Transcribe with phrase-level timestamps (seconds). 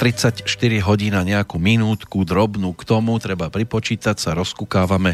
[0.00, 0.48] Už 34
[0.88, 5.12] hodín a nejakú minútku drobnú k tomu treba pripočítať, sa rozkúkávame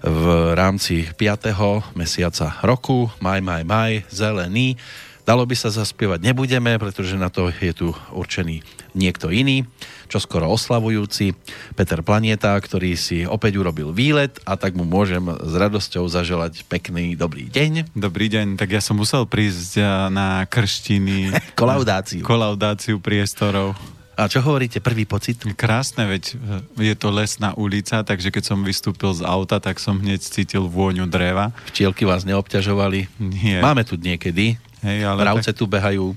[0.00, 0.24] v
[0.56, 1.52] rámci 5.
[1.92, 4.80] mesiaca roku, maj, maj, maj, zelený.
[5.28, 8.64] Dalo by sa zaspievať nebudeme, pretože na to je tu určený
[8.96, 9.68] niekto iný,
[10.08, 11.36] čo skoro oslavujúci,
[11.76, 17.20] Peter Planieta, ktorý si opäť urobil výlet a tak mu môžem s radosťou zaželať pekný
[17.20, 17.92] dobrý deň.
[17.92, 21.36] Dobrý deň, tak ja som musel prísť na krštiny.
[21.60, 22.24] kolaudáciu.
[22.24, 23.76] Kolaudáciu priestorov.
[24.22, 25.42] A čo hovoríte, prvý pocit?
[25.58, 26.38] Krásne, veď
[26.78, 31.10] je to lesná ulica, takže keď som vystúpil z auta, tak som hneď cítil vôňu
[31.10, 31.50] dreva.
[31.66, 33.18] Včielky vás neobťažovali?
[33.18, 33.58] Nie.
[33.58, 34.54] Máme tu niekedy.
[34.86, 35.58] Hej, ale Mravce tak...
[35.58, 36.14] tu behajú.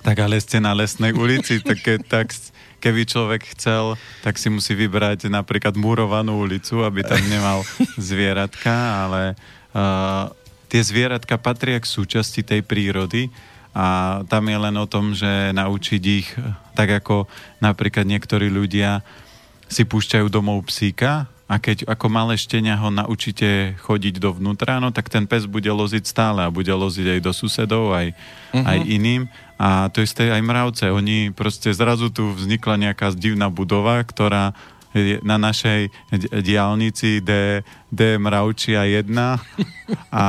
[0.00, 2.32] Tak ale ste na lesnej ulici, tak, ke, tak
[2.80, 7.60] keby človek chcel, tak si musí vybrať napríklad murovanú ulicu, aby tam nemal
[8.00, 8.72] zvieratka,
[9.04, 9.36] ale
[9.76, 10.32] uh,
[10.72, 13.28] tie zvieratka patria k súčasti tej prírody
[13.70, 16.28] a tam je len o tom, že naučiť ich,
[16.80, 17.28] tak ako
[17.60, 19.04] napríklad niektorí ľudia
[19.68, 25.12] si púšťajú domov psíka a keď ako malé štenia ho naučíte chodiť dovnútra, no tak
[25.12, 28.64] ten pes bude loziť stále a bude loziť aj do susedov, aj, uh-huh.
[28.64, 29.28] aj iným.
[29.60, 30.88] A to isté aj mravce.
[30.88, 34.56] Oni proste zrazu tu vznikla nejaká divná budova, ktorá
[35.22, 35.90] na našej
[36.42, 39.10] diálnici D, D Mravčia 1
[40.14, 40.26] a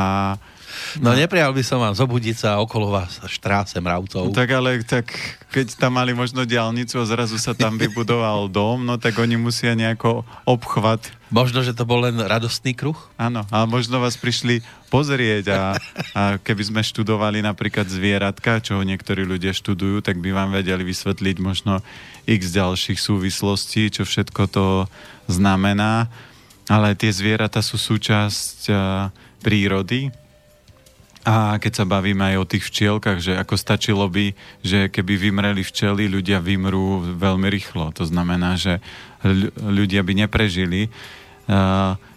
[1.00, 4.30] No, no neprijal by som vám zobudiť sa okolo vás štráse mravcov.
[4.30, 5.12] No, tak ale tak,
[5.52, 9.76] keď tam mali možno diálnicu a zrazu sa tam vybudoval dom, no tak oni musia
[9.76, 11.12] nejako obchvat.
[11.32, 12.98] Možno, že to bol len radostný kruh?
[13.16, 14.60] Áno, a možno vás prišli
[14.92, 15.62] pozrieť a,
[16.12, 21.36] a keby sme študovali napríklad zvieratka, čo niektorí ľudia študujú, tak by vám vedeli vysvetliť
[21.40, 21.80] možno
[22.28, 24.66] x ďalších súvislostí, čo všetko to
[25.32, 26.12] znamená.
[26.68, 28.76] Ale tie zvieratá sú súčasť a,
[29.42, 30.14] prírody
[31.22, 34.34] a keď sa bavíme aj o tých včielkach, že ako stačilo by,
[34.66, 37.94] že keby vymreli včely, ľudia vymrú veľmi rýchlo.
[37.98, 38.82] To znamená, že
[39.62, 40.90] ľudia by neprežili.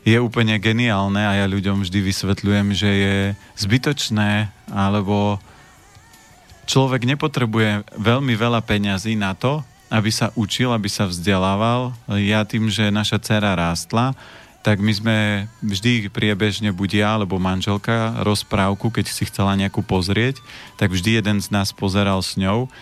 [0.09, 3.16] Je úplne geniálne a ja ľuďom vždy vysvetľujem, že je
[3.60, 5.37] zbytočné, alebo
[6.64, 9.60] človek nepotrebuje veľmi veľa peňazí na to,
[9.93, 11.93] aby sa učil, aby sa vzdelával.
[12.16, 14.16] Ja tým, že naša dcera rástla,
[14.64, 15.16] tak my sme
[15.60, 20.41] vždy priebežne, buď ja alebo manželka, rozprávku, keď si chcela nejakú pozrieť,
[20.80, 22.72] tak vždy jeden z nás pozeral s ňou,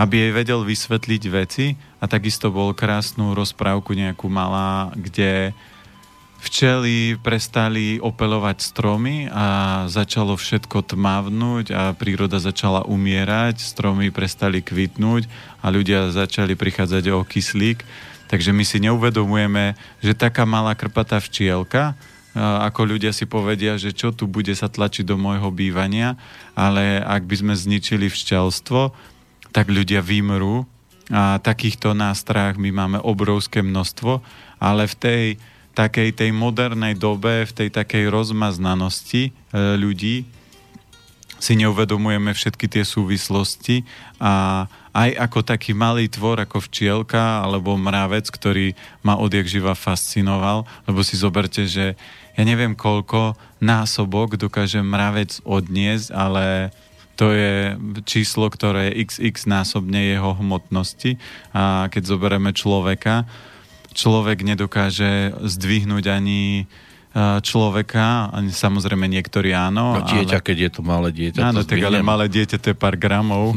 [0.00, 5.52] aby jej vedel vysvetliť veci a takisto bol krásnu rozprávku nejakú malá, kde
[6.38, 15.26] včely prestali opelovať stromy a začalo všetko tmavnúť a príroda začala umierať, stromy prestali kvitnúť
[15.60, 17.82] a ľudia začali prichádzať o kyslík
[18.28, 19.72] Takže my si neuvedomujeme,
[20.04, 21.96] že taká malá krpatá včielka,
[22.38, 26.14] ako ľudia si povedia, že čo tu bude sa tlačiť do môjho bývania,
[26.52, 28.94] ale ak by sme zničili včelstvo,
[29.50, 30.68] tak ľudia vymrú
[31.08, 34.20] a takýchto nástrách my máme obrovské množstvo,
[34.60, 35.24] ale v tej
[35.72, 40.26] takej tej modernej dobe, v tej takej rozmaznanosti e, ľudí
[41.38, 43.86] si neuvedomujeme všetky tie súvislosti
[44.18, 48.74] a aj ako taký malý tvor, ako včielka alebo mravec, ktorý
[49.06, 51.94] ma odjak živa fascinoval, lebo si zoberte, že
[52.34, 56.74] ja neviem koľko násobok dokáže mravec odniesť, ale
[57.18, 57.74] to je
[58.06, 61.18] číslo, ktoré je xx násobne jeho hmotnosti.
[61.50, 63.26] A keď zoberieme človeka,
[63.90, 66.70] človek nedokáže zdvihnúť ani
[67.40, 69.98] človeka, ani samozrejme niektorí áno.
[69.98, 70.46] No dieťa, ale...
[70.46, 71.40] keď je to malé dieťa.
[71.40, 73.56] Áno, tak ale malé dieťa to je pár gramov.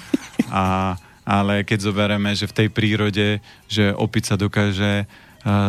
[0.48, 5.06] a, ale keď zoberieme, že v tej prírode, že opica dokáže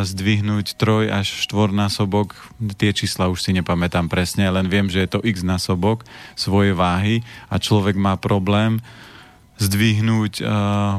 [0.06, 2.38] zdvihnúť troj až štvornásobok,
[2.78, 6.06] tie čísla už si nepamätám presne, len viem, že je to x násobok
[6.38, 8.78] svojej váhy a človek má problém
[9.64, 10.48] zdvihnúť uh,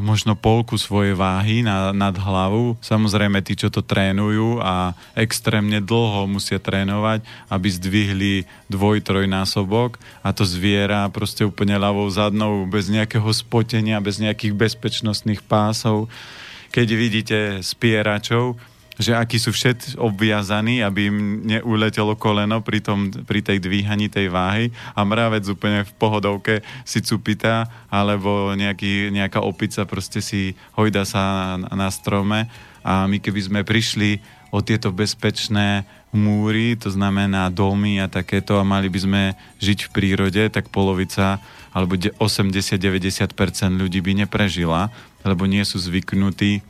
[0.01, 2.81] možno polku svojej váhy na, nad hlavu.
[2.81, 7.21] Samozrejme, tí, čo to trénujú a extrémne dlho musia trénovať,
[7.53, 8.35] aby zdvihli
[8.73, 15.45] dvoj, trojnásobok a to zviera proste úplne ľavou zadnou, bez nejakého spotenia, bez nejakých bezpečnostných
[15.45, 16.09] pásov.
[16.73, 18.59] Keď vidíte spieračov,
[18.95, 24.31] že akí sú všet obviazaní, aby im neuletelo koleno pri, tom, pri tej dvíhaní tej
[24.31, 24.71] váhy.
[24.95, 31.57] A mravec úplne v pohodovke si cupita alebo nejaký, nejaká opica proste si hojda sa
[31.59, 32.47] na, na strome.
[32.87, 34.23] A my keby sme prišli
[34.55, 35.83] o tieto bezpečné
[36.15, 39.23] múry, to znamená domy a takéto a mali by sme
[39.59, 41.43] žiť v prírode, tak polovica
[41.75, 43.35] alebo 80-90%
[43.75, 44.95] ľudí by neprežila,
[45.27, 46.63] lebo nie sú zvyknutí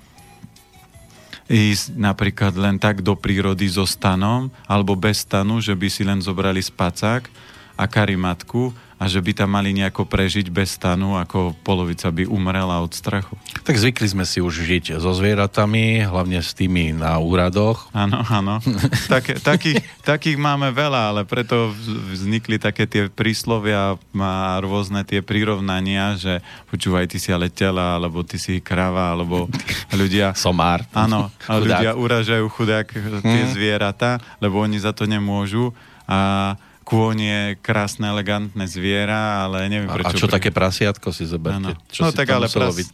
[1.48, 6.20] ísť napríklad len tak do prírody so stanom alebo bez stanu, že by si len
[6.24, 7.28] zobrali spacák
[7.74, 12.78] a karimatku a že by tam mali nejako prežiť bez stanu, ako polovica by umrela
[12.80, 13.34] od strachu.
[13.66, 17.90] Tak zvykli sme si už žiť so zvieratami, hlavne s tými na úradoch.
[17.90, 18.58] Áno, áno.
[19.04, 21.70] Tak, takých, takých máme veľa, ale preto
[22.10, 26.40] vznikli také tie príslovia a rôzne tie prirovnania, že
[26.72, 29.46] počúvaj, ty si ale tela, alebo ty si krava, alebo
[30.00, 30.32] ľudia...
[30.34, 30.82] Somár.
[30.96, 32.88] Áno, a ľudia uražajú chudák
[33.22, 33.52] tie hmm.
[33.52, 35.70] zvieratá, lebo oni za to nemôžu.
[36.04, 36.52] A
[36.84, 40.12] kôň je krásne, elegantné zviera, ale neviem prečo.
[40.12, 40.34] A čo pri...
[40.36, 41.72] také prasiatko si zoberte?
[41.88, 42.76] Čo no si tak ale pras...
[42.76, 42.88] byť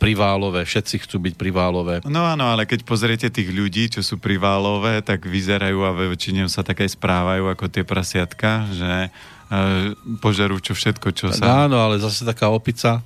[0.00, 2.00] priválové, všetci chcú byť priválové.
[2.08, 6.64] No áno, ale keď pozriete tých ľudí, čo sú priválové, tak vyzerajú a väčšinou sa
[6.64, 9.92] také správajú ako tie prasiatka, že uh,
[10.24, 11.68] požerú čo všetko, čo sa...
[11.68, 13.04] Áno, ale zase taká opica,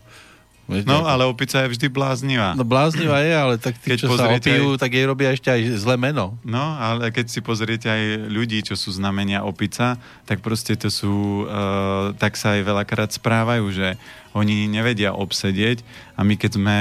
[0.65, 2.57] Viete, no, ale opica je vždy bláznivá.
[2.57, 4.81] No bláznivá je, ale tak tí, keď čo sa opijú, aj...
[4.81, 6.41] tak jej robia ešte aj zlé meno.
[6.41, 11.45] No, ale keď si pozriete aj ľudí, čo sú znamenia opica, tak proste to sú,
[11.45, 14.01] uh, tak sa aj veľakrát správajú, že
[14.33, 15.85] oni nevedia obsedieť
[16.17, 16.77] a my keď sme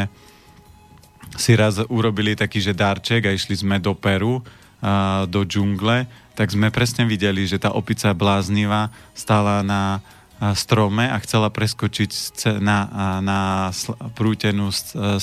[1.35, 6.07] si raz urobili taký, že darček a išli sme do Peru, uh, do džungle,
[6.39, 9.99] tak sme presne videli, že tá opica bláznivá stála na
[10.51, 12.11] strome a chcela preskočiť
[12.59, 12.79] na,
[13.23, 13.39] na
[14.11, 14.67] prútenú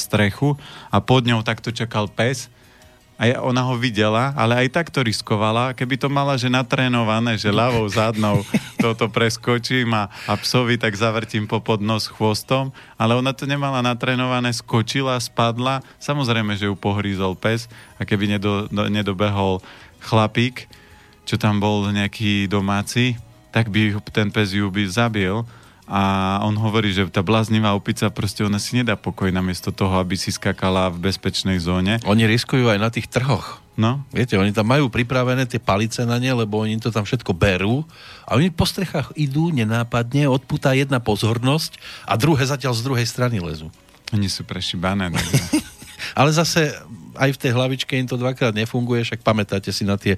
[0.00, 0.56] strechu
[0.88, 2.48] a pod ňou takto čakal pes.
[3.20, 5.76] A ona ho videla, ale aj tak to riskovala.
[5.76, 8.40] Keby to mala, že natrénované, že ľavou zadnou
[8.80, 14.56] toto preskočím a, a psovi tak zavrtím po podnos chvostom, ale ona to nemala natrénované,
[14.56, 17.68] skočila, spadla, samozrejme, že ju pohrízol pes
[18.00, 19.60] a keby nedo, do, nedobehol
[20.00, 20.64] chlapík,
[21.28, 23.20] čo tam bol nejaký domáci,
[23.50, 25.46] tak by ten pes ju by zabil
[25.90, 30.14] a on hovorí, že tá bláznivá opica proste ona si nedá pokoj namiesto toho, aby
[30.14, 31.98] si skakala v bezpečnej zóne.
[32.06, 33.58] Oni riskujú aj na tých trhoch.
[33.74, 34.06] No.
[34.14, 37.82] Viete, oni tam majú pripravené tie palice na ne, lebo oni to tam všetko berú
[38.22, 43.42] a oni po strechách idú nenápadne, odputá jedna pozornosť a druhé zatiaľ z druhej strany
[43.42, 43.66] lezú.
[44.14, 45.10] Oni sú prešibané.
[46.18, 46.70] Ale zase
[47.20, 50.16] aj v tej hlavičke im to dvakrát nefunguje, však pamätáte si na tie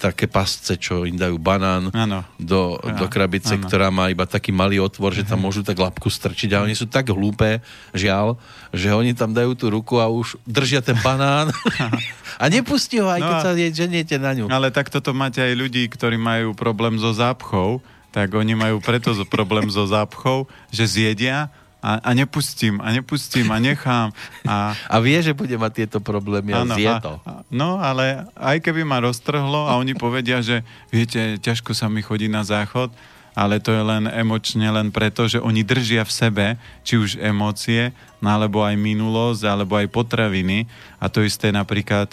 [0.00, 2.24] také pasce, čo im dajú banán ano.
[2.40, 3.68] do, ja, do krabice, ano.
[3.68, 6.88] ktorá má iba taký malý otvor, že tam môžu tak lapku strčiť a oni sú
[6.88, 7.60] tak hlúpe,
[7.92, 8.40] žiaľ,
[8.72, 11.52] že oni tam dajú tú ruku a už držia ten banán
[12.42, 14.48] a nepustí ho, aj no keď sa ženiete na ňu.
[14.48, 19.14] Ale tak toto máte aj ľudí, ktorí majú problém so zápchou, tak oni majú preto
[19.28, 24.12] problém so zápchou, že zjedia a, a nepustím, a nepustím, a nechám.
[24.44, 27.16] A, a vie, že bude mať tieto problémy a zje to.
[27.24, 30.60] A, no, ale aj keby ma roztrhlo a oni povedia, že
[30.92, 32.92] viete, ťažko sa mi chodí na záchod,
[33.32, 36.46] ale to je len emočne len preto, že oni držia v sebe,
[36.84, 40.68] či už emócie, no alebo aj minulosť, alebo aj potraviny.
[41.00, 42.12] A to isté napríklad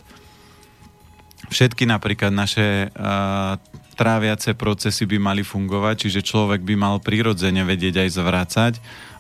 [1.48, 3.56] všetky napríklad naše uh,
[3.98, 8.74] tráviace procesy by mali fungovať, čiže človek by mal prirodzene vedieť aj zvracať,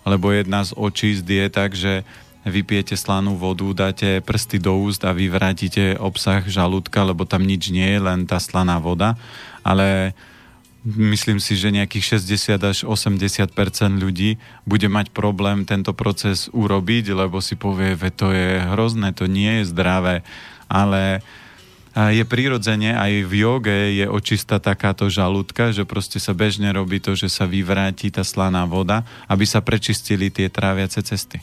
[0.07, 2.07] lebo jedna z očíst je tak, že
[2.47, 7.83] vypijete slanú vodu, dáte prsty do úst a vyvrátíte obsah žalúdka, lebo tam nič nie
[7.83, 9.19] je, len tá slaná voda.
[9.67, 10.15] Ale
[10.87, 13.51] myslím si, že nejakých 60 až 80%
[13.99, 19.27] ľudí bude mať problém tento proces urobiť, lebo si povie, že to je hrozné, to
[19.27, 20.23] nie je zdravé.
[20.71, 21.19] Ale
[21.97, 27.17] je prirodzene, aj v joge je očista takáto žalúdka, že proste sa bežne robí to,
[27.17, 31.41] že sa vyvráti tá slaná voda, aby sa prečistili tie tráviace cesty.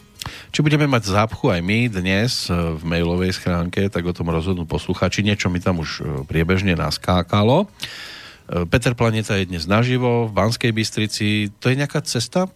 [0.54, 4.64] Či budeme mať zápchu aj my dnes e, v mailovej schránke, tak o tom rozhodnú
[4.64, 5.20] posluchači.
[5.20, 7.66] Niečo mi tam už e, priebežne naskákalo.
[7.66, 11.52] E, Peter Planeta je dnes naživo v Banskej Bystrici.
[11.60, 12.48] To je nejaká cesta?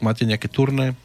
[0.00, 0.96] Máte nejaké turné?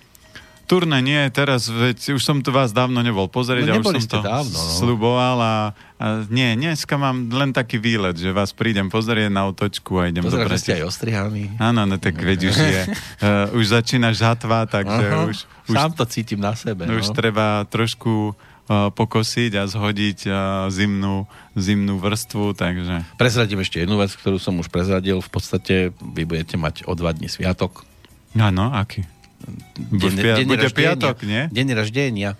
[0.65, 4.17] Turné nie, teraz, veď už som tu vás dávno nebol pozrieť no, a už som
[4.17, 4.73] to dávno, no.
[4.81, 5.55] sluboval a,
[6.01, 10.25] a nie, dneska mám len taký výlet, že vás prídem pozrieť na otočku a idem
[10.25, 11.53] Pozerám, do že ste aj ostrihaní.
[11.61, 15.37] Áno, no tak veď už je, uh, už začína žatva, takže Aha, už,
[15.69, 15.75] už...
[15.77, 16.89] Sám to cítim na sebe.
[16.89, 17.15] Už no.
[17.15, 20.35] treba trošku uh, pokosiť a zhodiť uh,
[20.73, 23.05] zimnú, zimnú vrstvu, takže...
[23.21, 25.21] Prezradím ešte jednu vec, ktorú som už prezradil.
[25.21, 27.85] V podstate vy budete mať o dva dní sviatok.
[28.33, 29.05] Áno, aký?
[29.75, 31.51] Deň, deň bude piatok, nie?
[31.51, 32.39] Deň raždenia.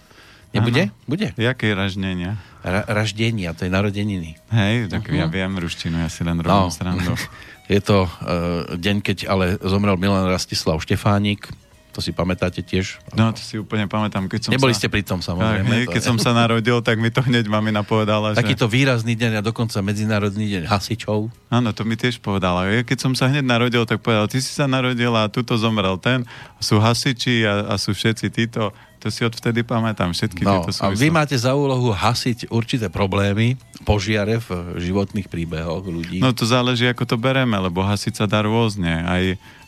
[0.56, 0.88] Nebude?
[0.88, 1.06] Ano.
[1.06, 1.28] Bude.
[1.36, 2.40] Jaké raždenia?
[2.64, 4.40] Ra- raždenia, to je narodeniny.
[4.50, 5.20] Hej, tak uh-huh.
[5.20, 6.74] ja viem ruštinu, ja si len robím no.
[6.74, 7.14] srandu.
[7.66, 11.50] Je to uh, deň, keď ale zomrel Milan Rastislav Štefánik,
[11.96, 13.00] To si pamätáte tiež?
[13.16, 14.28] No, to si úplne pamätám.
[14.28, 14.84] Keď som Neboli sa...
[14.84, 15.64] ste pri tom, samozrejme.
[15.64, 18.76] Aj, keď som sa narodil, tak mi to hneď mamina povedala, Takýto že...
[18.76, 21.32] výrazný deň a dokonca Medzinárodný deň hasičov.
[21.48, 22.68] Áno, to mi tiež povedala.
[22.84, 26.28] Keď som sa hneď narodil, tak povedal, ty si sa narodil a tuto zomrel ten,
[26.60, 28.76] sú hasiči a, a sú všetci títo.
[29.00, 31.00] To si odvtedy pamätám, všetky no, tieto súvislosti.
[31.00, 33.56] A vy máte za úlohu hasiť určité problémy,
[33.88, 36.20] požiare v životných príbehoch ľudí.
[36.20, 39.06] No to záleží, ako to bereme, lebo hasiť sa dá rôzne.
[39.06, 39.24] Aj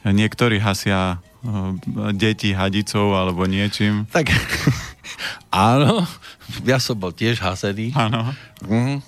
[0.10, 1.22] niektorí hasia
[2.14, 4.06] deti hadicou alebo niečím.
[4.10, 4.30] Tak
[5.52, 6.04] áno,
[6.64, 7.94] ja som bol tiež hasený.
[7.94, 8.34] Áno.
[8.64, 9.00] Mm,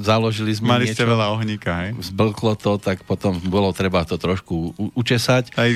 [0.00, 0.98] založili sme Mali niečo.
[0.98, 1.90] ste veľa ohníka, hej?
[2.00, 5.54] Zblklo to, tak potom bolo treba to trošku u- učesať.
[5.54, 5.70] Aj,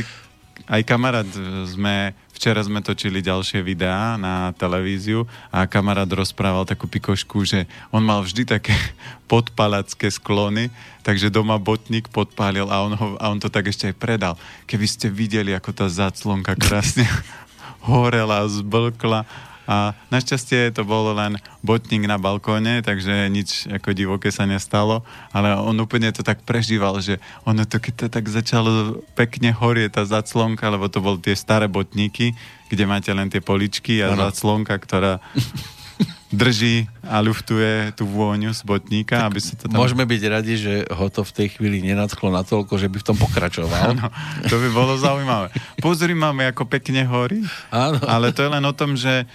[0.68, 1.28] aj kamarát
[1.66, 8.00] sme Včera sme točili ďalšie videá na televíziu a kamarát rozprával takú pikošku, že on
[8.00, 8.72] mal vždy také
[9.32, 10.72] podpalacké sklony,
[11.04, 14.34] takže doma botník podpálil a on, ho, a on to tak ešte aj predal.
[14.64, 17.04] Keby ste videli, ako tá zaclonka krásne
[17.84, 19.28] horela, zblkla
[19.70, 25.54] a našťastie to bolo len botník na balkóne, takže nič ako divoké sa nestalo, ale
[25.54, 30.02] on úplne to tak prežíval, že ono to, keď to tak začalo pekne horieť tá
[30.02, 32.34] zaclonka, lebo to boli tie staré botníky,
[32.66, 34.26] kde máte len tie poličky a ano.
[34.26, 35.22] zaclonka, ktorá
[36.34, 39.78] drží a luftuje tú vôňu z botníka, tak aby sa to tam...
[39.78, 43.18] Môžeme byť radi, že ho to v tej chvíli nenadchlo natoľko, že by v tom
[43.18, 43.94] pokračoval.
[43.94, 44.06] Áno,
[44.50, 45.50] to by bolo zaujímavé.
[45.78, 47.98] Pozri, máme ako pekne horí, Áno.
[48.06, 49.26] ale to je len o tom, že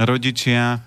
[0.00, 0.80] rodičia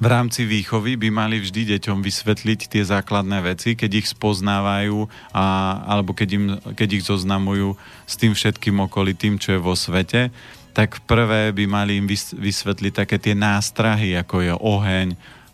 [0.00, 5.04] v rámci výchovy by mali vždy deťom vysvetliť tie základné veci, keď ich spoznávajú
[5.36, 5.44] a,
[5.84, 7.76] alebo keď, im, keď ich zoznamujú
[8.08, 10.32] s tým všetkým okolitým, čo je vo svete,
[10.72, 15.08] tak prvé by mali im vysvetliť také tie nástrahy, ako je oheň,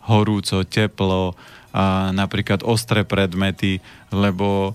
[0.07, 1.35] horúco, teplo,
[1.69, 3.77] a napríklad ostré predmety,
[4.09, 4.73] lebo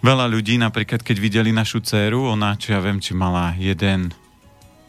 [0.00, 4.16] veľa ľudí, napríklad keď videli našu dceru, ona, čo ja viem, či mala jeden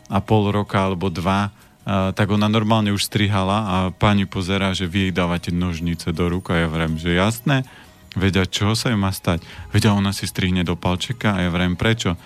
[0.07, 1.51] a pol roka alebo dva,
[1.87, 6.51] tak ona normálne už strihala a pani pozerá, že vy jej dávate nožnice do rúk
[6.51, 7.63] a ja vrem, že jasné,
[8.11, 9.39] vedia, čo sa ju má stať.
[9.71, 12.19] Vedia, ona si strihne do palčeka a ja vrem, prečo?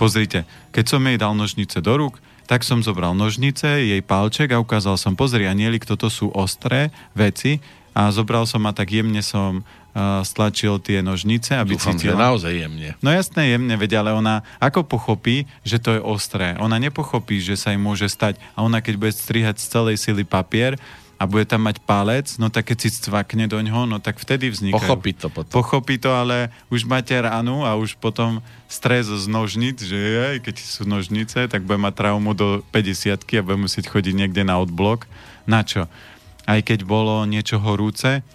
[0.00, 4.62] Pozrite, keď som jej dal nožnice do rúk, tak som zobral nožnice, jej palček a
[4.64, 7.60] ukázal som, pozri, anielik, toto sú ostré veci
[7.92, 9.60] a zobral som a tak jemne som
[10.24, 12.16] stlačil tie nožnice, aby Dúfam, cítila.
[12.16, 12.90] že naozaj jemne.
[13.04, 16.56] No jasné, jemne, vedia, ale ona ako pochopí, že to je ostré?
[16.56, 18.40] Ona nepochopí, že sa im môže stať.
[18.56, 20.80] A ona keď bude strihať z celej sily papier,
[21.22, 24.50] a bude tam mať palec, no tak keď si cvakne do ňoho, no tak vtedy
[24.50, 24.74] vzniká.
[24.82, 25.54] Pochopí to potom.
[25.54, 29.94] Pochopí to, ale už máte ránu a už potom stres z nožnic, že
[30.34, 34.42] aj keď sú nožnice, tak bude mať traumu do 50 a bude musieť chodiť niekde
[34.42, 35.06] na odblok.
[35.46, 35.86] Na čo?
[36.42, 38.26] Aj keď bolo niečo horúce,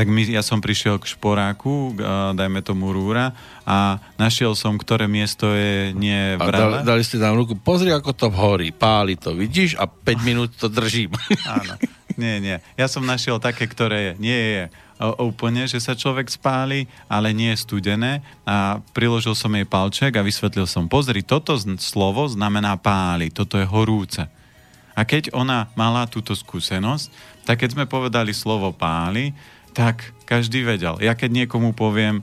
[0.00, 1.92] tak my, ja som prišiel k šporáku,
[2.32, 3.36] dajme tomu rúra,
[3.68, 6.40] a našiel som, ktoré miesto je nie.
[6.40, 9.76] A dali, dali ste tam ruku, pozri, ako to horí, páli to, vidíš?
[9.76, 11.12] A 5 minút to držím.
[11.44, 11.76] Áno.
[12.16, 12.56] Nie, nie.
[12.80, 14.62] Ja som našiel také, ktoré nie je
[15.20, 20.24] úplne, že sa človek spáli, ale nie je studené a priložil som jej palček a
[20.24, 24.24] vysvetlil som, pozri, toto slovo znamená páli, toto je horúce.
[24.96, 27.08] A keď ona mala túto skúsenosť,
[27.44, 29.32] tak keď sme povedali slovo páli,
[29.70, 30.98] tak každý vedel.
[31.02, 32.22] Ja keď niekomu poviem,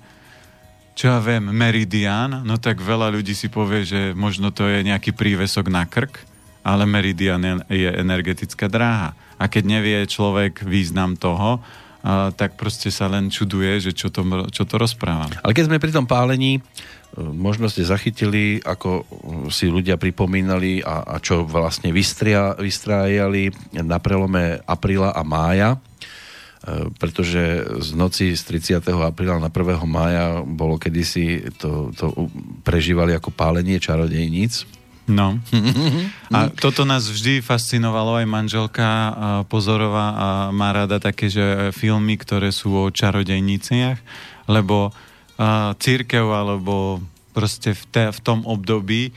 [0.97, 5.13] čo ja viem, meridian, no tak veľa ľudí si povie, že možno to je nejaký
[5.13, 6.25] prívesok na krk,
[6.65, 9.13] ale meridian je energetická dráha.
[9.37, 11.61] A keď nevie človek význam toho,
[12.33, 15.27] tak proste sa len čuduje, že čo to, čo to rozprávam.
[15.43, 16.61] Ale keď sme pri tom pálení, e,
[17.19, 19.03] možno ste zachytili, ako
[19.51, 25.75] si ľudia pripomínali a, a čo vlastne vystria, vystrájali na prelome apríla a mája
[26.99, 28.91] pretože z noci z 30.
[28.91, 29.87] apríla na 1.
[29.87, 32.11] mája bolo kedysi to, to
[32.67, 34.67] prežívali ako pálenie čarodejníc.
[35.07, 35.39] No.
[36.35, 38.87] A toto nás vždy fascinovalo, aj manželka
[39.47, 43.97] Pozorová a má rada také, že filmy, ktoré sú o čarodejniciach,
[44.51, 44.91] lebo
[45.79, 46.99] církev alebo
[47.31, 49.11] proste v, te, v tom období e,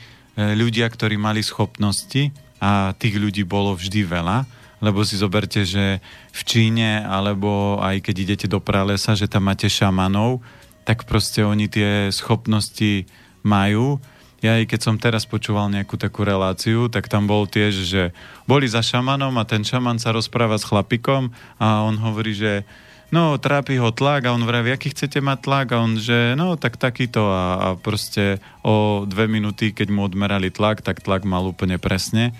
[0.53, 2.29] ľudia, ktorí mali schopnosti
[2.61, 4.45] a tých ľudí bolo vždy veľa,
[4.81, 6.01] lebo si zoberte, že
[6.33, 10.41] v Číne, alebo aj keď idete do pralesa, že tam máte šamanov,
[10.83, 13.05] tak proste oni tie schopnosti
[13.45, 14.01] majú.
[14.41, 18.09] Ja aj keď som teraz počúval nejakú takú reláciu, tak tam bol tiež, že
[18.49, 21.29] boli za šamanom a ten šaman sa rozpráva s chlapikom
[21.61, 22.65] a on hovorí, že
[23.13, 25.67] no, trápi ho tlak a on vraví, aký chcete mať tlak?
[25.77, 27.29] A on, že no, tak takýto.
[27.29, 32.33] A, a proste o dve minúty, keď mu odmerali tlak, tak tlak mal úplne presne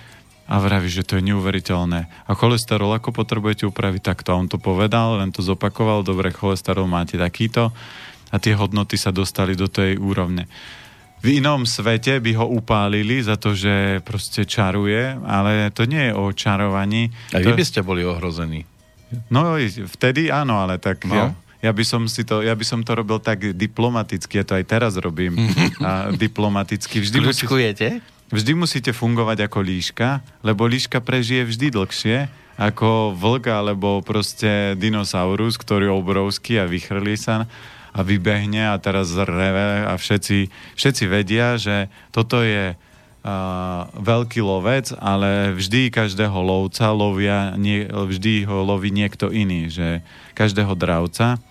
[0.52, 2.28] a vraví, že to je neuveriteľné.
[2.28, 4.36] A cholesterol ako potrebujete upraviť takto?
[4.36, 7.72] A on to povedal, len to zopakoval, dobre, cholesterol máte takýto
[8.28, 10.52] a tie hodnoty sa dostali do tej úrovne.
[11.22, 16.14] v inom svete by ho upálili za to, že proste čaruje, ale to nie je
[16.18, 17.14] o čarovaní.
[17.32, 18.66] A vy by ste boli ohrození.
[19.30, 19.56] No
[19.96, 21.14] vtedy áno, ale tak no.
[21.14, 21.26] ja,
[21.62, 24.66] ja by som si to, ja by som to robil tak diplomaticky, ja to aj
[24.66, 25.38] teraz robím
[25.88, 27.06] a diplomaticky.
[27.06, 32.18] Vždy musíte, vždy musíte fungovať ako líška, lebo líška prežije vždy dlhšie
[32.60, 37.50] ako vlk alebo proste dinosaurus, ktorý je obrovský a vychrlí sa
[37.92, 40.48] a vybehne a teraz reve a všetci,
[40.80, 42.80] všetci vedia, že toto je uh,
[44.00, 50.06] veľký lovec, ale vždy každého lovca lovia, nie, vždy ho loví niekto iný, že
[50.38, 51.42] každého dravca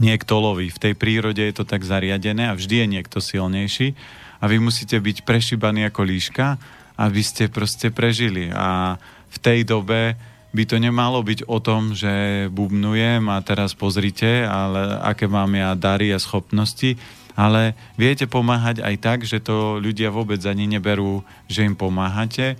[0.00, 0.72] niekto loví.
[0.72, 3.96] V tej prírode je to tak zariadené a vždy je niekto silnejší
[4.40, 6.56] a vy musíte byť prešibaní ako líška,
[6.96, 8.48] aby ste proste prežili.
[8.52, 8.96] A
[9.30, 10.16] v tej dobe
[10.50, 15.78] by to nemalo byť o tom, že bubnujem a teraz pozrite, ale aké mám ja
[15.78, 16.98] dary a schopnosti,
[17.38, 22.58] ale viete pomáhať aj tak, že to ľudia vôbec ani neberú, že im pomáhate.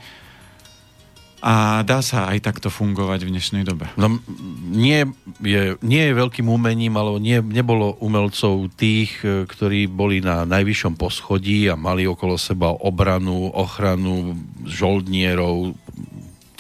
[1.41, 3.89] A dá sa aj takto fungovať v dnešnej dobe.
[3.97, 4.21] No,
[4.69, 5.09] nie,
[5.41, 11.01] je, nie je veľkým umením, alebo nie, nebolo umelcov tých, e, ktorí boli na najvyššom
[11.01, 14.37] poschodí a mali okolo seba obranu, ochranu
[14.69, 15.73] žoldnierov,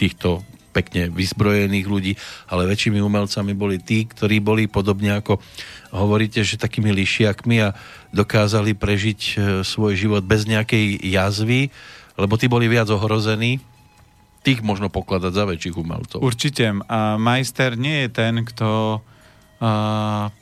[0.00, 0.40] týchto
[0.72, 2.12] pekne vyzbrojených ľudí,
[2.48, 5.42] ale väčšími umelcami boli tí, ktorí boli podobne ako
[5.92, 7.74] hovoríte, že takými lišiakmi a
[8.14, 9.32] dokázali prežiť e,
[9.66, 11.68] svoj život bez nejakej jazvy,
[12.16, 13.58] lebo tí boli viac ohrození,
[14.40, 16.18] tých možno pokladať za väčších umelcov.
[16.24, 16.80] Určite.
[16.88, 19.00] A majster nie je ten, kto
[19.60, 20.32] uh,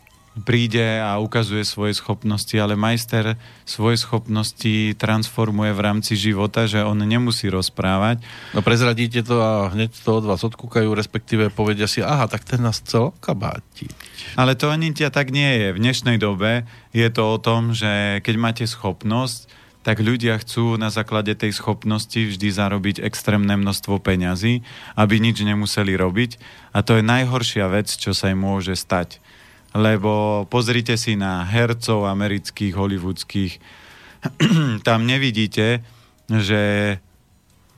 [0.43, 3.35] príde a ukazuje svoje schopnosti, ale majster
[3.67, 8.23] svoje schopnosti transformuje v rámci života, že on nemusí rozprávať.
[8.55, 12.63] No prezradíte to a hneď to od vás odkúkajú, respektíve povedia si, aha, tak ten
[12.63, 13.91] nás chcel kabátiť.
[14.39, 15.69] Ale to ani tia tak nie je.
[15.75, 16.65] V dnešnej dobe
[16.95, 19.51] je to o tom, že keď máte schopnosť,
[19.87, 24.61] tak ľudia chcú na základe tej schopnosti vždy zarobiť extrémne množstvo peňazí,
[24.99, 26.37] aby nič nemuseli robiť.
[26.77, 29.23] A to je najhoršia vec, čo sa im môže stať
[29.77, 33.53] lebo pozrite si na hercov amerických, hollywoodských,
[34.89, 35.85] tam nevidíte,
[36.29, 36.97] že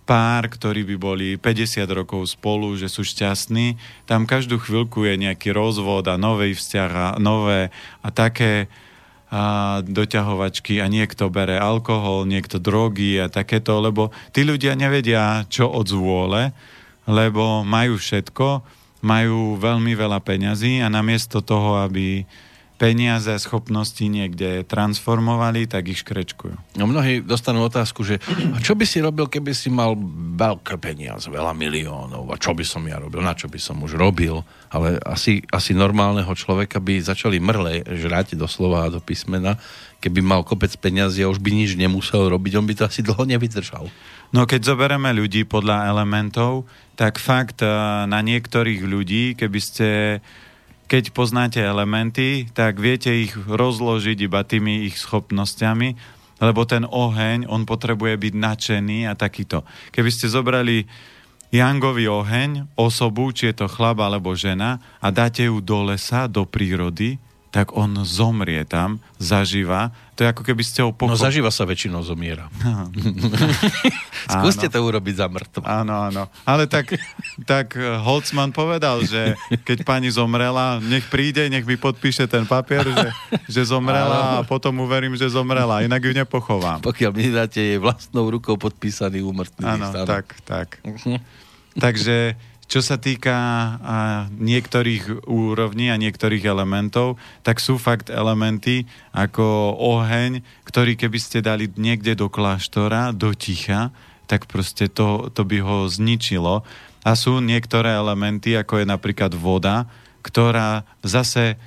[0.07, 3.79] pár, ktorí by boli 50 rokov spolu, že sú šťastní,
[4.11, 7.71] tam každú chvíľku je nejaký rozvod a nový vzťah a nové
[8.03, 8.67] a také
[9.31, 15.71] a doťahovačky a niekto bere alkohol, niekto drogy a takéto, lebo tí ľudia nevedia, čo
[15.71, 16.51] od zvôle,
[17.07, 18.67] lebo majú všetko,
[19.07, 22.27] majú veľmi veľa peňazí a namiesto toho, aby
[22.81, 26.81] peniaze a schopnosti niekde transformovali, tak ich škrečkujú.
[26.81, 28.17] No mnohí dostanú otázku, že
[28.65, 29.93] čo by si robil, keby si mal
[30.41, 34.01] veľké peniaze, veľa miliónov a čo by som ja robil, na čo by som už
[34.01, 34.41] robil,
[34.73, 39.61] ale asi, asi normálneho človeka by začali mrle žrať doslova a do písmena,
[40.01, 43.29] keby mal kopec peniazy a už by nič nemusel robiť, on by to asi dlho
[43.29, 43.93] nevydržal.
[44.33, 46.65] No keď zoberieme ľudí podľa elementov,
[46.97, 47.69] tak fakt eh,
[48.09, 49.89] na niektorých ľudí, keby ste
[50.91, 55.95] keď poznáte elementy, tak viete ich rozložiť iba tými ich schopnosťami,
[56.43, 59.63] lebo ten oheň, on potrebuje byť nadšený a takýto.
[59.95, 60.91] Keby ste zobrali
[61.55, 66.43] Jangový oheň, osobu, či je to chlap alebo žena, a dáte ju do lesa, do
[66.43, 69.91] prírody, tak on zomrie tam, zaživa.
[70.15, 71.19] To je ako keby ste ho pochop...
[71.19, 72.47] No zaživa sa väčšinou zomiera.
[74.39, 75.67] Skúste to urobiť za mŕtvo.
[75.67, 76.31] Áno, áno.
[76.47, 76.95] Ale tak,
[77.43, 79.35] tak eh, Holtzman povedal, že
[79.67, 83.09] keď pani zomrela, nech príde, nech mi podpíše ten papier, že,
[83.51, 85.83] že zomrela a potom uverím, že zomrela.
[85.83, 86.87] Inak ju nepochovám.
[86.87, 90.79] Pokiaľ mi dáte jej vlastnou rukou podpísaný úmrtný Áno, tak, tak.
[91.83, 92.35] Takže
[92.71, 93.35] čo sa týka
[94.31, 101.67] niektorých úrovní a niektorých elementov, tak sú fakt elementy ako oheň, ktorý keby ste dali
[101.75, 103.91] niekde do kláštora, do ticha,
[104.31, 106.63] tak proste to, to by ho zničilo.
[107.03, 109.91] A sú niektoré elementy, ako je napríklad voda,
[110.23, 111.59] ktorá zase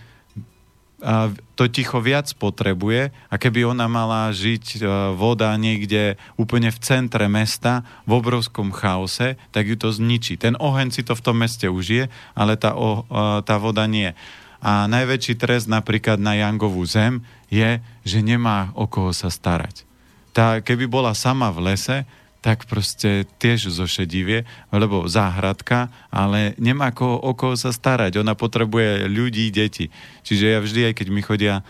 [1.60, 4.82] to ticho viac potrebuje a keby ona mala žiť e,
[5.14, 10.40] voda niekde úplne v centre mesta, v obrovskom chaose, tak ju to zničí.
[10.40, 13.02] Ten oheň si to v tom meste užije, ale tá, e,
[13.44, 14.16] tá voda nie.
[14.64, 17.20] A najväčší trest napríklad na Jangovú zem
[17.52, 19.84] je, že nemá o koho sa starať.
[20.32, 22.08] Tá, keby bola sama v lese,
[22.44, 24.44] tak proste tiež zošedivie,
[24.76, 28.20] lebo záhradka, ale nemá ko, o koho sa starať.
[28.20, 29.88] Ona potrebuje ľudí, deti.
[30.28, 31.64] Čiže ja vždy, aj keď mi chodia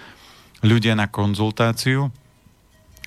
[0.65, 2.09] ľudia na konzultáciu,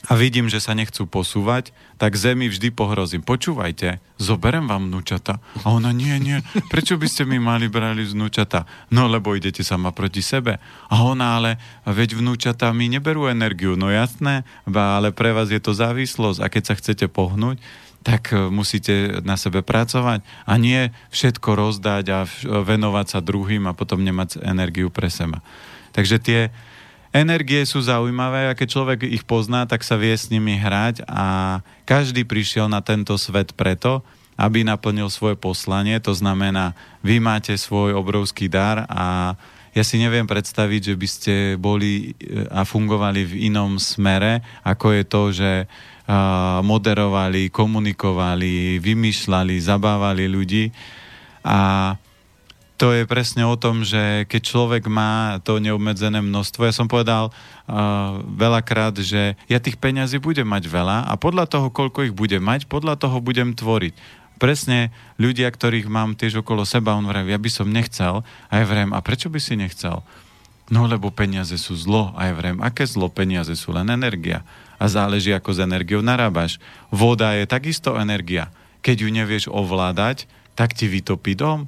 [0.06, 3.26] a vidím, že sa nechcú posúvať, tak zemi vždy pohrozím.
[3.26, 5.42] Počúvajte, zoberem vám vnúčata.
[5.66, 6.38] A ona, nie, nie,
[6.70, 8.70] prečo by ste mi mali brali vnúčata?
[8.94, 10.62] No, lebo idete sama proti sebe.
[10.86, 11.50] A ona, ale
[11.90, 13.74] veď vnúčata mi neberú energiu.
[13.74, 16.38] No jasné, ale pre vás je to závislosť.
[16.38, 17.58] A keď sa chcete pohnúť,
[18.06, 23.74] tak e, musíte na sebe pracovať a nie všetko rozdať a venovať sa druhým a
[23.74, 25.42] potom nemať energiu pre seba.
[25.90, 26.40] Takže tie,
[27.16, 31.60] energie sú zaujímavé a keď človek ich pozná, tak sa vie s nimi hrať a
[31.88, 34.04] každý prišiel na tento svet preto,
[34.36, 35.96] aby naplnil svoje poslanie.
[36.04, 39.34] To znamená, vy máte svoj obrovský dar a
[39.76, 44.86] ja si neviem predstaviť, že by ste boli e, a fungovali v inom smere, ako
[44.96, 45.52] je to, že
[46.62, 50.70] moderovali, komunikovali, vymýšľali, zabávali ľudí.
[51.42, 51.90] A
[52.76, 57.32] to je presne o tom, že keď človek má to neobmedzené množstvo, ja som povedal
[57.32, 62.44] uh, veľakrát, že ja tých peňazí budem mať veľa a podľa toho, koľko ich budem
[62.44, 63.96] mať, podľa toho budem tvoriť.
[64.36, 68.20] Presne ľudia, ktorých mám tiež okolo seba, on vraví, ja by som nechcel
[68.52, 70.04] a ja vrem, a prečo by si nechcel?
[70.68, 74.44] No lebo peniaze sú zlo a ja vrem, aké zlo peniaze sú len energia
[74.76, 76.60] a záleží, ako s energiou narábaš.
[76.92, 78.52] Voda je takisto energia.
[78.84, 81.64] Keď ju nevieš ovládať, tak ti vytopí dom,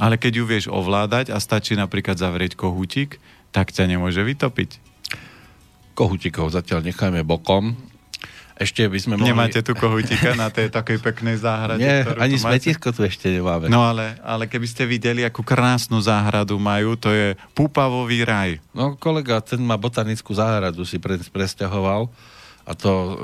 [0.00, 3.20] ale keď ju vieš ovládať a stačí napríklad zavrieť kohútik,
[3.52, 4.80] tak ťa nemôže vytopiť.
[5.92, 7.76] Kohútikov zatiaľ nechajme bokom.
[8.56, 9.32] Ešte by sme mohli...
[9.32, 11.80] Nemáte tu kohútika na tej takej peknej záhrade?
[11.80, 13.72] Nie, ani smetisko tu ešte nemáme.
[13.72, 18.60] No ale, ale keby ste videli, akú krásnu záhradu majú, to je púpavový raj.
[18.76, 22.08] No kolega, ten má botanickú záhradu, si pre, presťahoval
[22.70, 23.18] a to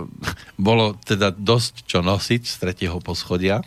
[0.58, 3.62] bolo teda dosť čo nosiť z tretieho poschodia.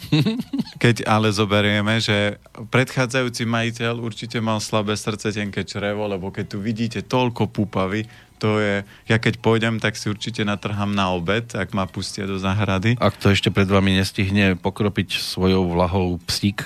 [0.84, 6.58] Keď ale zoberieme, že predchádzajúci majiteľ určite mal slabé srdce, tenké črevo, lebo keď tu
[6.60, 8.04] vidíte toľko púpavy,
[8.40, 12.40] to je, ja keď pôjdem, tak si určite natrhám na obed, ak ma pustia do
[12.40, 12.96] záhrady.
[13.00, 16.64] Ak to ešte pred vami nestihne pokropiť svojou vlahou psík,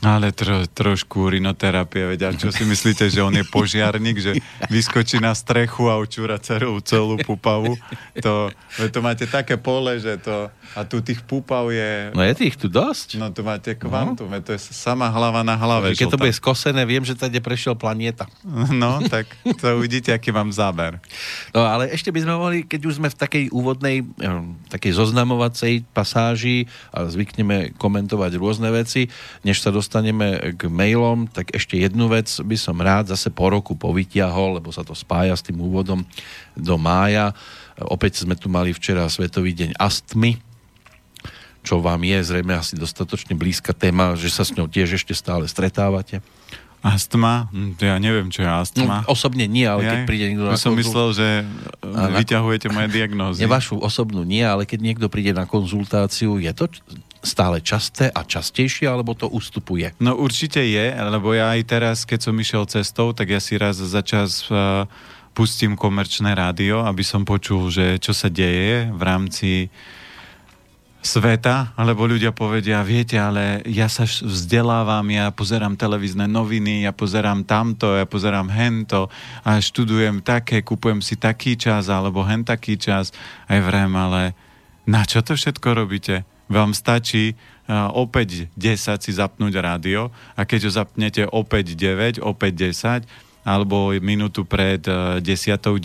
[0.00, 4.32] ale tro, trošku urinoterapie, veď a čo si myslíte, že on je požiarník, že
[4.72, 7.76] vyskočí na strechu a učúra celú, celú pupavu?
[8.24, 8.48] To,
[8.80, 10.48] to máte také pole, že to...
[10.72, 12.14] A tu tých pupav je...
[12.16, 13.20] No je tých tu dosť.
[13.20, 14.40] No tu máte kvantum, no.
[14.40, 15.92] to je sama hlava na hlave.
[15.92, 18.24] Keď to bude skosené, viem, že tady prešiel planieta.
[18.70, 19.26] No, tak
[19.58, 21.02] to uvidíte, aký mám záber.
[21.52, 24.06] No ale ešte by sme mohli, keď už sme v takej úvodnej,
[24.70, 29.10] takej zoznamovacej pasáži a zvykneme komentovať rôzne veci,
[29.42, 33.50] než sa dostaneme dostaneme k mailom, tak ešte jednu vec by som rád zase po
[33.50, 36.06] roku povytiahol, lebo sa to spája s tým úvodom
[36.54, 37.34] do mája.
[37.74, 40.38] Opäť sme tu mali včera Svetový deň astmy,
[41.66, 45.50] čo vám je zrejme asi dostatočne blízka téma, že sa s ňou tiež ešte stále
[45.50, 46.22] stretávate.
[46.80, 47.52] Astma?
[47.52, 49.04] Hm, ja neviem, čo je astma.
[49.04, 51.28] No, osobne nie, ale keď príde niekto na som myslel, že
[52.20, 53.44] vyťahujete moje diagnózy.
[53.44, 56.72] Nie vašu osobnú nie, ale keď niekto príde na konzultáciu, je to
[57.20, 59.92] stále časté a častejšie, alebo to ustupuje?
[60.00, 63.76] No určite je, lebo ja aj teraz, keď som išiel cestou, tak ja si raz
[63.76, 64.88] za čas uh,
[65.36, 69.50] pustím komerčné rádio, aby som počul, že čo sa deje v rámci
[71.00, 77.44] sveta, alebo ľudia povedia, viete, ale ja sa vzdelávam, ja pozerám televízne noviny, ja pozerám
[77.48, 79.08] tamto, ja pozerám hento
[79.40, 83.16] a študujem také, kupujem si taký čas, alebo hen taký čas.
[83.48, 84.36] Aj vrem, ale
[84.84, 86.28] na čo to všetko robíte?
[86.50, 87.38] vám stačí
[87.94, 93.06] opäť 10 si zapnúť rádio a keď ho zapnete opäť 9, opäť 10
[93.46, 95.22] alebo minútu pred 10.
[95.22, 95.80] 9.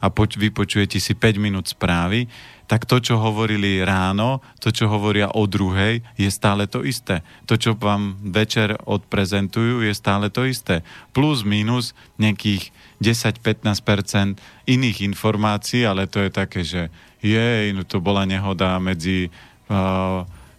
[0.00, 2.30] a poč- vypočujete si 5 minút správy,
[2.72, 7.20] tak to, čo hovorili ráno, to, čo hovoria o druhej, je stále to isté.
[7.44, 10.80] To, čo vám večer odprezentujú, je stále to isté.
[11.12, 12.72] Plus, minus nejakých
[13.04, 16.88] 10-15% iných informácií, ale to je také, že
[17.20, 19.28] jej, no to bola nehoda medzi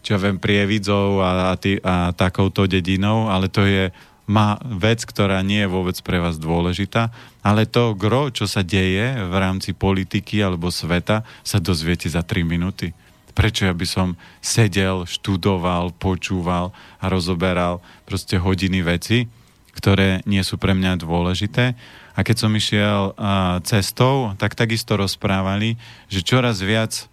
[0.04, 3.88] čo ja viem, prievidzou a, a, tý, a takouto dedinou, ale to je
[4.24, 7.12] má vec, ktorá nie je vôbec pre vás dôležitá,
[7.44, 12.48] ale to gro, čo sa deje v rámci politiky alebo sveta, sa dozviete za 3
[12.48, 12.96] minúty.
[13.34, 19.26] Prečo ja by som sedel, študoval, počúval a rozoberal proste hodiny veci,
[19.74, 21.74] ktoré nie sú pre mňa dôležité.
[22.14, 25.82] A keď som išiel uh, cestou, tak takisto rozprávali,
[26.14, 27.10] že čoraz viac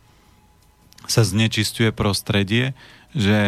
[1.08, 2.76] sa znečistuje prostredie,
[3.10, 3.40] že...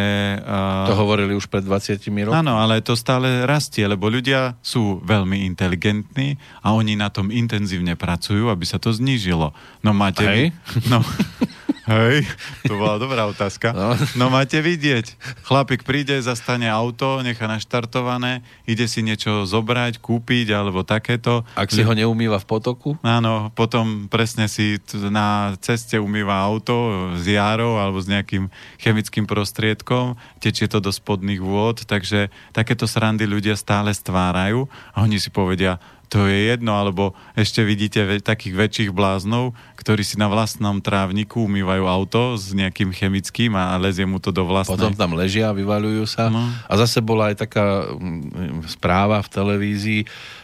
[0.42, 2.26] Uh, to hovorili už pred 20 rokmi.
[2.26, 6.34] Áno, ale to stále rastie, lebo ľudia sú veľmi inteligentní
[6.66, 9.54] a oni na tom intenzívne pracujú, aby sa to znížilo.
[9.86, 10.26] No máte...
[10.26, 10.44] Hej.
[10.90, 10.98] No,
[11.82, 12.22] Hej,
[12.62, 13.74] to bola dobrá otázka.
[13.74, 13.98] No.
[14.14, 15.18] no máte vidieť.
[15.42, 21.42] Chlapík príde, zastane auto, nechá naštartované, ide si niečo zobrať, kúpiť alebo takéto.
[21.58, 22.94] Ak si ho neumýva v potoku?
[23.02, 24.78] Áno, potom presne si
[25.10, 28.46] na ceste umýva auto z járou alebo s nejakým
[28.78, 35.18] chemickým prostriedkom, tečie to do spodných vôd, takže takéto srandy ľudia stále stvárajú a oni
[35.18, 35.82] si povedia,
[36.12, 41.88] to je jedno, alebo ešte vidíte takých väčších bláznov, ktorí si na vlastnom trávniku umývajú
[41.88, 44.76] auto s nejakým chemickým a lezie mu to do vlastnej.
[44.76, 46.28] Potom tam ležia, vyvalujú sa.
[46.28, 46.44] No.
[46.68, 50.00] A zase bola aj taká mm, správa v televízii,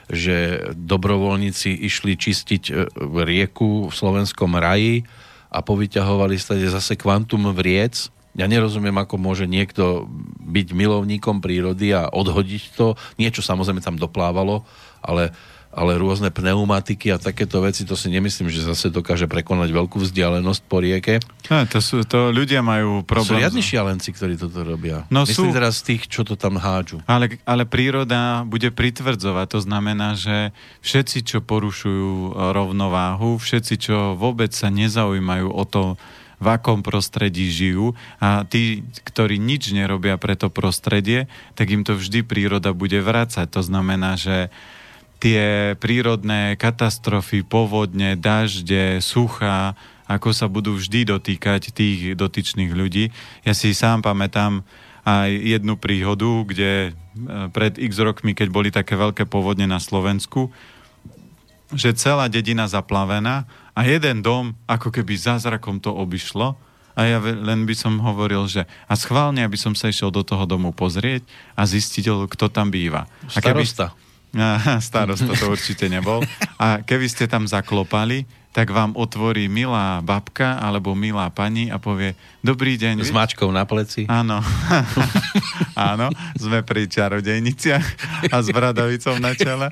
[0.09, 0.37] že
[0.73, 2.75] dobrovoľníci išli čistiť e,
[3.29, 5.05] rieku v slovenskom raji
[5.53, 10.07] a povyťahovali sa zase kvantum vriec, ja nerozumiem, ako môže niekto
[10.47, 12.95] byť milovníkom prírody a odhodiť to.
[13.19, 14.63] Niečo samozrejme tam doplávalo,
[15.03, 15.35] ale
[15.79, 20.63] ale rôzne pneumatiky a takéto veci, to si nemyslím, že zase dokáže prekonať veľkú vzdialenosť
[20.67, 21.23] po rieke.
[21.47, 23.39] No, to, sú, to ľudia majú problém.
[23.39, 25.07] Sú riadni šialenci, ktorí toto robia.
[25.15, 25.57] No myslím sú...
[25.57, 26.99] teraz tých, čo to tam hádžu.
[27.07, 30.51] Ale, ale príroda bude pritvrdzovať, to znamená, že
[30.83, 35.95] všetci, čo porušujú rovnováhu, všetci, čo vôbec sa nezaujímajú o to,
[36.39, 41.27] v akom prostredí žijú a tí, ktorí nič nerobia pre to prostredie,
[41.59, 43.51] tak im to vždy príroda bude vrácať.
[43.59, 44.55] To znamená, že
[45.19, 49.75] tie prírodné katastrofy, povodne, dažde, sucha,
[50.09, 53.13] ako sa budú vždy dotýkať tých dotyčných ľudí.
[53.45, 54.65] Ja si sám pamätám
[55.05, 56.91] aj jednu príhodu, kde e,
[57.53, 60.53] pred x rokmi, keď boli také veľké povodne na Slovensku,
[61.73, 63.45] že celá dedina zaplavená
[63.77, 66.57] a jeden dom ako keby zázrakom to obišlo
[66.99, 70.49] a ja len by som hovoril, že a schválne, aby som sa išiel do toho
[70.51, 71.23] domu pozrieť
[71.55, 73.07] a zistiť, kto tam býva.
[73.37, 73.63] A keby,
[74.89, 75.33] Starosta.
[75.33, 76.21] To určite nebol.
[76.61, 82.17] A keby ste tam zaklopali, tak vám otvorí milá babka alebo milá pani a povie
[82.43, 83.05] Dobrý deň.
[83.05, 84.09] S mačkou na pleci.
[84.09, 84.41] Áno.
[85.91, 87.87] Áno, sme pri čarodejniciach
[88.33, 89.69] a s bradavicou na čele.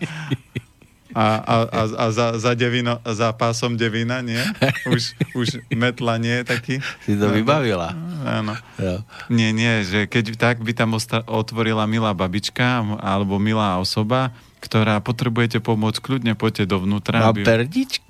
[1.16, 4.36] A, a, a, a za, za, devino, za pásom devina, nie?
[4.84, 6.74] Už, už metla nie je taký.
[7.08, 7.96] Si to vybavila.
[8.20, 8.52] Áno.
[8.76, 9.00] Ja.
[9.32, 10.92] Nie, nie, že keď tak by tam
[11.24, 17.22] otvorila milá babička alebo milá osoba, ktorá potrebujete pomôcť, kľudne poďte dovnútra.
[17.22, 17.46] Na aby...
[17.46, 18.02] perdičky?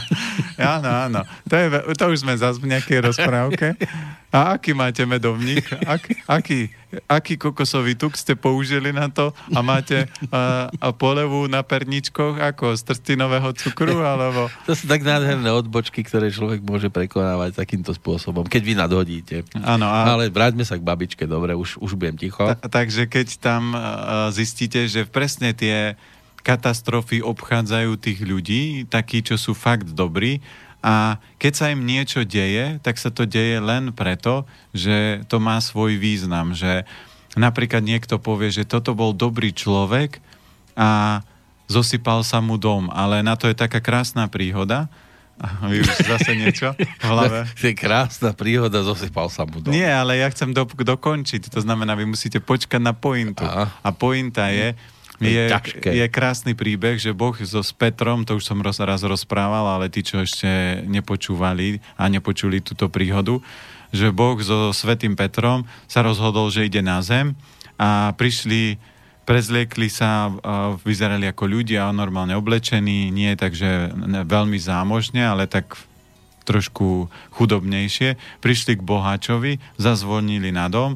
[0.76, 1.20] áno, áno.
[1.50, 1.66] To, je,
[1.98, 3.74] to už sme zase v nejakej rozprávke.
[4.30, 5.66] A aký máte medovník?
[5.82, 6.70] Ak, aký,
[7.04, 9.36] aký kokosový tuk ste použili na to?
[9.52, 14.00] A máte a, a polevu na perničkoch ako z trstinového cukru?
[14.16, 14.48] Alebo...
[14.64, 19.36] To sú tak nádherné odbočky, ktoré človek môže prekonávať takýmto spôsobom, keď vy nadhodíte.
[19.60, 19.86] Áno.
[19.86, 20.16] A...
[20.16, 22.42] Ale vráťme sa k babičke, dobre, už, už budem ticho.
[22.42, 25.94] Ta, takže keď tam uh, zistíte, že presne tie
[26.46, 30.38] katastrofy obchádzajú tých ľudí, takí, čo sú fakt dobrí,
[30.86, 35.58] a keď sa im niečo deje, tak sa to deje len preto, že to má
[35.58, 36.54] svoj význam.
[36.54, 36.86] Že
[37.34, 40.22] napríklad niekto povie, že toto bol dobrý človek
[40.78, 41.20] a
[41.66, 44.86] zosypal sa mu dom, ale na to je taká krásna príhoda,
[45.36, 47.44] a vy už zase niečo v hlave?
[47.60, 49.68] Je krásna príhoda, zosypal sa mu dom.
[49.68, 51.52] Nie, ale ja chcem do, dokončiť.
[51.52, 53.44] To znamená, vy musíte počkať na pointu.
[53.44, 53.68] Aha.
[53.84, 54.72] A pointa je,
[55.20, 55.44] je,
[55.82, 59.88] je krásny príbeh, že Boh so s Petrom, to už som roz, raz rozprával, ale
[59.88, 63.40] tí, čo ešte nepočúvali a nepočuli túto príhodu,
[63.94, 67.32] že Boh so Svetým Petrom sa rozhodol, že ide na zem
[67.80, 68.76] a prišli,
[69.24, 70.32] prezliekli sa,
[70.84, 73.92] vyzerali ako ľudia, normálne oblečení, nie takže
[74.24, 75.76] veľmi zámožne, ale tak
[76.46, 78.38] trošku chudobnejšie.
[78.38, 80.94] Prišli k boháčovi, zazvonili na dom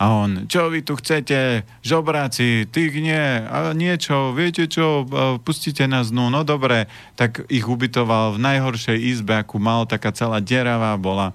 [0.00, 5.06] a on, čo vy tu chcete, žobráci, tých nie, a niečo, viete čo,
[5.46, 6.10] pustíte nás.
[6.10, 11.30] Dnu, no dobre, tak ich ubytoval v najhoršej izbe, akú mal, taká celá deravá bola.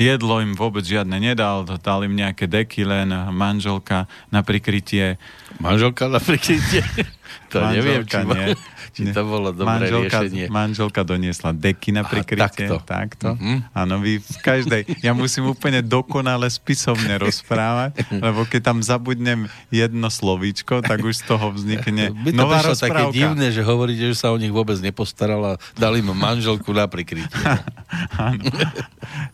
[0.00, 3.12] Jedlo im vôbec žiadne nedal, dal im nejaké deky, len.
[3.36, 5.20] Manželka na prikrytie.
[5.60, 6.80] Manželka na prikrytie?
[7.52, 8.48] to manželka, neviem, či nie.
[8.90, 10.50] Či to bolo dobré manželka, riešenie.
[10.50, 12.66] Manželka doniesla deky na prikrytie.
[12.66, 12.82] Aha, takto.
[12.82, 13.28] takto.
[13.38, 13.70] Mm-hmm.
[13.70, 14.82] Áno, vy v každej...
[14.98, 21.24] Ja musím úplne dokonale spisovne rozprávať, lebo keď tam zabudnem jedno slovíčko, tak už z
[21.28, 23.14] toho vznikne By to nová rozprávka.
[23.14, 27.30] také divné, že hovoríte, že sa o nich vôbec nepostarala, dali im manželku na prikrytie.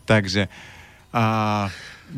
[0.05, 0.45] Takže
[1.17, 1.25] a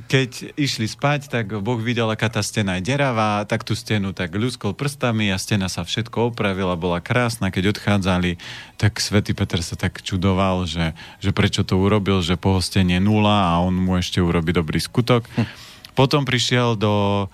[0.05, 4.37] keď išli spať, tak Boh videl, aká tá stena je deravá, tak tú stenu tak
[4.37, 7.49] ľuskol prstami a stena sa všetko opravila, bola krásna.
[7.49, 8.37] Keď odchádzali,
[8.77, 13.65] tak svätý Peter sa tak čudoval, že, že prečo to urobil, že pohostenie nula a
[13.65, 15.25] on mu ešte urobí dobrý skutok.
[15.33, 15.49] Hm.
[15.97, 17.25] Potom prišiel do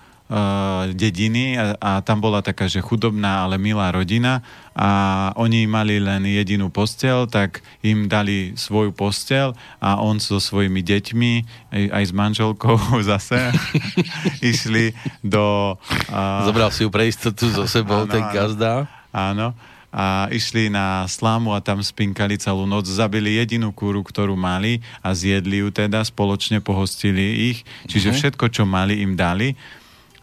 [0.90, 4.42] dediny a, a tam bola taká, že chudobná, ale milá rodina
[4.74, 10.82] a oni mali len jedinú postel, tak im dali svoju postel a on so svojimi
[10.82, 11.32] deťmi,
[11.70, 12.76] aj, aj s manželkou
[13.10, 13.54] zase,
[14.50, 14.90] išli
[15.22, 15.78] do...
[16.10, 18.90] Uh, Zobral si ju pre istotu so sebou, áno, ten gazda.
[19.14, 19.54] Áno
[19.96, 25.16] a išli na slámu a tam spinkali celú noc, zabili jedinú kúru, ktorú mali a
[25.16, 28.16] zjedli ju teda, spoločne pohostili ich, čiže mhm.
[28.20, 29.56] všetko, čo mali, im dali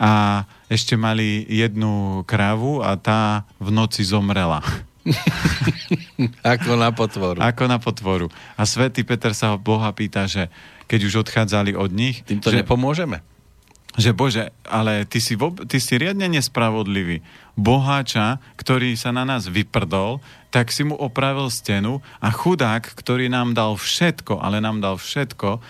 [0.04, 4.60] a ešte mali jednu krávu a tá v noci zomrela.
[6.44, 7.40] Ako na potvoru.
[7.40, 8.28] Ako na potvoru.
[8.60, 10.52] A svätý Peter sa ho Boha pýta, že
[10.92, 12.20] keď už odchádzali od nich...
[12.28, 13.24] Týmto že, nepomôžeme
[13.94, 17.22] že Bože, ale ty si, vo, ty si riadne nespravodlivý.
[17.54, 20.18] Boháča, ktorý sa na nás vyprdol,
[20.50, 25.62] tak si mu opravil stenu a chudák, ktorý nám dal všetko, ale nám dal všetko,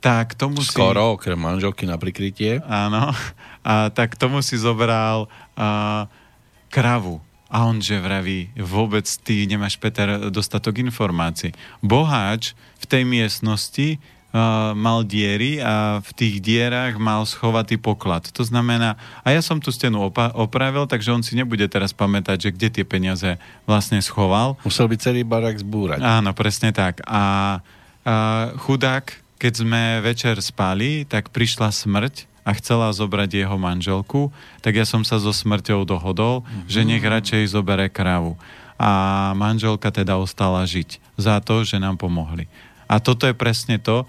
[0.00, 0.72] tak tomu si...
[0.72, 2.64] Skoro, okrem manželky na prikrytie.
[2.64, 3.12] Áno.
[3.60, 6.08] A tak tomu si zobral a,
[6.72, 7.20] kravu.
[7.50, 11.50] A on že vraví, vôbec ty nemáš, Peter, dostatok informácií.
[11.82, 18.30] Boháč v tej miestnosti uh, mal diery a v tých dierach mal schovatý poklad.
[18.38, 18.94] To znamená,
[19.26, 22.68] a ja som tú stenu opa- opravil, takže on si nebude teraz pamätať, že kde
[22.70, 23.34] tie peniaze
[23.66, 24.54] vlastne schoval.
[24.62, 25.98] Musel by celý barak zbúrať.
[25.98, 27.02] Áno, presne tak.
[27.02, 27.58] A,
[28.06, 28.14] a
[28.62, 34.28] chudák, keď sme večer spali, tak prišla smrť a chcela zobrať jeho manželku,
[34.60, 36.68] tak ja som sa so smrťou dohodol, mm-hmm.
[36.68, 38.36] že nech radšej zobere kravu.
[38.76, 42.48] A manželka teda ostala žiť za to, že nám pomohli.
[42.84, 44.04] A toto je presne to,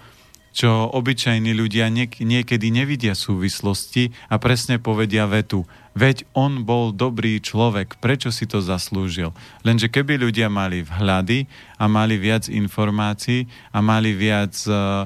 [0.52, 5.64] čo obyčajní ľudia niek- niekedy nevidia súvislosti a presne povedia vetu.
[5.92, 9.36] Veď on bol dobrý človek, prečo si to zaslúžil?
[9.60, 11.44] Lenže keby ľudia mali vhľady
[11.76, 15.04] a mali viac informácií a mali viac uh,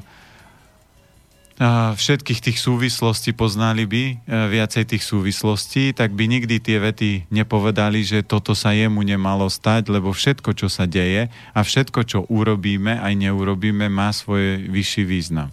[1.97, 8.05] všetkých tých súvislostí poznali by, e, viacej tých súvislostí, tak by nikdy tie vety nepovedali,
[8.05, 13.01] že toto sa jemu nemalo stať, lebo všetko, čo sa deje a všetko, čo urobíme,
[13.01, 15.49] aj neurobíme, má svoje vyšší význam.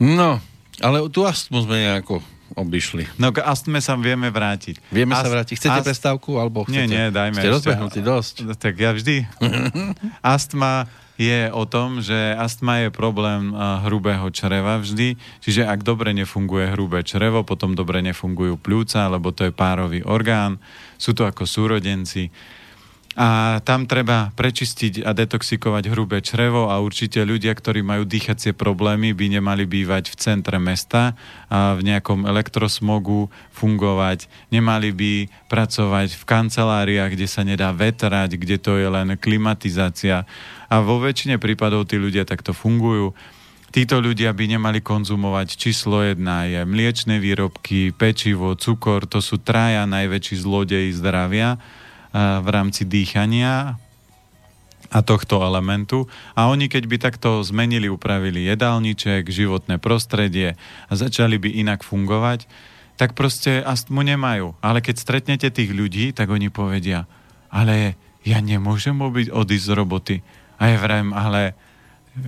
[0.00, 0.40] No,
[0.80, 3.06] ale tu astmu sme nejako obišli.
[3.16, 4.78] No k astme sa vieme vrátiť.
[4.90, 5.54] Vieme Ast- sa vrátiť.
[5.58, 6.38] Chcete ast- prestávku?
[6.38, 6.74] Alebo chcete?
[6.74, 7.38] Nie, nie, dajme.
[7.38, 8.34] Ste rozbehnutí dosť.
[8.58, 9.26] Tak ja vždy.
[10.22, 10.86] Astma
[11.20, 13.52] je o tom, že astma je problém
[13.84, 19.44] hrubého čreva vždy, čiže ak dobre nefunguje hrubé črevo, potom dobre nefungujú pľúca, lebo to
[19.44, 20.56] je párový orgán,
[20.96, 22.32] sú to ako súrodenci.
[23.18, 29.10] A tam treba prečistiť a detoxikovať hrubé črevo a určite ľudia, ktorí majú dýchacie problémy,
[29.10, 31.18] by nemali bývať v centre mesta
[31.50, 34.30] a v nejakom elektrosmogu fungovať.
[34.54, 35.12] Nemali by
[35.50, 40.22] pracovať v kanceláriách, kde sa nedá vetrať, kde to je len klimatizácia.
[40.70, 43.10] A vo väčšine prípadov tí ľudia takto fungujú.
[43.74, 49.82] Títo ľudia by nemali konzumovať číslo jedna je mliečne výrobky, pečivo, cukor, to sú traja
[49.86, 51.58] najväčší zlodeji zdravia
[52.14, 53.78] v rámci dýchania
[54.90, 56.10] a tohto elementu.
[56.34, 60.58] A oni, keď by takto zmenili, upravili jedálniček, životné prostredie
[60.90, 62.50] a začali by inak fungovať,
[62.98, 64.58] tak proste astmu nemajú.
[64.60, 67.06] Ale keď stretnete tých ľudí, tak oni povedia,
[67.48, 67.94] ale
[68.26, 68.98] ja nemôžem
[69.30, 70.16] odísť z roboty.
[70.60, 71.56] A ja vrajím, ale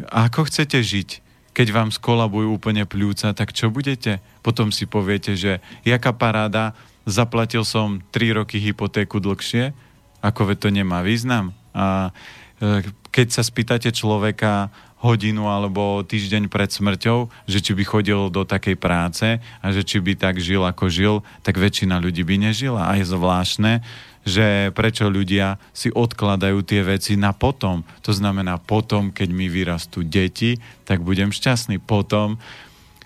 [0.09, 1.21] ako chcete žiť?
[1.53, 4.25] Keď vám skolabujú úplne pľúca, tak čo budete?
[4.40, 6.73] Potom si poviete, že jaká paráda,
[7.09, 9.75] zaplatil som 3 roky hypotéku dlhšie,
[10.23, 11.51] ako to nemá význam.
[11.75, 12.15] A
[12.62, 14.71] e, keď sa spýtate človeka
[15.03, 19.99] hodinu alebo týždeň pred smrťou, že či by chodil do takej práce a že či
[19.99, 22.87] by tak žil, ako žil, tak väčšina ľudí by nežila.
[22.87, 23.83] A je zvláštne,
[24.23, 27.83] že prečo ľudia si odkladajú tie veci na potom.
[28.07, 31.83] To znamená potom, keď mi vyrastú deti, tak budem šťastný.
[31.83, 32.38] Potom,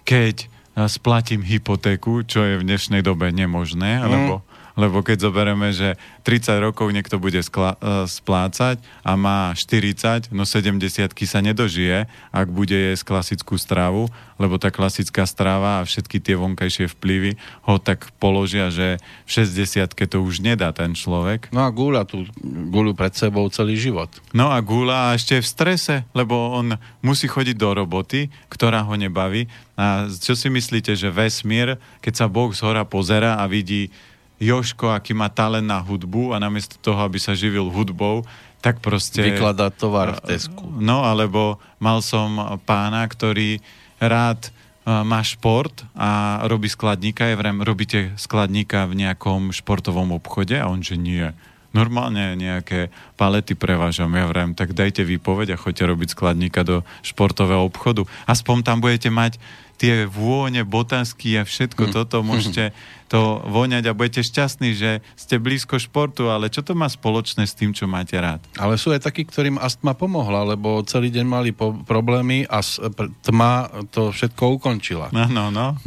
[0.04, 0.52] keď
[0.84, 4.04] splatím hypotéku, čo je v dnešnej dobe nemožné, mm.
[4.04, 4.44] lebo
[4.76, 10.44] lebo keď zoberieme, že 30 rokov niekto bude skla- e, splácať a má 40, no
[10.44, 16.36] 70 sa nedožije, ak bude jesť klasickú stravu, lebo tá klasická strava a všetky tie
[16.36, 21.48] vonkajšie vplyvy ho tak položia, že v 60 to už nedá ten človek.
[21.50, 24.12] No a gúľa tu, gúľu pred sebou celý život.
[24.36, 29.48] No a gúľa ešte v strese, lebo on musí chodiť do roboty, ktorá ho nebaví.
[29.76, 33.88] A čo si myslíte, že vesmír, keď sa Boh z hora pozera a vidí
[34.36, 38.24] Joško, aký má talent na hudbu a namiesto toho, aby sa živil hudbou,
[38.60, 39.22] tak proste...
[39.24, 40.66] Vykladá tovar v Tesku.
[40.76, 43.64] No, alebo mal som pána, ktorý
[43.96, 44.52] rád
[44.86, 47.26] má šport a robí skladníka.
[47.26, 50.54] Ja vrem, robíte skladníka v nejakom športovom obchode?
[50.54, 51.26] A on, že nie.
[51.74, 54.14] Normálne nejaké palety prevážam.
[54.14, 58.06] Ja vrem, tak dajte výpoveď a choďte robiť skladníka do športového obchodu.
[58.30, 59.42] Aspoň tam budete mať
[59.76, 61.92] tie vône, botasky a všetko mm.
[61.92, 62.72] toto môžete
[63.06, 67.54] to voňať a budete šťastní, že ste blízko športu, ale čo to má spoločné s
[67.54, 68.42] tým, čo máte rád?
[68.58, 72.58] Ale sú aj takí, ktorým astma pomohla, lebo celý deň mali po- problémy a
[73.22, 75.14] tma to všetko ukončila.
[75.14, 75.78] Áno, no.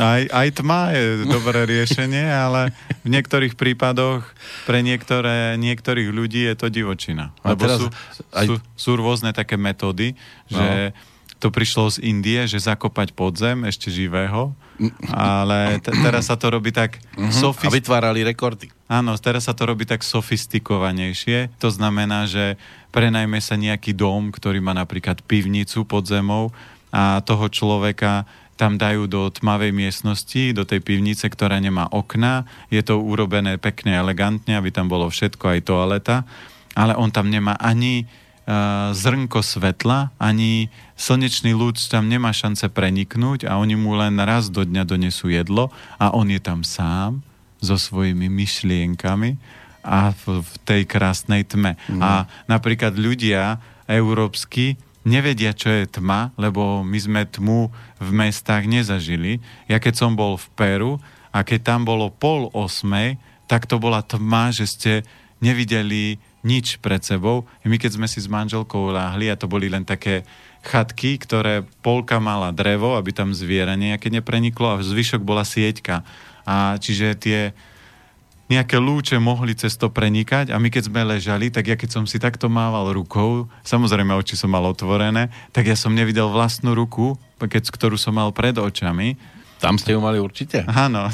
[0.00, 2.72] Aj, aj tma je dobré riešenie, ale
[3.04, 4.24] v niektorých prípadoch
[4.64, 7.36] pre niektoré, niektorých ľudí je to divočina.
[7.44, 7.86] Lebo teraz, sú,
[8.32, 8.46] aj...
[8.48, 10.16] sú, sú rôzne také metódy,
[10.48, 11.12] že no
[11.44, 14.56] to prišlo z Indie, že zakopať podzem ešte živého,
[15.12, 16.96] ale t- teraz sa to robí tak...
[17.12, 17.28] Uh-huh.
[17.28, 18.72] Sofist- a vytvárali rekordy.
[18.88, 21.52] Áno, teraz sa to robí tak sofistikovanejšie.
[21.60, 22.56] To znamená, že
[22.96, 26.48] prenajme sa nejaký dom, ktorý má napríklad pivnicu pod zemou
[26.88, 28.24] a toho človeka
[28.54, 32.46] tam dajú do tmavej miestnosti, do tej pivnice, ktorá nemá okna.
[32.70, 36.16] Je to urobené pekne, elegantne, aby tam bolo všetko, aj toaleta.
[36.72, 38.06] Ale on tam nemá ani
[38.92, 40.68] zrnko svetla, ani
[41.00, 45.72] slnečný lúč tam nemá šance preniknúť a oni mu len raz do dňa donesú jedlo
[45.96, 47.24] a on je tam sám
[47.64, 49.40] so svojimi myšlienkami
[49.80, 51.80] a v, v tej krásnej tme.
[51.88, 52.00] Mm.
[52.04, 59.40] A napríklad ľudia európsky nevedia, čo je tma, lebo my sme tmu v mestách nezažili.
[59.68, 60.92] Ja keď som bol v Peru
[61.32, 63.16] a keď tam bolo pol osmej,
[63.48, 64.92] tak to bola tma, že ste
[65.44, 67.48] nevideli nič pred sebou.
[67.64, 70.28] My keď sme si s manželkou láhli a to boli len také
[70.60, 76.04] chatky, ktoré polka mala drevo, aby tam zviera nejaké nepreniklo a zvyšok bola sieťka.
[76.44, 77.40] A čiže tie
[78.44, 82.04] nejaké lúče mohli cez to prenikať a my keď sme ležali, tak ja keď som
[82.04, 87.16] si takto mával rukou, samozrejme oči som mal otvorené, tak ja som nevidel vlastnú ruku,
[87.40, 89.16] keď, ktorú som mal pred očami
[89.64, 90.68] tam ste ju mali určite?
[90.84, 91.08] Áno.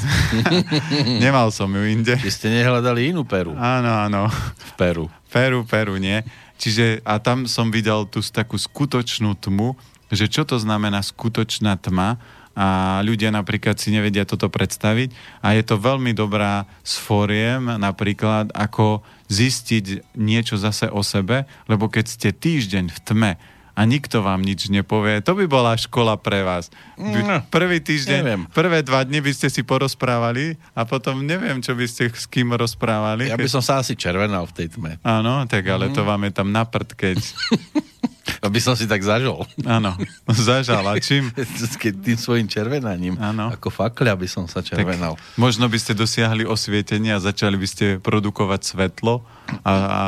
[1.23, 2.19] Nemal som ju inde.
[2.19, 3.55] Vy ste nehľadali inú Peru.
[3.55, 4.27] Áno, áno.
[4.59, 5.07] V Peru.
[5.31, 6.19] Peru, Peru, nie.
[6.59, 9.79] Čiže a tam som videl tú takú skutočnú tmu,
[10.11, 12.19] že čo to znamená skutočná tma
[12.51, 18.99] a ľudia napríklad si nevedia toto predstaviť a je to veľmi dobrá sforiem napríklad ako
[19.31, 23.31] zistiť niečo zase o sebe, lebo keď ste týždeň v tme
[23.71, 25.23] a nikto vám nič nepovie.
[25.23, 26.69] To by bola škola pre vás.
[26.99, 28.43] No, Prvý týždeň, neviem.
[28.51, 32.53] prvé dva dni by ste si porozprávali a potom neviem, čo by ste s kým
[32.53, 33.31] rozprávali.
[33.31, 34.99] Ja by som sa asi červenal v tej tme.
[35.01, 35.93] Áno, tak ale mm.
[35.95, 37.17] to vám je tam na prd, keď...
[38.41, 39.45] Aby som si tak zažol.
[39.65, 39.97] Áno,
[40.29, 40.85] zažal.
[40.85, 41.33] A čím?
[41.81, 43.17] Keď tým svojim červenaním.
[43.17, 43.49] Áno.
[43.49, 45.17] Ako fakľa by som sa červenal.
[45.17, 49.25] Tak možno by ste dosiahli osvietenie a začali by ste produkovať svetlo
[49.65, 50.03] a, a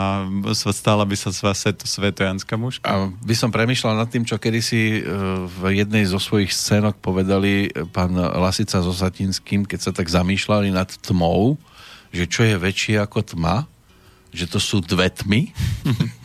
[0.54, 2.86] stala by sa z vás svetojanská mužka.
[2.86, 5.02] A by som premyšľal nad tým, čo kedysi e,
[5.50, 10.90] v jednej zo svojich scénok povedali pán Lasica so Satinským, keď sa tak zamýšľali nad
[11.02, 11.58] tmou,
[12.14, 13.66] že čo je väčšie ako tma,
[14.34, 15.50] že to sú dve tmy.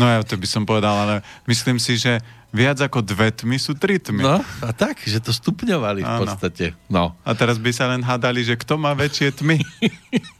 [0.00, 1.14] no ja to by som povedal, ale
[1.46, 2.20] myslím si, že
[2.50, 4.22] viac ako dve tmy sú tri tmy.
[4.22, 6.64] No a tak, že to stupňovali v podstate.
[6.90, 7.14] No.
[7.22, 9.58] A teraz by sa len hádali, že kto má väčšie tmy.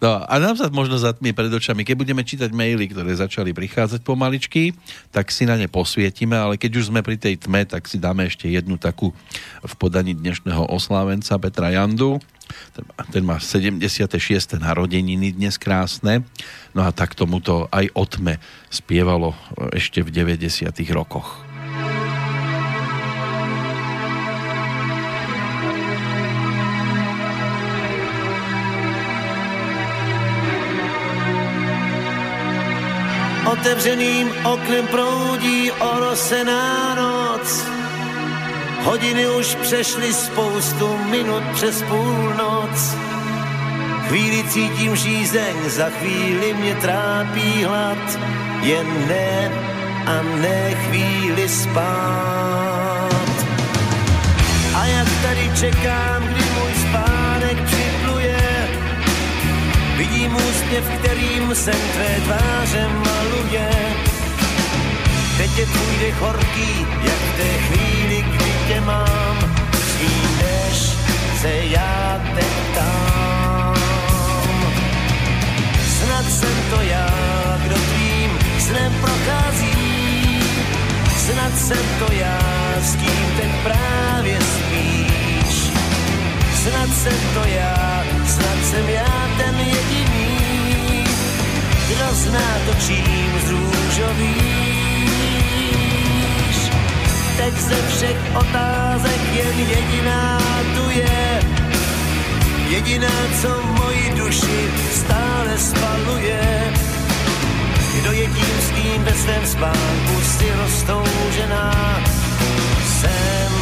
[0.00, 4.00] No a nám sa možno zatmie pred očami, keď budeme čítať maily, ktoré začali prichádzať
[4.04, 4.72] pomaličky,
[5.12, 8.26] tak si na ne posvietime, ale keď už sme pri tej tme, tak si dáme
[8.28, 9.12] ešte jednu takú
[9.60, 12.20] v podaní dnešného oslávenca Petra Jandu.
[12.72, 14.56] Ten má, ten má 76.
[14.56, 16.24] narodeniny dnes krásne.
[16.72, 18.40] No a tak tomuto aj o tme
[18.72, 19.36] spievalo
[19.76, 20.72] ešte v 90.
[20.96, 21.47] rokoch.
[33.60, 37.64] Otevřeným oknem proudí orosená noc.
[38.82, 42.94] Hodiny už přešly spoustu minut přes půlnoc.
[44.08, 48.18] Chvíli cítím žízeň, za chvíli mě trápí hlad.
[48.62, 49.50] Jen ne
[50.06, 53.10] a ne chvíli spát.
[54.74, 56.37] A jak tady čekám, kdy
[60.28, 63.70] vidím úsměv, kterým jsem tvé tváře maluje.
[65.36, 69.38] Teď je tvůj dech horký, jak v té chvíli, kdy tě mám,
[70.38, 70.96] než
[71.40, 73.74] se já teď tam.
[75.98, 77.08] Snad jsem to já,
[77.64, 80.42] kdo tvým snem prochází,
[81.16, 82.38] snad jsem to já,
[82.80, 85.78] s kým teď právě spíš.
[86.62, 90.17] Snad jsem to já, snad jsem já ten jediný,
[91.98, 94.34] kdo zná to, čím zrůžový
[97.36, 100.38] teď ze všech otázek jen jediná
[100.74, 101.40] tu je.
[102.68, 106.72] Jediná, co moji duši stále spaluje.
[108.00, 112.00] Kdo je tím, s kým ve svém spánku si rostoužená.
[112.86, 113.52] Jsem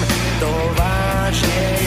[0.40, 1.85] to vážne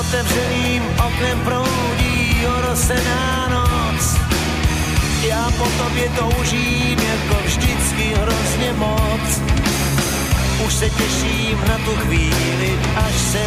[0.00, 4.16] Otevřeným oknem proudí orosená noc.
[5.28, 9.40] Já po tobě toužím jako vždycky hrozně moc.
[10.66, 13.43] Už se těším na tu chvíli, až se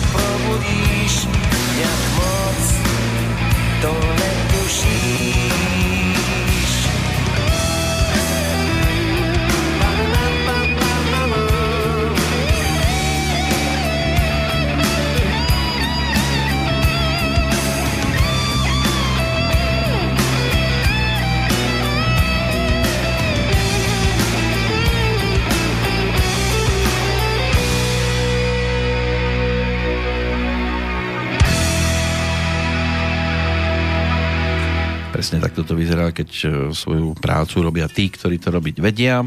[35.77, 39.21] vyzerá, keď e, svoju prácu robia tí, ktorí to robiť vedia.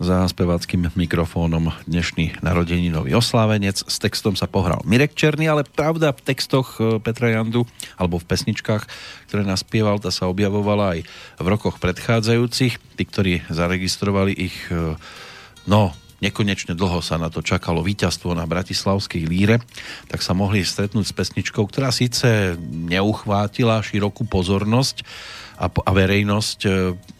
[0.00, 3.84] Za speváckým mikrofónom dnešný narodeninový oslávenec.
[3.84, 7.66] S textom sa pohral Mirek Černý, ale pravda v textoch e, Petra Jandu,
[7.98, 8.86] alebo v pesničkách,
[9.28, 11.00] ktoré naspieval, tá sa objavovala aj
[11.42, 12.74] v rokoch predchádzajúcich.
[12.96, 14.94] Tí, ktorí zaregistrovali ich, e,
[15.66, 19.60] no, nekonečne dlho sa na to čakalo víťazstvo na Bratislavskej líre,
[20.08, 25.02] tak sa mohli stretnúť s pesničkou, ktorá síce neuchvátila širokú pozornosť
[25.60, 26.70] a, a verejnosť, e,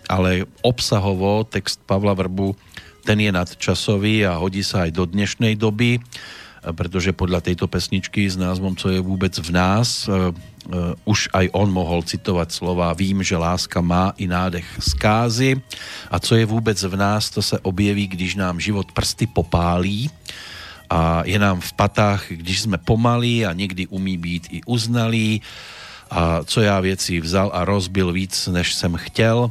[0.08, 2.56] ale obsahovo text Pavla Vrbu
[3.04, 6.00] ten je nadčasový a hodí sa aj do dnešnej doby,
[6.60, 11.48] pretože podľa tejto pesničky s názvom Co je vôbec v nás e, uh, už aj
[11.56, 15.56] on mohol citovať slova Vím, že láska má i nádech zkázy
[16.12, 20.10] a co je vůbec v nás, to se objeví, když nám život prsty popálí
[20.90, 25.42] a je nám v patách, když jsme pomalí a někdy umí být i uznalí.
[26.10, 29.50] A co já věci vzal a rozbil víc, než jsem chtěl,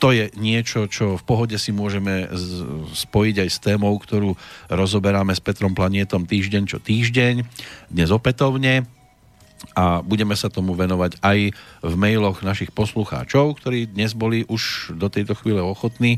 [0.00, 2.24] to je niečo, čo v pohode si môžeme
[2.96, 4.32] spojiť aj s témou, ktorú
[4.72, 7.44] rozoberáme s Petrom Planietom týždeň čo týždeň,
[7.92, 8.88] dnes opätovne
[9.76, 11.38] a budeme sa tomu venovať aj
[11.84, 16.16] v mailoch našich poslucháčov, ktorí dnes boli už do tejto chvíle ochotní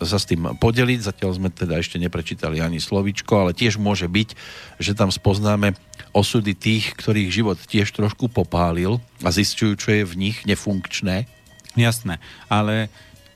[0.00, 1.04] sa s tým podeliť.
[1.04, 4.32] Zatiaľ sme teda ešte neprečítali ani slovičko, ale tiež môže byť,
[4.80, 5.76] že tam spoznáme
[6.16, 11.28] osudy tých, ktorých život tiež trošku popálil a zistujú, čo je v nich nefunkčné.
[11.76, 12.18] Jasné,
[12.48, 12.88] ale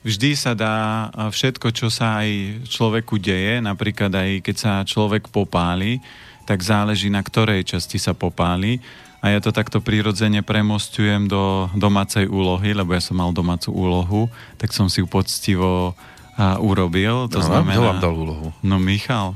[0.05, 2.29] vždy sa dá všetko, čo sa aj
[2.69, 5.99] človeku deje, napríklad aj keď sa človek popáli,
[6.45, 8.79] tak záleží na ktorej časti sa popáli.
[9.25, 14.29] A ja to takto prirodzene premostujem do domácej úlohy, lebo ja som mal domácu úlohu,
[14.61, 15.97] tak som si ju poctivo
[16.37, 17.25] a, urobil.
[17.33, 17.81] To No, znamená...
[17.81, 18.47] Kto vám dal úlohu?
[18.61, 19.33] No Michal.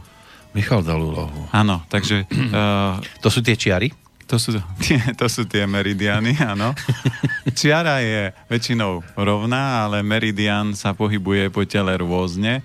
[0.52, 1.48] Michal dal úlohu.
[1.48, 3.88] Áno, takže uh, To sú tie čiary?
[4.28, 6.76] To sú, tie, to sú tie meridiany, áno.
[7.56, 12.60] Čiara je väčšinou rovná, ale meridian sa pohybuje po tele rôzne.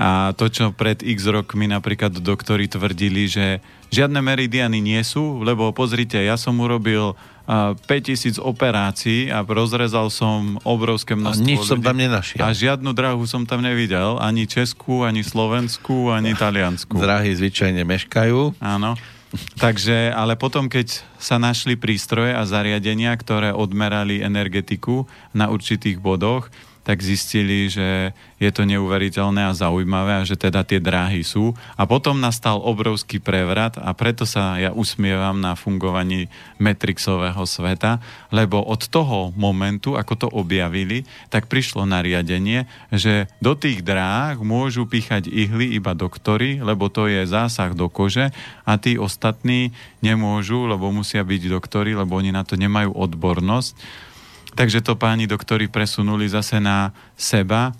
[0.00, 3.60] A to, čo pred x rokmi napríklad doktori tvrdili, že
[3.92, 10.56] žiadne meridiany nie sú, lebo pozrite, ja som urobil a, 5000 operácií a rozrezal som
[10.62, 11.86] obrovské A množstvo nič som ľudí.
[11.90, 12.40] tam nenašiel.
[12.40, 16.96] A žiadnu drahu som tam nevidel, ani Česku, ani Slovensku, ani Taliansku.
[16.96, 18.56] Drahy zvyčajne meškajú.
[18.62, 18.96] Áno.
[19.30, 26.50] Takže, ale potom, keď sa našli prístroje a zariadenia, ktoré odmerali energetiku na určitých bodoch,
[26.90, 28.10] tak zistili, že
[28.42, 31.54] je to neuveriteľné a zaujímavé a že teda tie dráhy sú.
[31.78, 36.26] A potom nastal obrovský prevrat a preto sa ja usmievam na fungovaní
[36.58, 38.02] Matrixového sveta,
[38.34, 44.82] lebo od toho momentu, ako to objavili, tak prišlo nariadenie, že do tých dráh môžu
[44.82, 48.34] píchať ihly iba doktory, lebo to je zásah do kože
[48.66, 49.70] a tí ostatní
[50.02, 54.09] nemôžu, lebo musia byť doktory, lebo oni na to nemajú odbornosť.
[54.54, 57.72] Takže to páni doktori presunuli zase na seba.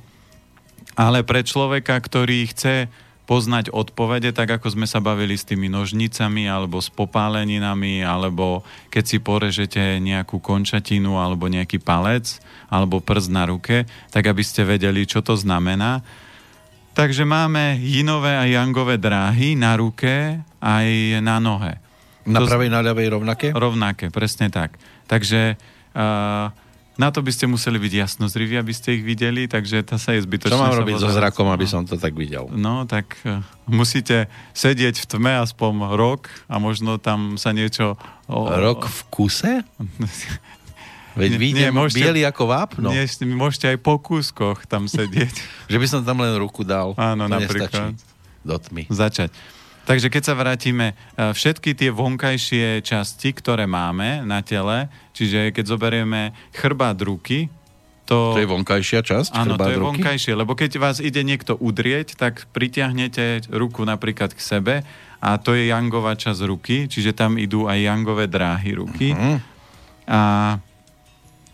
[0.98, 2.90] Ale pre človeka, ktorý chce
[3.30, 9.04] poznať odpovede, tak ako sme sa bavili s tými nožnicami alebo s popáleninami, alebo keď
[9.06, 15.06] si porežete nejakú končatinu alebo nejaký palec alebo prst na ruke, tak aby ste vedeli,
[15.06, 16.02] čo to znamená.
[16.90, 21.78] Takže máme jinové a jangové dráhy na ruke aj na nohe.
[22.26, 23.46] Na pravej, na ľavej rovnaké?
[23.54, 24.74] Rovnaké, presne tak.
[25.06, 25.54] Takže
[27.00, 30.28] na to by ste museli byť jasnozriví, aby ste ich videli, takže to sa je
[30.28, 30.52] zbytočné.
[30.52, 32.52] Čo mám robiť so zrakom, aby som to tak videl?
[32.52, 37.96] No, tak uh, musíte sedieť v tme aspoň rok a možno tam sa niečo...
[38.28, 39.52] O, Rok v kuse?
[41.18, 42.94] Veď nie, môžete- biely ako vápno.
[42.94, 45.34] Nie, môžete aj po kúskoch tam sedieť,
[45.72, 46.94] Že by som tam len ruku dal.
[46.94, 47.96] Áno, to napríklad.
[47.96, 48.08] nestačí.
[48.40, 48.82] Do tmy.
[48.88, 49.30] začať.
[49.90, 55.64] Takže keď sa vrátime, e, všetky tie vonkajšie časti, ktoré máme na tele, čiže keď
[55.66, 57.50] zoberieme chrbát ruky,
[58.06, 58.34] to...
[58.34, 59.30] To je vonkajšia časť?
[59.38, 60.02] Áno, to je ruky?
[60.02, 64.74] vonkajšie, lebo keď vás ide niekto udrieť, tak pritiahnete ruku napríklad k sebe
[65.22, 69.14] a to je jangová časť ruky, čiže tam idú aj jangové dráhy ruky.
[69.14, 69.34] Mhm.
[70.10, 70.20] A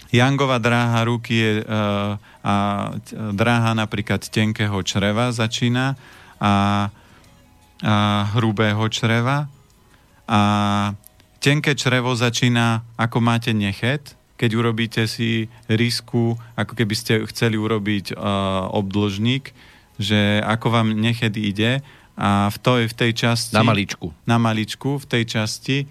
[0.09, 2.55] jangová dráha ruky je uh, a
[3.37, 5.99] dráha napríklad tenkého čreva začína
[6.41, 6.89] a,
[7.83, 9.51] a hrubého čreva.
[10.27, 10.41] A
[11.39, 18.13] tenké črevo začína ako máte nechet, keď urobíte si risku, ako keby ste chceli urobiť
[18.13, 19.53] uh, obdĺžnik,
[19.97, 21.81] že ako vám nechet ide.
[22.17, 23.57] A v tej, v tej časti...
[23.57, 24.13] Na maličku.
[24.25, 25.85] Na maličku, v tej časti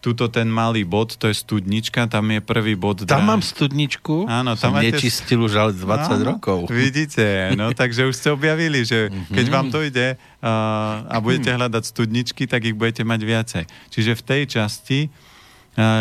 [0.00, 3.04] tuto ten malý bod, to je studnička, tam je prvý bod.
[3.04, 3.28] Tam dráhy.
[3.28, 4.24] mám studničku.
[4.26, 6.72] Áno, som tam máte- nečistil už ale 20 Áno, rokov.
[6.72, 11.84] Vidíte, no takže už ste objavili, že keď vám to ide uh, a budete hľadať
[11.84, 13.64] studničky, tak ich budete mať viacej.
[13.92, 15.29] Čiže v tej časti uh,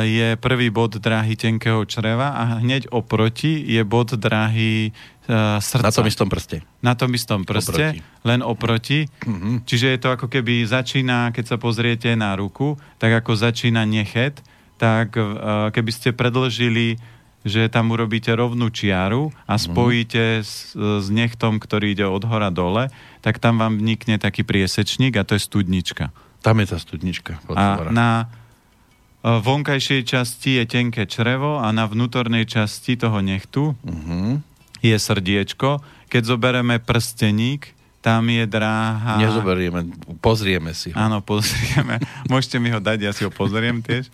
[0.04, 4.92] je prvý bod dráhy tenkého čreva a hneď oproti je bod dráhy
[5.30, 5.86] uh, srdca.
[5.86, 6.58] Na tom istom prste.
[6.82, 8.00] Na tom istom prste, Oproti.
[8.26, 9.00] len oproti.
[9.26, 9.64] Mhm.
[9.66, 14.42] Čiže je to ako keby začína, keď sa pozriete na ruku, tak ako začína nechet,
[14.82, 16.98] tak uh, keby ste predlžili,
[17.48, 22.92] že tam urobíte rovnú čiaru a spojíte s, s nechtom, ktorý ide od hora dole,
[23.24, 26.12] tak tam vám vnikne taký priesečník a to je studnička.
[26.44, 27.40] Tam je tá studnička.
[27.56, 28.28] A na
[29.22, 34.40] vonkajšej časti je tenké črevo a na vnútornej časti toho nechtu Mhm.
[34.80, 35.84] je srdiečko.
[36.08, 39.20] Keď zoberieme prsteník, tam je dráha...
[39.20, 39.84] Nezoberieme,
[40.24, 40.98] pozrieme si ho.
[40.98, 42.00] Áno, pozrieme.
[42.32, 44.08] Môžete mi ho dať, ja si ho pozriem tiež.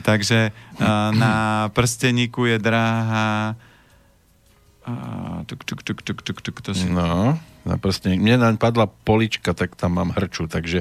[0.00, 1.32] Takže uh, na
[1.76, 3.54] prsteníku je dráha...
[4.88, 6.88] Uh, tuk, tuk, tuk, tuk, tuk, tuk, to si...
[6.88, 7.36] No,
[7.68, 8.16] na prste.
[8.16, 10.80] Mne naň padla polička, tak tam mám hrču, takže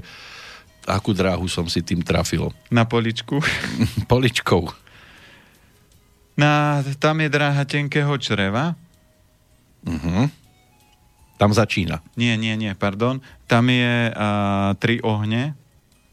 [0.89, 2.49] akú dráhu som si tým trafil.
[2.73, 3.37] Na poličku.
[4.11, 4.67] Poličkou.
[6.39, 8.73] Na, tam je dráha tenkého čreva.
[9.85, 10.31] Mhm.
[11.39, 12.03] Tam začína.
[12.19, 13.23] Nie, nie, nie, pardon.
[13.47, 15.55] Tam je uh, tri ohne,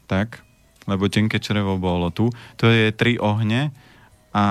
[0.07, 0.39] tak,
[0.87, 2.31] lebo tenké črevo bolo tu.
[2.63, 3.75] To je tri ohne
[4.31, 4.45] a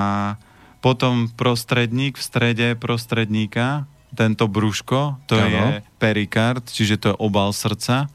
[0.85, 5.49] potom prostredník v strede prostredníka, tento brúško, to Áno.
[5.49, 5.64] je
[5.97, 8.12] perikard, čiže to je obal srdca.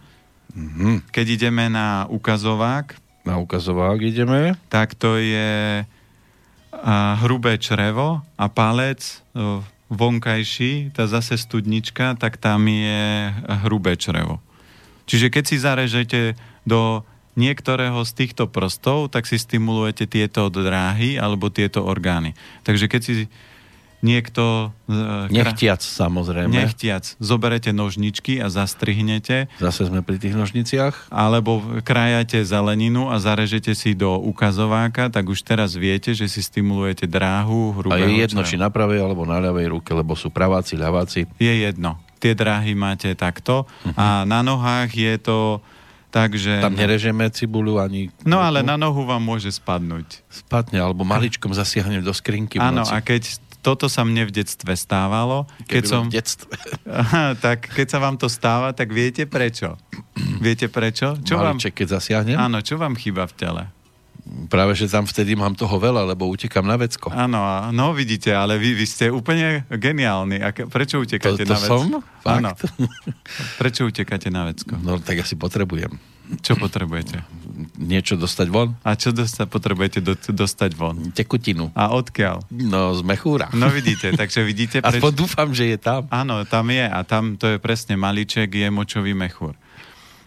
[0.55, 1.07] Mhm.
[1.09, 2.95] Keď ideme na ukazovák,
[3.25, 4.57] Na ukazovák ideme.
[4.67, 5.85] tak to je
[6.71, 9.21] a, hrubé črevo a palec
[9.91, 13.29] vonkajší, tá zase studnička, tak tam je
[13.67, 14.39] hrubé črevo.
[15.05, 16.19] Čiže keď si zarežete
[16.63, 17.03] do
[17.35, 22.35] niektorého z týchto prstov, tak si stimulujete tieto dráhy alebo tieto orgány.
[22.63, 23.13] Takže keď si
[24.01, 24.73] niekto...
[24.89, 26.51] e, Nechtiac samozrejme.
[26.51, 31.09] nechtiac zoberete nožničky a zastrihnete Zase sme pri tých nožniciach.
[31.13, 37.05] alebo krájate zeleninu a zarežete si do ukazováka, tak už teraz viete, že si stimulujete
[37.05, 40.75] dráhu A hrubého je jedno, či na pravej alebo na ľavej ruke, lebo sú praváci,
[40.75, 41.29] ľaváci.
[41.39, 42.01] Je jedno.
[42.21, 43.65] Tie dráhy máte takto
[43.97, 45.39] a na nohách je to
[46.11, 46.59] tak, že...
[46.59, 48.11] Tam nerežeme cibuľu ani...
[48.27, 50.19] No ale na nohu vám môže spadnúť.
[50.27, 55.45] Spadne, alebo maličkom zasiahnem do skrinky Áno, a keď toto sa mne v detstve stávalo,
[55.65, 56.03] keď Keď som...
[56.09, 56.53] v detstve.
[57.45, 59.77] Tak keď sa vám to stáva, tak viete prečo?
[60.41, 61.15] Viete prečo?
[61.21, 61.57] Čo vám...
[61.57, 62.37] Maliček, keď zasiahnem.
[62.37, 63.63] Áno, čo vám chýba v tele?
[64.53, 67.09] Práve, že tam vtedy mám toho veľa, lebo utekam na vecko.
[67.09, 67.41] Áno,
[67.73, 70.37] no vidíte, ale vy, vy ste úplne geniálni.
[70.45, 71.73] A ke- prečo To, utekáte to na vecko?
[71.73, 71.85] som?
[72.21, 72.53] Áno.
[72.53, 72.69] Fakt?
[73.57, 74.77] Prečo utekáte na vecko?
[74.77, 75.89] No tak asi potrebujem
[76.45, 77.17] Čo potrebujete?
[77.75, 78.73] Niečo dostať von.
[78.81, 81.11] A čo dosta- potrebujete do, dostať von?
[81.11, 81.69] Tekutinu.
[81.73, 82.45] A odkiaľ?
[82.51, 83.47] No, z mechúra.
[83.51, 86.05] No vidíte, takže vidíte, Aspoň dúfam, že je tam.
[86.09, 89.53] Áno, tam je a tam to je presne maliček, je močový mechúr.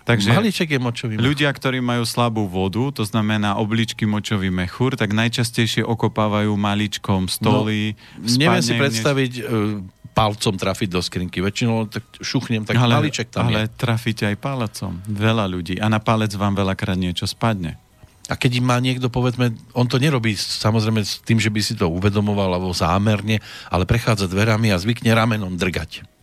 [0.04, 1.32] Takže Maliček je močový mechúr.
[1.32, 7.96] ľudia, ktorí majú slabú vodu, to znamená obličky močový mechúr, tak najčastejšie okopávajú maličkom stoly.
[8.20, 9.42] No, Neviem si predstaviť e,
[10.14, 11.42] palcom trafiť do skrinky.
[11.42, 13.74] Väčšinou tak šuchnem, tak ale, maliček tam ale je.
[13.74, 15.02] trafíte aj palacom.
[15.10, 15.82] Veľa ľudí.
[15.82, 17.76] A na palec vám veľakrát niečo spadne.
[18.30, 21.92] A keď má niekto, povedzme, on to nerobí samozrejme s tým, že by si to
[21.92, 26.13] uvedomoval alebo zámerne, ale prechádza dverami a zvykne ramenom drgať.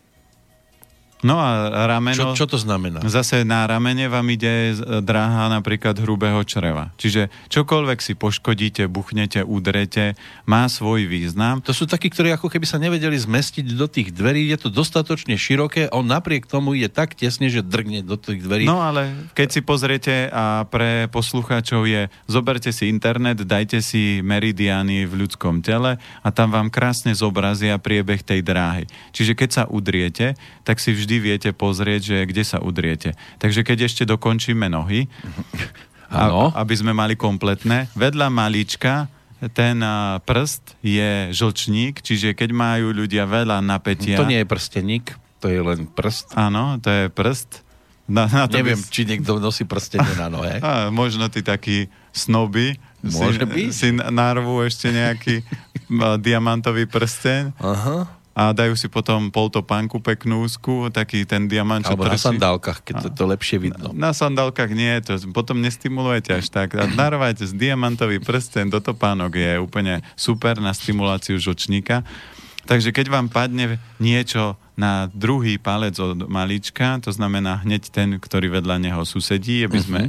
[1.22, 2.34] No a rameno...
[2.34, 3.02] Čo, čo to znamená?
[3.06, 6.90] Zase na ramene vám ide z- dráha napríklad hrubého čreva.
[6.98, 10.18] Čiže čokoľvek si poškodíte, buchnete, udrete,
[10.50, 11.62] má svoj význam.
[11.62, 15.38] To sú takí, ktorí ako keby sa nevedeli zmestiť do tých dverí, je to dostatočne
[15.38, 18.66] široké, on napriek tomu je tak tesne, že drgne do tých dverí.
[18.66, 25.06] No ale keď si pozriete a pre poslucháčov je, zoberte si internet, dajte si meridiany
[25.06, 28.90] v ľudskom tele a tam vám krásne zobrazia priebeh tej dráhy.
[29.14, 30.34] Čiže keď sa udriete,
[30.66, 33.18] tak si vždy viete pozrieť, že kde sa udriete.
[33.42, 35.10] Takže keď ešte dokončíme nohy,
[36.14, 36.30] a,
[36.62, 39.10] aby sme mali kompletné, vedľa malička
[39.58, 39.82] ten
[40.22, 44.22] prst je žlčník, čiže keď majú ľudia veľa napätia...
[44.22, 46.38] To nie je prsteník, to je len prst.
[46.38, 47.66] Áno, to je prst.
[48.06, 50.62] Na, na to Neviem, by- či niekto nosí prstenie na nohe.
[50.66, 53.68] A, možno tí takí snoby Môže si, byť.
[53.74, 55.42] si narvú ešte nejaký
[56.22, 58.06] diamantový prsteň Aha.
[58.32, 63.10] A dajú si potom poltopánku peknú úzku, taký ten diamant, Alebo na sandálkach, keď to,
[63.12, 63.92] to lepšie vidno.
[63.92, 66.80] Na sandálkach nie, to potom nestimulujete až tak.
[66.80, 72.08] A narvajte z diamantový prsten do topánok je úplne super na stimuláciu žočníka.
[72.64, 78.62] Takže keď vám padne niečo na druhý palec od malička, to znamená hneď ten, ktorý
[78.62, 80.02] vedľa neho susedí, aby sme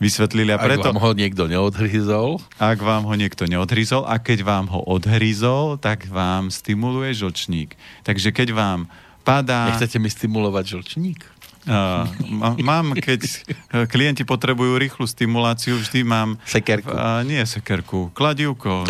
[0.00, 0.50] vysvetlili.
[0.50, 4.66] A Ak preto, vám ho niekto neodhryzol, ak vám ho niekto neodhryzol a keď vám
[4.72, 7.76] ho odhryzol, tak vám stimuluje žočník.
[8.02, 8.80] Takže keď vám
[9.22, 9.70] padá...
[9.70, 11.20] nechcete mi stimulovať žlčník?
[11.68, 13.44] Uh, má- mám, keď
[13.92, 16.40] klienti potrebujú rýchlu stimuláciu, vždy mám...
[16.48, 16.88] Sekerku.
[16.88, 18.88] Uh, nie sekerku, kladivko.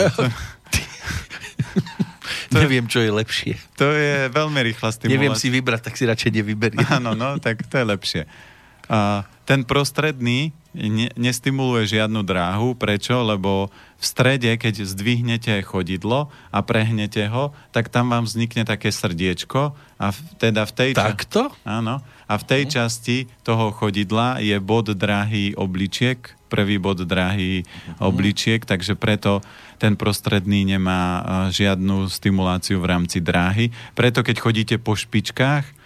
[2.54, 3.58] Neviem, čo je lepšie.
[3.74, 5.42] To je veľmi rýchla Neviem stimulácia.
[5.42, 6.78] si vybrať, tak si radšej nevyberiem.
[6.94, 8.22] Áno, no, tak to je lepšie.
[8.90, 12.78] A ten prostredný ne, nestimuluje žiadnu dráhu.
[12.78, 13.18] Prečo?
[13.26, 13.66] Lebo
[13.98, 20.06] v strede, keď zdvihnete chodidlo a prehnete ho, tak tam vám vznikne také srdiečko a
[20.14, 20.90] v, teda v tej...
[20.94, 21.42] ča- Takto?
[21.66, 21.98] Áno.
[22.30, 27.66] A v tej časti toho chodidla je bod dráhy obličiek, prvý bod dráhy
[27.98, 29.42] obličiek, takže preto
[29.82, 31.10] ten prostredný nemá a,
[31.50, 33.74] žiadnu stimuláciu v rámci dráhy.
[33.98, 35.79] Preto keď chodíte po špičkách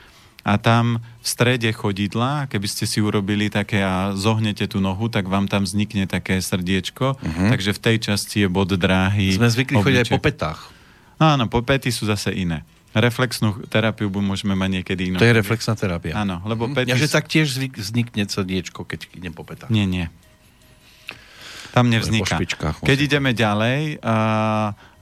[0.44, 5.24] a tam v strede chodidla, keby ste si urobili také a zohnete tú nohu, tak
[5.24, 9.98] vám tam vznikne také srdiečko, takže v tej časti je bod dráhy Sme zvykli chodiť
[10.04, 10.60] aj po petách.
[11.16, 12.60] Áno, po pety sú zase iné.
[12.92, 15.16] Reflexnú terapiu môžeme mať niekedy inú.
[15.18, 16.14] To je reflexná terapia.
[16.14, 16.74] Áno, lebo Hm?
[16.76, 16.88] pety...
[16.92, 19.72] Ja, že tak tiež zvyk- vznikne srdiečko, keď idem po petách.
[19.72, 20.06] Nie, nie.
[21.74, 22.38] Tam nevzniká.
[22.86, 24.16] Keď ideme ďalej, a,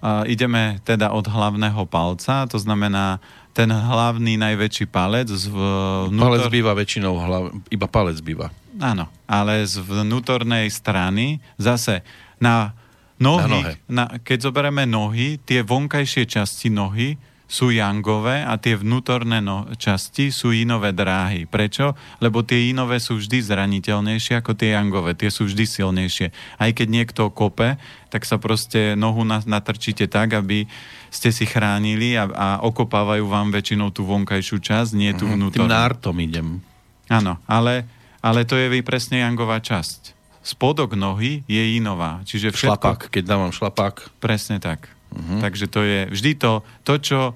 [0.00, 3.20] a ideme teda od hlavného palca, to znamená
[3.52, 6.48] ten hlavný najväčší palec z Palec vnútor...
[6.48, 7.42] býva väčšinou, hlav...
[7.68, 8.48] iba palec býva.
[8.80, 12.00] Áno, ale z vnútornej strany zase
[12.40, 12.72] na
[13.20, 13.72] nohy, Na nohe.
[13.86, 17.20] na, keď zoberieme nohy, tie vonkajšie časti nohy
[17.52, 21.44] sú jangové a tie vnútorné no, časti sú inové dráhy.
[21.44, 21.92] Prečo?
[22.24, 25.12] Lebo tie inové sú vždy zraniteľnejšie ako tie jangové.
[25.12, 26.32] Tie sú vždy silnejšie.
[26.56, 27.76] Aj keď niekto kope,
[28.08, 30.64] tak sa proste nohu na- natrčíte tak, aby
[31.12, 35.68] ste si chránili a, a okopávajú vám väčšinou tú vonkajšiu časť, nie tú Tým vnútornú.
[35.68, 36.64] nártom idem.
[37.12, 37.84] Áno, ale,
[38.24, 40.16] ale to je presne jangová časť.
[40.40, 42.24] Spodok nohy je inová.
[42.24, 42.80] Čiže všetko...
[42.80, 44.08] Šlapák, keď dávam šlapák.
[44.18, 44.91] Presne tak.
[45.12, 45.40] Uh-huh.
[45.44, 46.52] Takže to je vždy to,
[46.82, 47.34] to, čo e,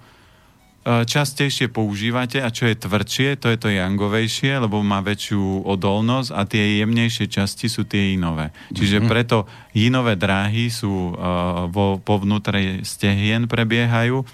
[1.05, 6.41] častejšie používate a čo je tvrdšie, to je to jangovejšie, lebo má väčšiu odolnosť a
[6.49, 8.51] tie jemnejšie časti sú tie inové.
[8.73, 9.11] Čiže uh-huh.
[9.13, 9.45] preto
[9.77, 14.25] inové dráhy sú uh, vo, po vnútre stehien prebiehajú.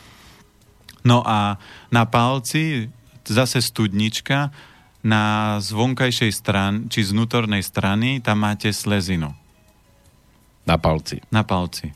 [1.02, 1.58] No a
[1.90, 2.86] na palci
[3.26, 4.54] zase studnička,
[5.02, 9.34] na z vonkajšej strany, či z vnútornej strany, tam máte slezinu
[10.62, 11.18] Na palci.
[11.34, 11.90] na palci.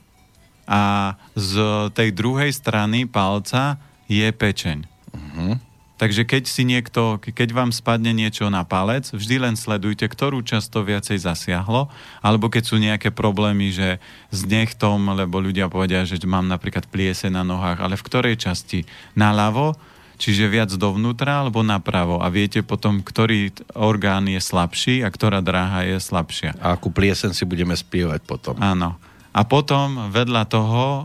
[0.67, 1.55] A z
[1.95, 3.79] tej druhej strany palca
[4.11, 4.87] je pečeň.
[5.15, 5.59] Uh-huh.
[5.97, 10.69] Takže keď si niekto, keď vám spadne niečo na palec, vždy len sledujte, ktorú časť
[10.69, 11.89] to viacej zasiahlo,
[12.21, 13.97] alebo keď sú nejaké problémy, že
[14.29, 18.85] s nechtom, lebo ľudia povedia, že mám napríklad pliese na nohách, ale v ktorej časti?
[19.17, 19.73] Naľavo,
[20.21, 22.21] čiže viac dovnútra, alebo napravo.
[22.21, 26.61] A viete potom, ktorý orgán je slabší a ktorá dráha je slabšia.
[26.61, 28.53] A akú pliesen si budeme spievať potom.
[28.61, 29.01] Áno.
[29.37, 31.05] A potom vedľa toho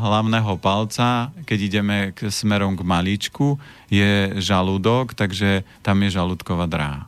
[0.00, 3.60] hlavného palca, keď ideme k, smerom k malíčku,
[3.92, 7.04] je žalúdok, takže tam je žalúdková dráha.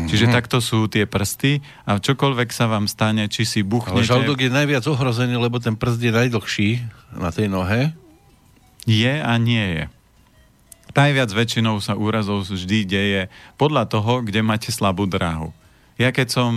[0.00, 4.08] Čiže takto sú tie prsty a čokoľvek sa vám stane, či si Ale buchnete...
[4.08, 6.70] žalúdok je najviac ohrozený, lebo ten prst je najdlhší
[7.20, 7.92] na tej nohe.
[8.88, 9.84] Je a nie je.
[10.96, 13.22] Najviac väčšinou sa úrazov vždy deje
[13.60, 15.52] podľa toho, kde máte slabú dráhu.
[16.00, 16.50] Ja keď som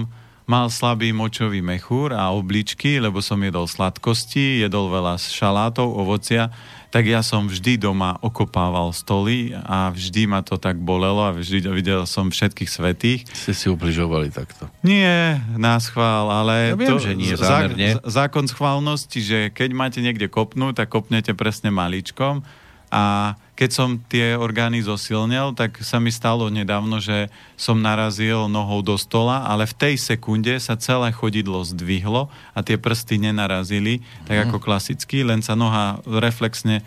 [0.44, 6.52] mal slabý močový mechúr a obličky, lebo som jedol sladkosti, jedol veľa šalátov, ovocia,
[6.94, 11.66] tak ja som vždy doma okopával stoly a vždy ma to tak bolelo a vždy
[11.74, 13.26] videl som všetkých svetých.
[13.34, 14.70] Ste si ubližovali takto.
[14.86, 17.66] Nie, nás chvál, ale Ja viem, že nie, zá-
[18.06, 22.46] zákon schválnosti, že keď máte niekde kopnúť, tak kopnete presne maličkom
[22.94, 28.82] a keď som tie orgány zosilnel, tak sa mi stalo nedávno, že som narazil nohou
[28.82, 34.46] do stola, ale v tej sekunde sa celé chodidlo zdvihlo a tie prsty nenarazili, tak
[34.50, 36.84] ako klasicky, len sa noha reflexne e,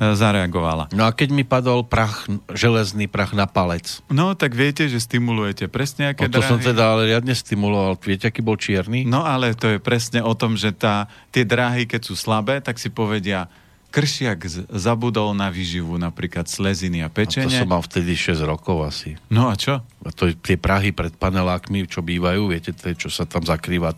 [0.00, 0.88] zareagovala.
[0.96, 5.68] No a keď mi padol prach, železný prach na palec, No, tak viete, že stimulujete
[5.68, 6.68] presne aké no, to som dráhy.
[6.72, 8.00] teda ale riadne stimuloval.
[8.00, 9.04] Viete, aký bol čierny?
[9.04, 12.80] No ale to je presne o tom, že tá, tie dráhy, keď sú slabé, tak
[12.80, 13.52] si povedia,
[13.88, 17.48] kršiak zabudol na výživu, napríklad sleziny a a to pečenie.
[17.54, 19.16] som mal vtedy 6 rokov asi.
[19.26, 19.80] No a čo?
[19.80, 23.96] A to tie prahy pred panelákmi, čo bývajú, viete, to je, čo sa tam zakrýva,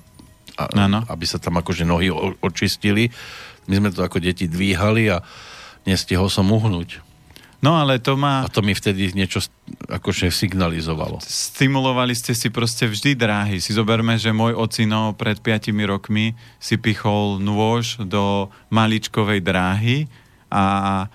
[0.54, 1.02] a, Áno.
[1.04, 3.10] aby sa tam akože nohy o- očistili.
[3.66, 5.22] My sme to ako deti dvíhali a
[5.82, 7.02] nestihol som uhnúť.
[7.60, 8.48] No ale to má...
[8.48, 9.44] A to mi vtedy niečo
[9.92, 11.20] akože signalizovalo.
[11.20, 13.60] Stimulovali ste si proste vždy dráhy.
[13.60, 20.08] Si zoberme, že môj ocino pred 5 rokmi si pichol nôž do maličkovej dráhy
[20.48, 21.06] a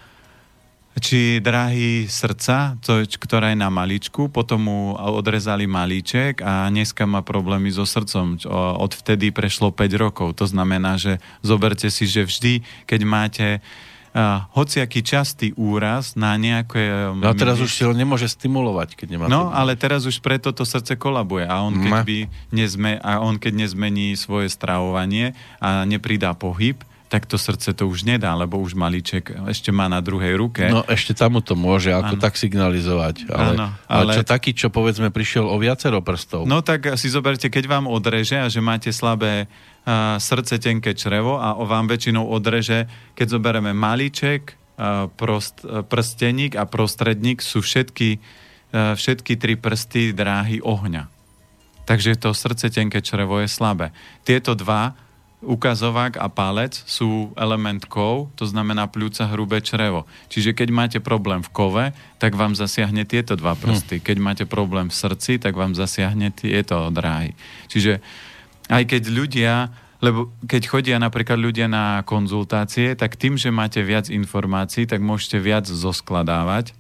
[0.96, 7.20] či dráhy srdca, to, ktorá je na maličku, potom mu odrezali malíček a dneska má
[7.20, 8.40] problémy so srdcom.
[8.80, 10.40] Odvtedy prešlo 5 rokov.
[10.40, 13.95] To znamená, že zoberte si, že vždy, keď máte uh,
[14.56, 17.12] hociaký častý úraz na nejaké...
[17.12, 20.56] No a teraz už si ho nemôže stimulovať, keď nemá No, ale teraz už preto
[20.56, 22.18] to srdce kolabuje a on keď, by
[22.56, 28.02] nezme, a on keď nezmení svoje stravovanie a nepridá pohyb, tak to srdce to už
[28.02, 30.66] nedá, lebo už malíček ešte má na druhej ruke.
[30.66, 32.22] No ešte tam mu to môže ako Áno.
[32.22, 33.30] tak signalizovať.
[33.30, 34.10] Ale, Áno, ale...
[34.10, 36.50] ale- čo taký, čo povedzme prišiel o viacero prstov.
[36.50, 41.38] No tak si zoberte, keď vám odreže a že máte slabé uh, srdce, tenké črevo
[41.38, 47.62] a o vám väčšinou odreže, keď zoberieme malíček, uh, prost, uh, prsteník a prostredník sú
[47.62, 51.14] všetky, uh, všetky tri prsty dráhy ohňa.
[51.86, 53.94] Takže to srdce, tenké črevo je slabé.
[54.26, 54.98] Tieto dva,
[55.46, 60.10] ukazovák a palec, sú element kov, to znamená pľúca hrubé črevo.
[60.28, 61.86] Čiže keď máte problém v kove,
[62.18, 64.02] tak vám zasiahne tieto dva prsty.
[64.02, 67.38] Keď máte problém v srdci, tak vám zasiahne tieto dráhy.
[67.70, 68.02] Čiže
[68.68, 69.54] aj keď ľudia,
[70.02, 75.38] lebo keď chodia napríklad ľudia na konzultácie, tak tým, že máte viac informácií, tak môžete
[75.38, 76.74] viac zoskladávať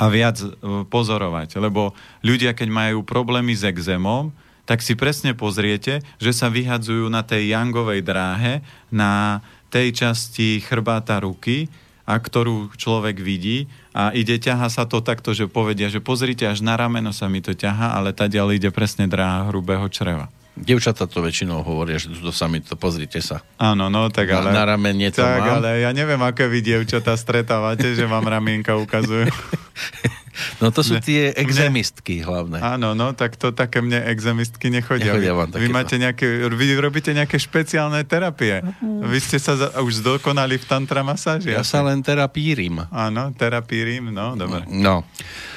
[0.00, 0.48] a viac e,
[0.88, 1.60] pozorovať.
[1.60, 1.94] Lebo
[2.24, 4.34] ľudia, keď majú problémy s exémom,
[4.70, 8.62] tak si presne pozriete, že sa vyhadzujú na tej jangovej dráhe,
[8.94, 11.66] na tej časti chrbáta ruky,
[12.10, 16.58] a ktorú človek vidí a ide, ťaha sa to takto, že povedia, že pozrite, až
[16.58, 20.26] na rameno sa mi to ťaha, ale tá ďalej ide presne dráha hrubého čreva.
[20.58, 23.40] Devčata to väčšinou hovoria, že to sami to pozrite sa.
[23.56, 24.48] Áno, no tak Na- ale...
[24.52, 25.62] na ramene to Tak, mám.
[25.62, 29.30] ale ja neviem, aké vy dievčatá stretávate, že vám ramienka ukazujú.
[30.62, 32.62] No to sú tie exémistky hlavné.
[32.64, 35.12] Áno, no, tak to také mne exemistky nechodia.
[35.12, 38.64] Nechodia Vy- vám vy máte nejaké, vy robíte nejaké špeciálne terapie.
[38.80, 41.52] Vy ste sa za, už dokonali v tantra masáži.
[41.52, 41.72] Ja asi.
[41.76, 42.80] sa len terapírim.
[42.88, 44.64] Áno, terapírim, no, dobre.
[44.70, 45.04] No.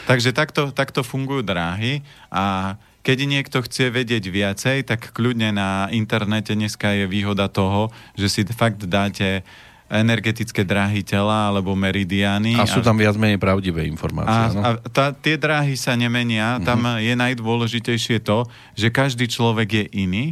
[0.04, 6.56] Takže takto, takto fungujú dráhy a keď niekto chce vedieť viacej, tak kľudne na internete
[6.56, 9.44] dneska je výhoda toho, že si fakt dáte
[9.92, 12.58] energetické dráhy tela alebo meridiány.
[12.58, 14.32] A sú tam viac menej pravdivé informácie.
[14.32, 14.62] A, no?
[14.64, 20.26] a tá, tie dráhy sa nemenia, tam je najdôležitejšie to, že každý človek je iný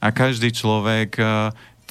[0.00, 1.24] a každý človek, e,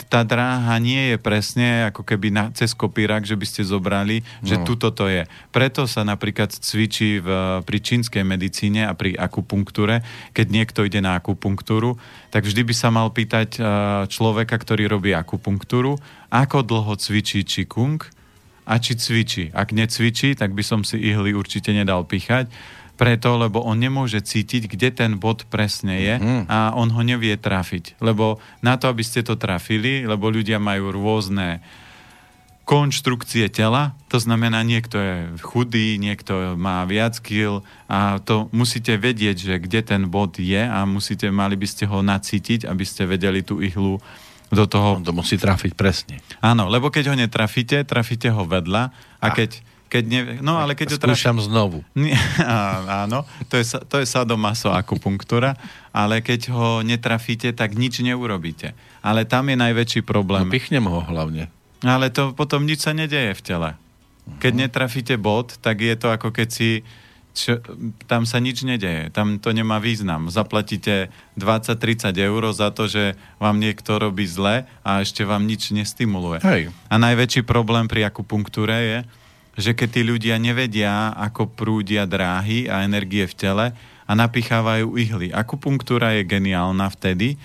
[0.09, 4.57] tá dráha nie je presne ako keby na, cez kopírak, že by ste zobrali, že
[4.57, 4.65] No.
[4.65, 5.29] tuto to je.
[5.53, 7.29] Preto sa napríklad cvičí v,
[7.61, 10.01] pri čínskej medicíne a pri akupunktúre,
[10.33, 11.97] keď niekto ide na akupunktúru,
[12.33, 13.61] tak vždy by sa mal pýtať e,
[14.09, 15.97] človeka, ktorý robí akupunktúru,
[16.33, 18.01] ako dlho cvičí Qigong,
[18.63, 19.51] a či cvičí.
[19.51, 22.47] Ak necvičí, tak by som si ihly určite nedal pichať,
[23.03, 26.47] preto, lebo on nemôže cítiť, kde ten bod presne je Mhm.
[26.47, 27.99] a on ho nevie trafiť.
[27.99, 31.59] Lebo na to, aby ste to trafili, lebo ľudia majú rôzne
[32.63, 37.59] konštrukcie tela, to znamená, niekto je chudý, niekto má viac kil
[37.91, 41.99] a to musíte vedieť, že kde ten bod je a musíte, mali by ste ho
[41.99, 43.99] nacítiť, aby ste vedeli tú ihlu
[44.53, 46.23] do toho On to musí trafiť presne.
[46.39, 49.59] Áno, lebo keď ho netrafíte, trafíte ho vedľa a keď,
[49.93, 50.97] Keď ne, no ale keď.
[50.97, 51.85] Skúšam znovu.
[51.93, 52.17] Nie,
[53.05, 55.53] áno, to je, to je sadomaso akupunktúra,
[55.93, 58.73] ale keď ho netrafíte, tak nič neurobíte.
[59.05, 60.49] Ale tam je najväčší No, problém.
[60.49, 61.53] pichnem ho hlavne.
[61.85, 63.69] Ale to potom nič sa nedeje v tele.
[64.39, 66.69] Keď netrafíte bod, tak je to ako keď si...
[67.33, 67.57] Čo,
[68.05, 69.09] tam sa nič nedeje.
[69.09, 70.29] Tam to nemá význam.
[70.29, 76.45] Zaplatíte 20-30 eur za to, že vám niekto robí zle a ešte vám nič nestimuluje.
[76.45, 76.69] Hej.
[76.87, 78.99] A najväčší problém pri akupunktúre je,
[79.53, 83.65] že keď tí ľudia nevedia, ako prúdia dráhy a energie v tele
[84.03, 85.29] a napichávajú ihly.
[85.31, 87.37] Akupunktúra je geniálna vtedy,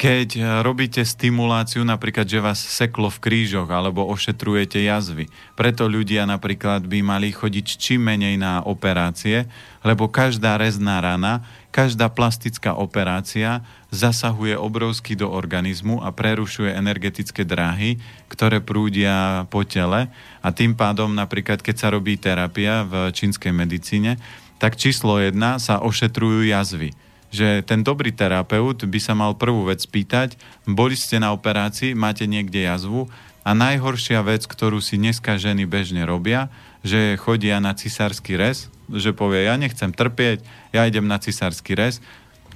[0.00, 5.28] keď eh, robíte stimuláciu, napríklad, že vás seklo v krížoch alebo ošetrujete jazvy.
[5.52, 9.44] Preto ľudia napríklad by mali chodiť čím menej na operácie,
[9.84, 13.62] lebo každá rezná rana, každá plastická operácia
[13.94, 17.98] zasahuje obrovsky do organizmu a prerušuje energetické dráhy,
[18.30, 20.10] ktoré prúdia po tele.
[20.42, 24.18] A tým pádom napríklad, keď sa robí terapia v čínskej medicíne,
[24.60, 26.92] tak číslo jedna sa ošetrujú jazvy.
[27.30, 30.34] Že ten dobrý terapeut by sa mal prvú vec spýtať,
[30.66, 33.06] boli ste na operácii, máte niekde jazvu?
[33.40, 36.52] A najhoršia vec, ktorú si dneska ženy bežne robia,
[36.84, 40.42] že chodia na cisársky rez, že povie, ja nechcem trpieť,
[40.74, 42.02] ja idem na cisársky rez.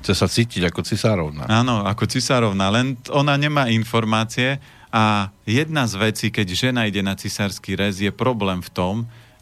[0.03, 1.49] Chce sa cítiť ako cisárovna.
[1.49, 4.61] Áno, ako cisárovna, len ona nemá informácie
[4.95, 8.95] a jedna z vecí, keď žena ide na cisársky rez, je problém v tom,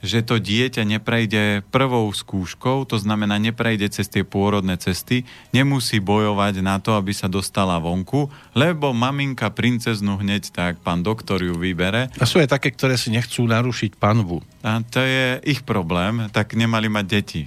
[0.03, 5.23] že to dieťa neprejde prvou skúškou, to znamená neprejde cez tie pôrodné cesty,
[5.55, 11.39] nemusí bojovať na to, aby sa dostala vonku, lebo maminka princeznú hneď tak pán doktor
[11.41, 14.43] ju vybere A sú aj také, ktoré si nechcú narušiť panvu.
[14.67, 17.43] a to je ich problém, tak nemali mať deti,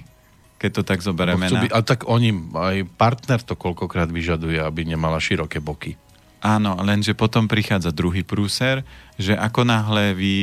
[0.56, 1.52] keď to tak zoberieme.
[1.52, 6.00] byť, ale tak oni, aj partner to koľkokrát vyžaduje, aby nemala široké boky.
[6.44, 8.84] Áno, lenže potom prichádza druhý prúser,
[9.16, 10.34] že ako náhle vy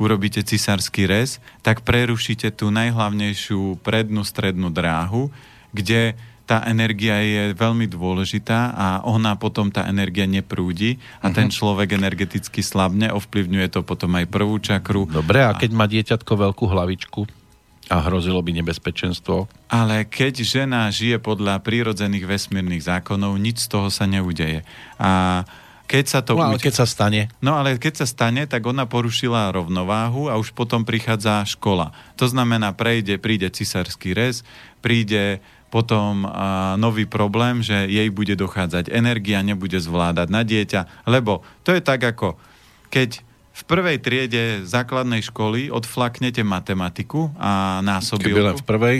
[0.00, 5.28] urobíte cisársky rez, tak prerušíte tú najhlavnejšiu prednú strednú dráhu,
[5.70, 11.94] kde tá energia je veľmi dôležitá a ona potom tá energia neprúdi a ten človek
[11.94, 15.06] energeticky slabne, ovplyvňuje to potom aj prvú čakru.
[15.06, 17.41] Dobre, a keď má dieťatko veľkú hlavičku
[17.90, 23.88] a hrozilo by nebezpečenstvo, Ale keď žena žije podľa prírodzených vesmírnych zákonov, nič z toho
[23.90, 24.62] sa neudeje.
[25.02, 25.42] A
[25.90, 28.64] keď sa to no ale ude- keď sa stane, No ale keď sa stane, tak
[28.64, 31.92] ona porušila rovnováhu a už potom prichádza škola.
[32.16, 34.40] To znamená, prejde, príde cisársky rez,
[34.80, 41.40] príde potom a, nový problém, že jej bude dochádzať energia, nebude zvládať na dieťa, lebo
[41.64, 42.36] to je tak ako
[42.92, 48.96] keď v prvej triede základnej školy odflaknete matematiku a keby len násobilku v prvej,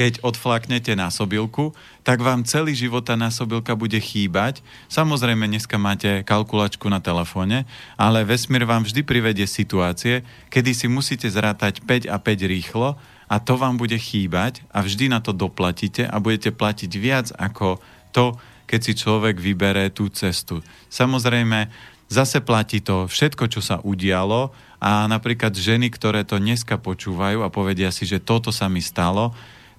[0.00, 4.64] keď odflaknete násobilku, tak vám celý život tá násobilka bude chýbať.
[4.88, 7.68] Samozrejme, dneska máte kalkulačku na telefóne,
[8.00, 12.96] ale vesmír vám vždy privedie situácie, kedy si musíte zrátať 5 a 5 rýchlo
[13.28, 17.80] a to vám bude chýbať a vždy na to doplatíte a budete platiť viac ako
[18.16, 20.64] to, keď si človek vybere tú cestu.
[20.88, 21.68] Samozrejme,
[22.10, 24.50] zase platí to všetko, čo sa udialo
[24.82, 29.30] a napríklad ženy, ktoré to dneska počúvajú a povedia si, že toto sa mi stalo,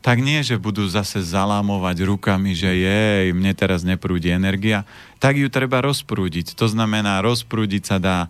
[0.02, 4.88] tak nie, že budú zase zalámovať rukami, že jej, mne teraz neprúdi energia,
[5.22, 6.58] tak ju treba rozprúdiť.
[6.58, 8.30] To znamená, rozprúdiť sa dá e,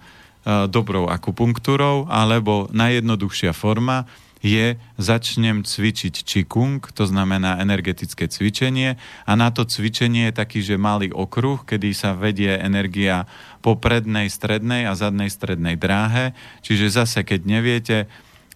[0.68, 4.04] dobrou akupunktúrou, alebo najjednoduchšia forma
[4.42, 8.98] je, začnem cvičiť čikung, to znamená energetické cvičenie.
[9.30, 13.30] A na to cvičenie je taký, že malý okruh, kedy sa vedie energia
[13.62, 16.34] po prednej, strednej a zadnej strednej dráhe,
[16.66, 17.98] čiže zase, keď neviete,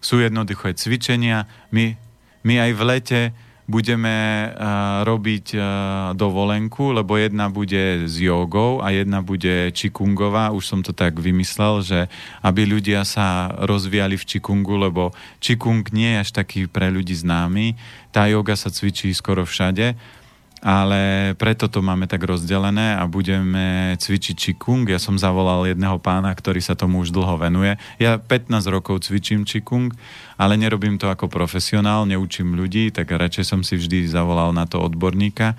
[0.02, 1.96] sú jednoduché cvičenia, my
[2.46, 3.20] my aj v lete
[3.66, 5.62] budeme uh, robiť uh,
[6.14, 10.54] dovolenku, lebo jedna bude s jogou a jedna bude čikungová.
[10.54, 12.00] Už som to tak vymyslel, že
[12.46, 15.10] aby ľudia sa rozvíjali v čikungu, lebo
[15.42, 17.74] čikung nie je až taký pre ľudí známy.
[18.14, 19.98] Tá joga sa cvičí skoro všade,
[20.64, 24.88] ale preto to máme tak rozdelené a budeme cvičiť čikung.
[24.88, 27.76] Ja som zavolal jedného pána, ktorý sa tomu už dlho venuje.
[28.00, 29.92] Ja 15 rokov cvičím čikung,
[30.40, 34.80] ale nerobím to ako profesionál, neučím ľudí, tak radšej som si vždy zavolal na to
[34.80, 35.56] odborníka.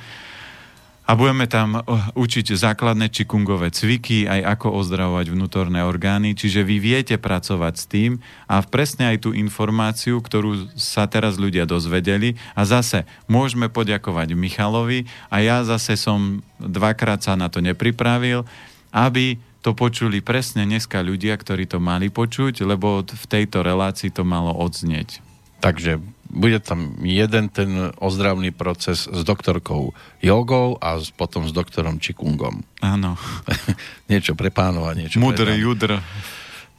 [1.08, 6.84] A budeme tam uh, učiť základné čikungové cviky, aj ako ozdravovať vnútorné orgány, čiže vy
[6.84, 8.12] viete pracovať s tým
[8.52, 15.08] a presne aj tú informáciu, ktorú sa teraz ľudia dozvedeli a zase môžeme poďakovať Michalovi
[15.32, 18.44] a ja zase som dvakrát sa na to nepripravil,
[18.92, 24.28] aby to počuli presne dneska ľudia, ktorí to mali počuť, lebo v tejto relácii to
[24.28, 25.24] malo odznieť.
[25.60, 31.98] takže bude tam jeden ten ozdravný proces s doktorkou jogou a s- potom s doktorom
[31.98, 32.62] Čikungom.
[32.80, 33.16] Áno,
[34.12, 35.92] niečo pre pánov a niečo mudr pre judr.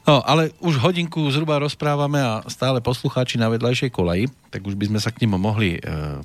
[0.09, 4.89] No, ale už hodinku zhruba rozprávame a stále poslucháči na vedľajšej koleji, tak už by
[4.89, 5.81] sme sa k ním mohli e,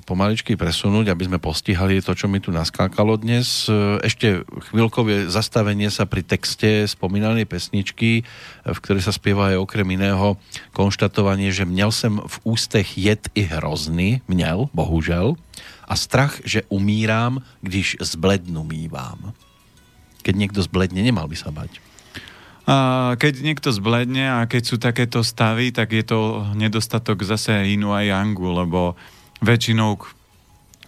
[0.09, 3.69] pomaličky presunúť, aby sme postihali to, čo mi tu naskákalo dnes.
[3.69, 4.41] E, ešte
[4.73, 10.33] chvíľkové zastavenie sa pri texte spomínanej pesničky, e, v ktorej sa spieva aj okrem iného
[10.73, 15.37] konštatovanie, že měl som v ústech jed i hrozný, měl, bohužel,
[15.85, 19.29] a strach, že umírám, když zblednu mývám.
[20.25, 21.85] Keď niekto zbledne, nemal by sa bať.
[23.15, 28.01] Keď niekto zbledne a keď sú takéto stavy, tak je to nedostatok zase inu a
[28.01, 28.97] yangu, lebo
[29.45, 30.01] väčšinou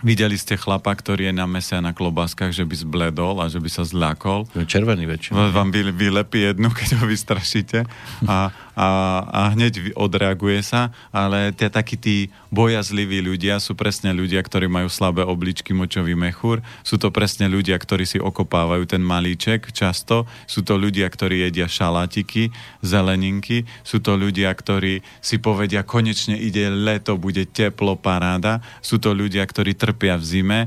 [0.05, 3.57] Videli ste chlapa, ktorý je na mese a na klobáskach, že by zbledol a že
[3.57, 4.45] by sa zľakol.
[4.53, 5.49] Červený väčšinou.
[5.49, 7.89] Vám vy, vylepí jednu, keď ho vystrašíte
[8.29, 14.45] a, a, a hneď odreaguje sa, ale tie takí tí bojazliví ľudia sú presne ľudia,
[14.45, 16.61] ktorí majú slabé obličky, močový mechúr.
[16.85, 20.29] Sú to presne ľudia, ktorí si okopávajú ten malíček často.
[20.45, 22.53] Sú to ľudia, ktorí jedia šalátiky,
[22.85, 23.65] zeleninky.
[23.81, 28.61] Sú to ľudia, ktorí si povedia, konečne ide leto, bude teplo, paráda.
[28.85, 30.59] Sú to ľudia, ktorí trpia v zime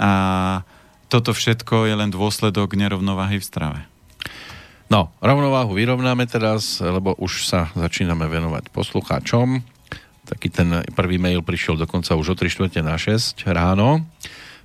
[0.00, 0.12] a
[1.12, 3.80] toto všetko je len dôsledok nerovnováhy v strave.
[4.92, 9.64] No, rovnováhu vyrovnáme teraz, lebo už sa začíname venovať poslucháčom.
[10.24, 14.04] Taký ten prvý mail prišiel dokonca už o 3 čtvrte na 6 ráno.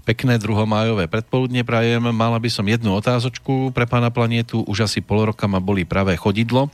[0.03, 2.01] Pekné druhomájové predpoludne prajem.
[2.11, 4.63] Mala by som jednu otázočku pre pána planietu.
[4.67, 6.71] Už asi pol roka ma boli pravé chodidlo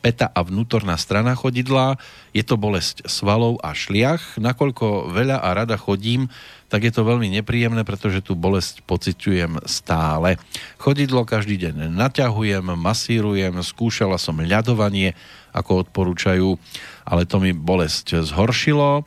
[0.00, 1.98] peta a vnútorná strana chodidla.
[2.30, 4.38] Je to bolesť svalov a šliach.
[4.38, 6.30] Nakoľko veľa a rada chodím,
[6.66, 10.38] tak je to veľmi nepríjemné, pretože tú bolesť pociťujem stále.
[10.76, 15.14] Chodidlo každý deň naťahujem, masírujem, skúšala som ľadovanie,
[15.56, 16.58] ako odporúčajú,
[17.06, 19.06] ale to mi bolesť zhoršilo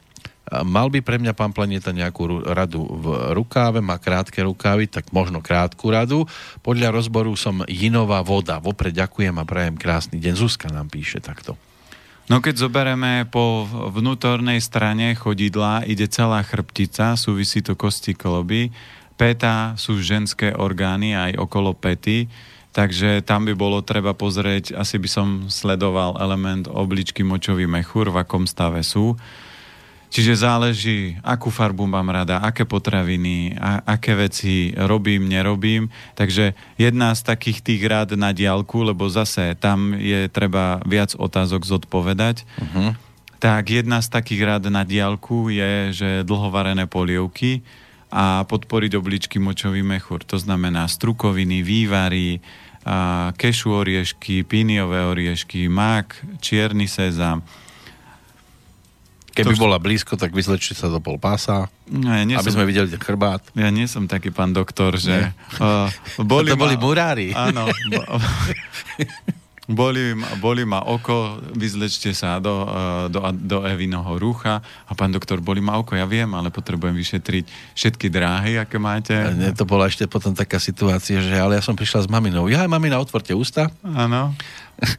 [0.49, 3.05] Mal by pre mňa pán Planeta nejakú radu v
[3.37, 6.25] rukáve, má krátke rukávy, tak možno krátku radu.
[6.65, 8.57] Podľa rozboru som jinová voda.
[8.57, 10.33] Vopred ďakujem a prajem krásny deň.
[10.33, 11.68] Zuzka nám píše takto.
[12.29, 18.69] No keď zoberieme po vnútornej strane chodidla, ide celá chrbtica, súvisí to kosti kloby.
[19.17, 22.29] Peta sú ženské orgány aj okolo pety,
[22.69, 28.21] takže tam by bolo treba pozrieť, asi by som sledoval element obličky močový mechúr, v
[28.21, 29.17] akom stave sú.
[30.09, 35.93] Čiže záleží, akú farbu mám rada, aké potraviny, a, aké veci robím, nerobím.
[36.17, 41.61] Takže jedna z takých tých rád na diálku, lebo zase tam je treba viac otázok
[41.61, 42.41] zodpovedať.
[42.41, 42.97] Uh-huh.
[43.37, 47.61] Tak jedna z takých rád na diálku je, že dlhovarené polievky
[48.09, 50.25] a podporiť obličky močový mechúr.
[50.25, 52.41] To znamená strukoviny, vývary,
[53.37, 57.45] kešu oriešky, píniové oriešky, mák, čierny sezam,
[59.41, 59.63] Keby to...
[59.63, 62.59] bola blízko, tak vyzlečte sa do pol pása, ja aby som...
[62.59, 63.41] sme videli ten chrbát.
[63.55, 65.31] Ja nie som taký pán doktor, že...
[65.57, 65.89] Uh,
[66.21, 66.63] boli to ma...
[66.67, 67.27] boli murári.
[67.33, 67.67] Áno.
[69.69, 75.39] boli, boli ma oko, vyzlečte sa do, uh, do, do Evinoho rúcha a pán doktor,
[75.45, 77.45] boli ma oko, ja viem, ale potrebujem vyšetriť
[77.77, 79.13] všetky dráhy, aké máte.
[79.37, 82.49] Nie, to bola ešte potom taká situácia, že ale ja som prišla s maminou.
[82.49, 83.69] Ja, mamina, otvorte ústa.
[83.85, 84.33] Áno,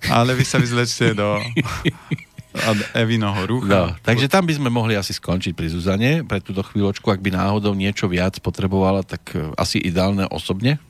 [0.07, 1.39] ale vy sa vyzlečte do...
[2.51, 3.71] A Evinoho rucha.
[3.71, 7.31] No, takže tam by sme mohli asi skončiť pri Zuzane pre túto chvíľočku, ak by
[7.31, 10.83] náhodou niečo viac potrebovala, tak e, asi ideálne osobne?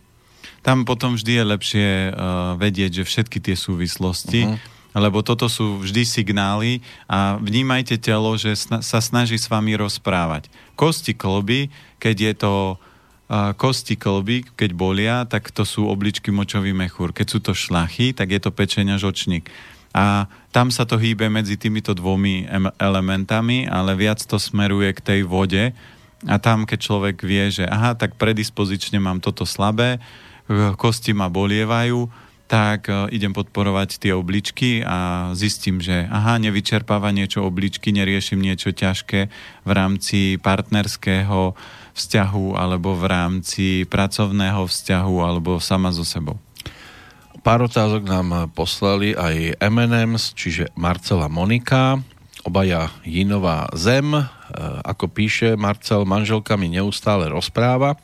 [0.61, 2.12] Tam potom vždy je lepšie uh,
[2.61, 4.61] vedieť, že všetky tie súvislosti, uh-huh.
[4.92, 10.52] lebo toto sú vždy signály a vnímajte telo, že sna- sa snaží s vami rozprávať.
[10.76, 16.76] Kosti kloby, keď je to uh, kosti kloby, keď bolia, tak to sú obličky močový
[16.76, 17.16] mechúr.
[17.16, 19.48] Keď sú to šlachy, tak je to pečenia žočník.
[19.91, 22.47] A tam sa to hýbe medzi týmito dvomi
[22.78, 25.74] elementami, ale viac to smeruje k tej vode.
[26.28, 29.99] A tam, keď človek vie, že aha, tak predispozične mám toto slabé,
[30.76, 32.11] kosti ma bolievajú,
[32.51, 38.74] tak e, idem podporovať tie obličky a zistím, že aha, nevyčerpáva niečo obličky, neriešim niečo
[38.74, 39.30] ťažké
[39.62, 41.55] v rámci partnerského
[41.95, 46.43] vzťahu alebo v rámci pracovného vzťahu alebo sama so sebou.
[47.40, 51.96] Pár otázok nám poslali aj M&M's, čiže Marcela Monika,
[52.44, 54.12] obaja Jinová zem.
[54.12, 54.24] E,
[54.84, 57.96] ako píše Marcel, manželka mi neustále rozpráva,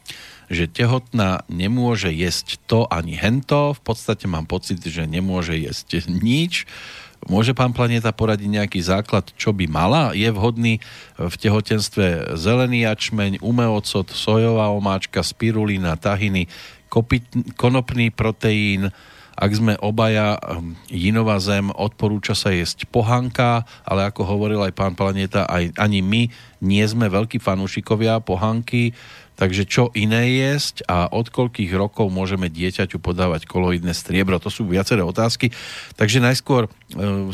[0.48, 3.76] že tehotná nemôže jesť to ani hento.
[3.76, 6.64] V podstate mám pocit, že nemôže jesť nič.
[7.28, 10.16] Môže pán Planeta poradiť nejaký základ, čo by mala?
[10.16, 10.80] Je vhodný
[11.20, 16.48] v tehotenstve zelený jačmeň, umeocot, sojová omáčka, spirulína, tahiny,
[16.88, 17.28] kopit,
[17.60, 18.88] konopný proteín,
[19.36, 24.96] ak sme obaja ehm, Jinová zem, odporúča sa jesť pohanka, ale ako hovoril aj pán
[24.96, 26.22] Planeta, aj, ani my
[26.64, 28.96] nie sme veľkí fanúšikovia pohanky,
[29.36, 34.40] Takže čo iné jesť a od koľkých rokov môžeme dieťaťu podávať koloidné striebro?
[34.40, 35.52] To sú viaceré otázky.
[36.00, 36.70] Takže najskôr e,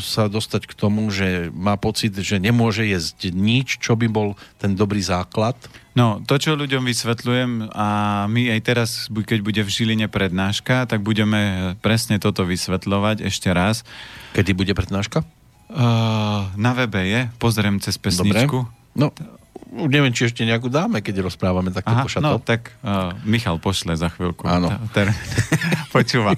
[0.03, 4.75] sa dostať k tomu, že má pocit, že nemôže jesť nič, čo by bol ten
[4.75, 5.55] dobrý základ.
[5.95, 7.87] No, to, čo ľuďom vysvetľujem a
[8.27, 13.87] my aj teraz, keď bude v Žiline prednáška, tak budeme presne toto vysvetľovať ešte raz.
[14.35, 15.21] Kedy bude prednáška?
[15.73, 18.65] Uh, na webe je, pozriem cez pesničku.
[18.65, 18.91] Dobre.
[18.93, 19.09] No,
[19.73, 22.23] neviem, či ešte nejakú dáme, keď rozprávame takto Aha, pošato.
[22.23, 24.45] No, tak uh, Michal pošle za chvíľku.
[24.45, 24.69] Áno.
[24.93, 25.09] Ter,
[25.95, 26.37] počúva.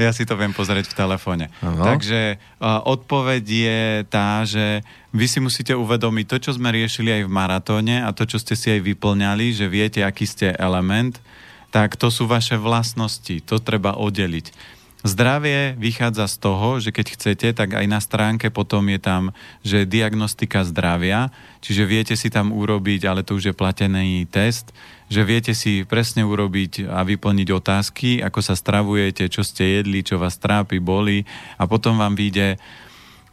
[0.00, 1.52] Ja si to viem pozrieť v telefóne.
[1.60, 1.84] Áno.
[1.84, 4.80] Takže uh, odpoveď je tá, že
[5.12, 8.56] vy si musíte uvedomiť to, čo sme riešili aj v maratóne a to, čo ste
[8.56, 11.20] si aj vyplňali, že viete, aký ste element,
[11.68, 13.44] tak to sú vaše vlastnosti.
[13.46, 14.79] To treba oddeliť.
[15.00, 19.22] Zdravie vychádza z toho, že keď chcete, tak aj na stránke potom je tam,
[19.64, 21.32] že diagnostika zdravia,
[21.64, 24.76] čiže viete si tam urobiť, ale to už je platený test,
[25.08, 30.20] že viete si presne urobiť a vyplniť otázky, ako sa stravujete, čo ste jedli, čo
[30.20, 31.24] vás trápi, boli.
[31.56, 32.60] A potom vám vyjde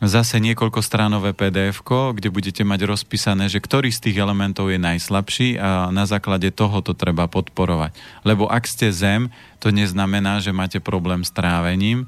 [0.04, 1.82] zase niekoľko stránové pdf
[2.14, 6.86] kde budete mať rozpísané, že ktorý z tých elementov je najslabší a na základe toho
[6.86, 7.98] to treba podporovať.
[8.22, 12.06] Lebo ak ste zem, to neznamená, že máte problém s trávením,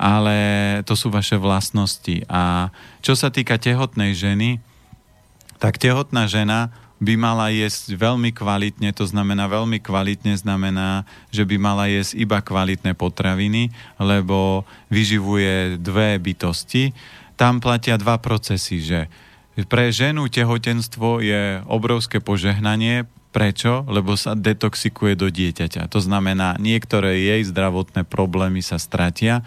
[0.00, 0.36] ale
[0.88, 2.24] to sú vaše vlastnosti.
[2.30, 2.72] A
[3.04, 4.62] čo sa týka tehotnej ženy,
[5.58, 11.56] tak tehotná žena by mala jesť veľmi kvalitne, to znamená veľmi kvalitne znamená, že by
[11.58, 13.70] mala jesť iba kvalitné potraviny,
[14.02, 16.90] lebo vyživuje dve bytosti.
[17.38, 19.06] Tam platia dva procesy, že
[19.70, 23.84] pre ženu tehotenstvo je obrovské požehnanie, Prečo?
[23.84, 25.92] Lebo sa detoxikuje do dieťaťa.
[25.92, 29.44] To znamená, niektoré jej zdravotné problémy sa stratia,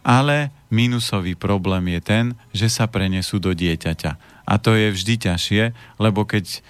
[0.00, 2.24] ale minusový problém je ten,
[2.56, 4.42] že sa prenesú do dieťaťa.
[4.48, 6.64] A to je vždy ťažšie, lebo keď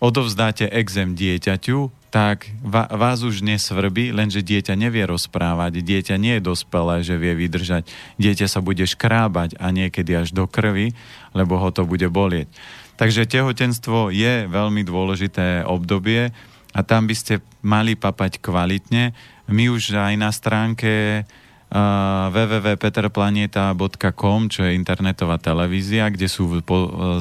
[0.00, 7.06] odovzdáte exém dieťaťu, tak vás už nesvrbí, lenže dieťa nevie rozprávať, dieťa nie je dospelé,
[7.06, 7.86] že vie vydržať.
[8.18, 10.90] Dieťa sa bude škrábať a niekedy až do krvi,
[11.30, 12.50] lebo ho to bude bolieť.
[12.98, 16.34] Takže tehotenstvo je veľmi dôležité obdobie
[16.74, 19.14] a tam by ste mali papať kvalitne.
[19.46, 26.58] My už aj na stránke uh, www.peterplaneta.com, čo je internetová televízia, kde sú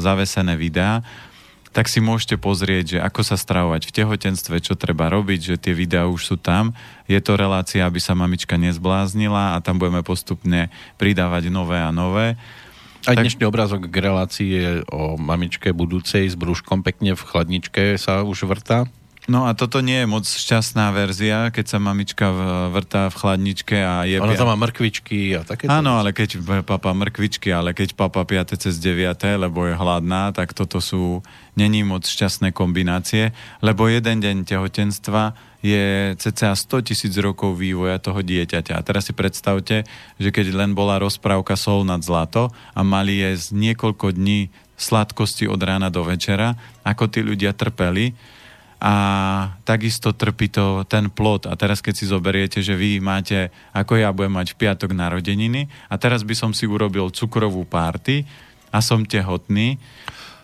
[0.01, 1.06] zavesené videá,
[1.69, 5.73] tak si môžete pozrieť, že ako sa stravovať v tehotenstve, čo treba robiť, že tie
[5.77, 6.73] videá už sú tam.
[7.05, 12.35] Je to relácia, aby sa mamička nezbláznila a tam budeme postupne pridávať nové a nové.
[13.07, 13.23] Tak...
[13.23, 18.43] dnešný obrázok k relácii je o mamičke budúcej s brúškom pekne v chladničke sa už
[18.43, 18.91] vrta.
[19.30, 22.34] No a toto nie je moc šťastná verzia, keď sa mamička
[22.73, 24.18] vrtá v chladničke a je...
[24.18, 25.69] Ona tam má mrkvičky a také.
[25.69, 30.57] Áno, ale keď papa mrkvičky, ale keď papa 5 cez 9, lebo je hladná, tak
[30.57, 31.22] toto sú...
[31.53, 38.23] Není moc šťastné kombinácie, lebo jeden deň tehotenstva je cca 100 tisíc rokov vývoja toho
[38.23, 38.80] dieťaťa.
[38.80, 39.84] A teraz si predstavte,
[40.15, 44.47] že keď len bola rozprávka Sol nad zlato a mali jesť niekoľko dní
[44.80, 46.56] sladkosti od rána do večera,
[46.88, 48.15] ako tí ľudia trpeli,
[48.80, 48.95] a
[49.68, 51.51] takisto trpí to ten plod.
[51.51, 55.68] A teraz keď si zoberiete, že vy máte, ako ja budem mať v piatok narodeniny
[55.91, 58.23] a teraz by som si urobil cukrovú párty
[58.72, 59.76] a som tehotný,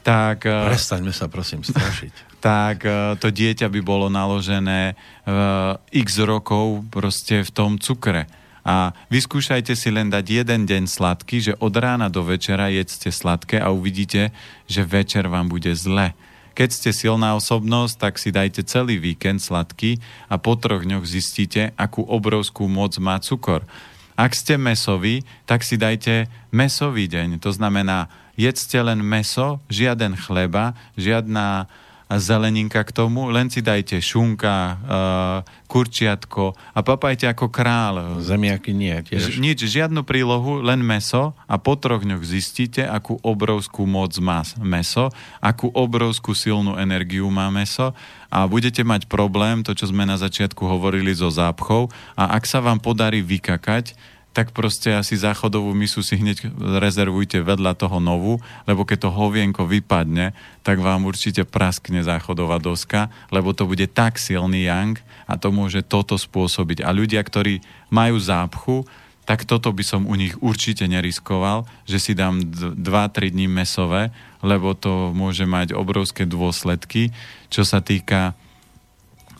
[0.03, 0.45] tak...
[0.45, 2.14] Eh, Prestaňme sa prosím strašiť.
[2.44, 8.30] tak eh, to dieťa by bolo naložené uh, x rokov proste v tom cukre.
[8.66, 13.62] A vyskúšajte si len dať jeden deň sladký, že od rána do večera jedzte sladké
[13.62, 14.34] a uvidíte,
[14.66, 16.18] že večer vám bude zle.
[16.56, 19.99] Keď ste silná osobnosť, tak si dajte celý víkend sladký
[20.32, 23.68] a po troch dňoch zistíte, akú obrovskú moc má cukor.
[24.15, 27.44] Ak ste mesoví, tak si dajte mesový deň.
[27.44, 28.07] To znamená,
[28.40, 31.68] jedzte len meso, žiaden chleba, žiadna
[32.10, 38.22] zeleninka k tomu, len si dajte šunka, uh, kurčiatko a papajte ako král.
[38.22, 39.41] Zemiaky nie tiež.
[39.41, 45.10] Nič, žiadnu prílohu, len meso a po troch dňoch zistíte, akú obrovskú moc má meso,
[45.41, 47.98] akú obrovskú silnú energiu má meso
[48.30, 52.61] a budete mať problém, to čo sme na začiatku hovorili so zápchou a ak sa
[52.61, 56.52] vám podarí vykakať, tak proste asi záchodovú misu si hneď
[56.84, 63.07] rezervujte vedľa toho novú, lebo keď to hovienko vypadne, tak vám určite praskne záchodová doska,
[63.32, 66.84] lebo to bude tak silný yang a to môže toto spôsobiť.
[66.84, 68.84] A ľudia, ktorí majú zápchu,
[69.24, 74.12] tak toto by som u nich určite neriskoval, že si dám 2-3 dní mesové,
[74.44, 77.10] lebo to môže mať obrovské dôsledky,
[77.48, 78.38] čo sa týka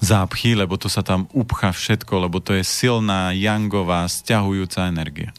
[0.06, 5.34] zápchy, lebo to sa tam upcha všetko, lebo to je silná, jangová, stiahujúca energia.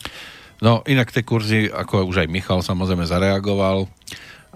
[0.58, 3.86] No inak tie kurzy, ako už aj Michal samozrejme zareagoval,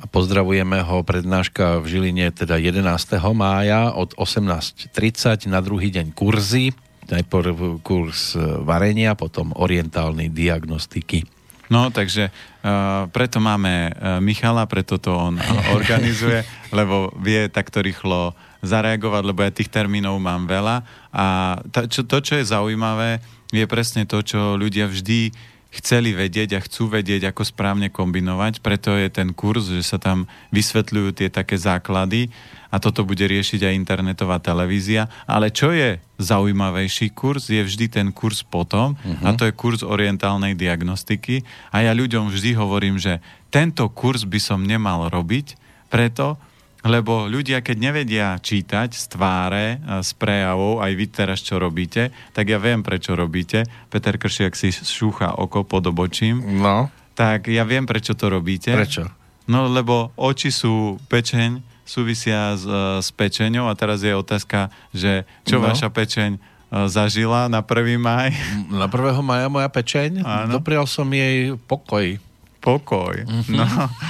[0.00, 2.88] a pozdravujeme ho prednáška v Žiline teda 11.
[3.36, 6.72] mája od 18.30 na druhý deň kurzy,
[7.12, 8.32] najprv kurz
[8.64, 11.28] varenia, potom orientálnej diagnostiky.
[11.70, 15.38] No, takže uh, preto máme uh, Michala, preto to on
[15.78, 16.42] organizuje,
[16.74, 20.84] lebo vie takto rýchlo zareagovať, lebo ja tých termínov mám veľa.
[21.12, 21.26] A
[21.72, 23.20] to, čo, to, čo je zaujímavé,
[23.50, 25.34] je presne to, čo ľudia vždy
[25.70, 28.58] chceli vedieť a chcú vedieť, ako správne kombinovať.
[28.58, 32.26] Preto je ten kurz, že sa tam vysvetľujú tie také základy
[32.74, 35.06] a toto bude riešiť aj internetová televízia.
[35.30, 39.26] Ale čo je zaujímavejší kurz, je vždy ten kurz potom uh-huh.
[39.26, 41.46] a to je kurz orientálnej diagnostiky.
[41.70, 43.22] A ja ľuďom vždy hovorím, že
[43.54, 45.54] tento kurz by som nemal robiť,
[45.90, 46.38] preto,
[46.84, 49.66] lebo ľudia, keď nevedia čítať z tváre,
[50.00, 53.68] z prejavov, aj vy teraz čo robíte, tak ja viem, prečo robíte.
[53.92, 56.40] Peter Kršiak si šúcha oko pod obočím.
[56.60, 56.88] No.
[57.12, 58.72] Tak ja viem, prečo to robíte.
[58.72, 59.12] Prečo?
[59.50, 65.26] No, lebo oči sú pečeň, súvisia s, e, s pečeňou a teraz je otázka, že
[65.42, 65.66] čo no.
[65.66, 66.40] vaša pečeň e,
[66.86, 67.98] zažila na 1.
[67.98, 68.30] maj?
[68.70, 69.20] Na 1.
[69.26, 70.22] maja moja pečeň?
[70.22, 70.62] Áno.
[70.62, 72.29] Doprial som jej pokoj
[72.60, 73.24] pokoj.
[73.24, 73.56] Mm-hmm.
[73.56, 73.66] No,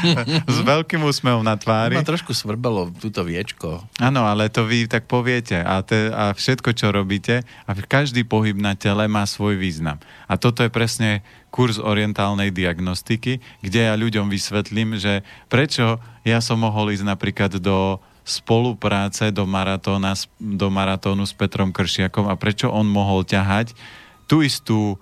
[0.55, 1.95] s veľkým úsmevom na tvári.
[1.95, 3.87] Ma trošku svrbelo túto viečko.
[4.03, 5.63] Áno, ale to vy tak poviete.
[5.63, 10.03] A, te, a všetko, čo robíte, a každý pohyb na tele má svoj význam.
[10.27, 11.23] A toto je presne
[11.55, 17.99] kurz orientálnej diagnostiky, kde ja ľuďom vysvetlím, že prečo ja som mohol ísť napríklad do
[18.31, 23.75] spolupráce do, maratóna, do maratónu s Petrom Kršiakom a prečo on mohol ťahať
[24.31, 24.95] tú istú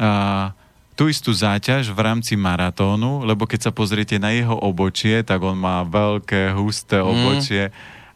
[0.00, 0.48] uh,
[0.94, 5.58] tú istú záťaž v rámci maratónu, lebo keď sa pozriete na jeho obočie, tak on
[5.58, 7.06] má veľké, husté mm.
[7.06, 7.64] obočie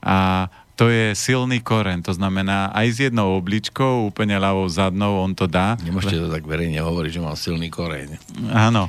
[0.02, 0.46] a
[0.78, 5.50] to je silný koren, to znamená aj s jednou obličkou, úplne ľavou zadnou on to
[5.50, 5.74] dá.
[5.82, 8.14] Nemôžete to tak verejne hovoriť, že má silný koreň.
[8.54, 8.86] Áno.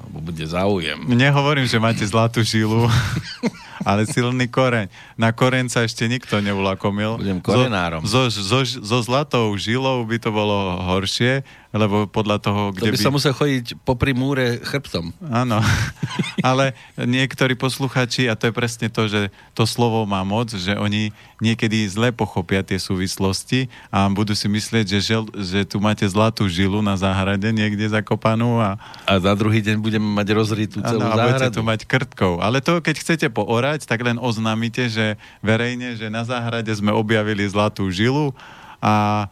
[0.00, 0.96] Lebo bude záujem.
[1.04, 2.88] Nehovorím, že máte zlatú žilu.
[3.82, 4.88] ale silný koreň.
[5.20, 7.20] Na koreň sa ešte nikto neulakomil.
[7.20, 8.06] Budem korenárom.
[8.06, 11.44] So, so, so, so zlatou žilou by to bolo horšie,
[11.76, 12.96] lebo podľa toho, kde to by...
[12.96, 13.04] by...
[13.04, 15.12] sa musel chodiť popri múre chrbtom.
[15.28, 15.60] Áno,
[16.48, 21.12] ale niektorí posluchači, a to je presne to, že to slovo má moc, že oni
[21.40, 26.48] niekedy zle pochopia tie súvislosti a budú si myslieť, že, žel, že tu máte zlatú
[26.48, 28.80] žilu na záhrade niekde zakopanú a...
[29.04, 31.20] A na druhý deň budeme mať rozritú celú ano, záhradu.
[31.20, 32.32] a budete tu mať krtkov.
[32.40, 33.26] Ale to, keď chcete
[33.66, 38.30] poorať, tak len oznámite, že verejne, že na záhrade sme objavili zlatú žilu
[38.78, 39.26] a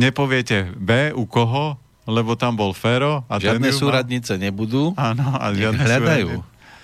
[0.00, 1.76] nepoviete B u koho,
[2.08, 3.20] lebo tam bol Fero.
[3.28, 4.48] A Žiadne súradnice mal...
[4.48, 4.96] nebudú.
[4.96, 6.28] Áno, a žiadne hľadajú.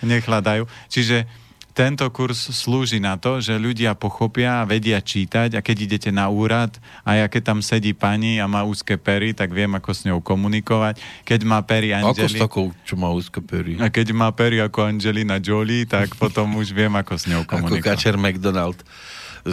[0.05, 0.69] Nech hľadajú.
[0.93, 1.25] Čiže
[1.71, 6.75] tento kurz slúži na to, že ľudia pochopia, vedia čítať a keď idete na úrad
[7.07, 10.19] a ja keď tam sedí pani a má úzke pery, tak viem, ako s ňou
[10.21, 10.99] komunikovať.
[11.25, 12.27] Keď má pery Angeli...
[12.27, 13.79] Ako s takou, čo má úzke pery?
[13.79, 17.81] A keď má pery ako Angelina Jolie, tak potom už viem, ako s ňou komunikovať.
[17.81, 18.79] Ako Kačer McDonald.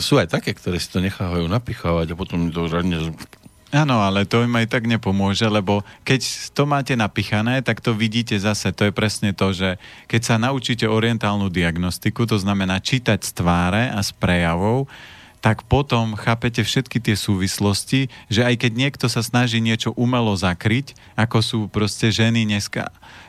[0.04, 3.16] Sú aj také, ktoré si to nechávajú napichávať a potom to radne
[3.68, 6.24] Áno, ale to im aj tak nepomôže, lebo keď
[6.56, 8.72] to máte napichané, tak to vidíte zase.
[8.72, 9.76] To je presne to, že
[10.08, 14.88] keď sa naučíte orientálnu diagnostiku, to znamená čítať z tváre a z prejavov,
[15.44, 20.96] tak potom chápete všetky tie súvislosti, že aj keď niekto sa snaží niečo umelo zakryť,
[21.20, 22.88] ako sú proste ženy dneska,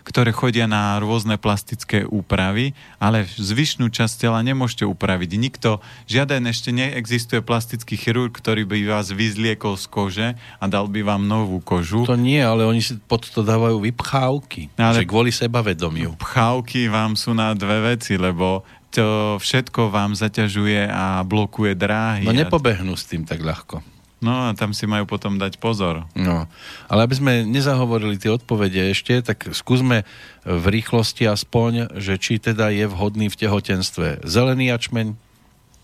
[0.09, 5.37] ktoré chodia na rôzne plastické úpravy, ale zvyšnú časť tela nemôžete upraviť.
[5.37, 11.05] Nikto, žiaden ešte neexistuje plastický chirurg, ktorý by vás vyzliekol z kože a dal by
[11.05, 12.09] vám novú kožu.
[12.09, 16.17] To nie, ale oni si pod to dávajú vypchávky, ale že kvôli sebavedomiu.
[16.17, 22.25] Pchávky vám sú na dve veci, lebo to všetko vám zaťažuje a blokuje dráhy.
[22.25, 23.98] No nepobehnú s tým tak ľahko.
[24.19, 26.03] No a tam si majú potom dať pozor.
[26.19, 26.51] No,
[26.91, 30.03] ale aby sme nezahovorili tie odpovede ešte, tak skúsme
[30.43, 35.29] v rýchlosti aspoň, že či teda je vhodný v tehotenstve zelený jačmeň,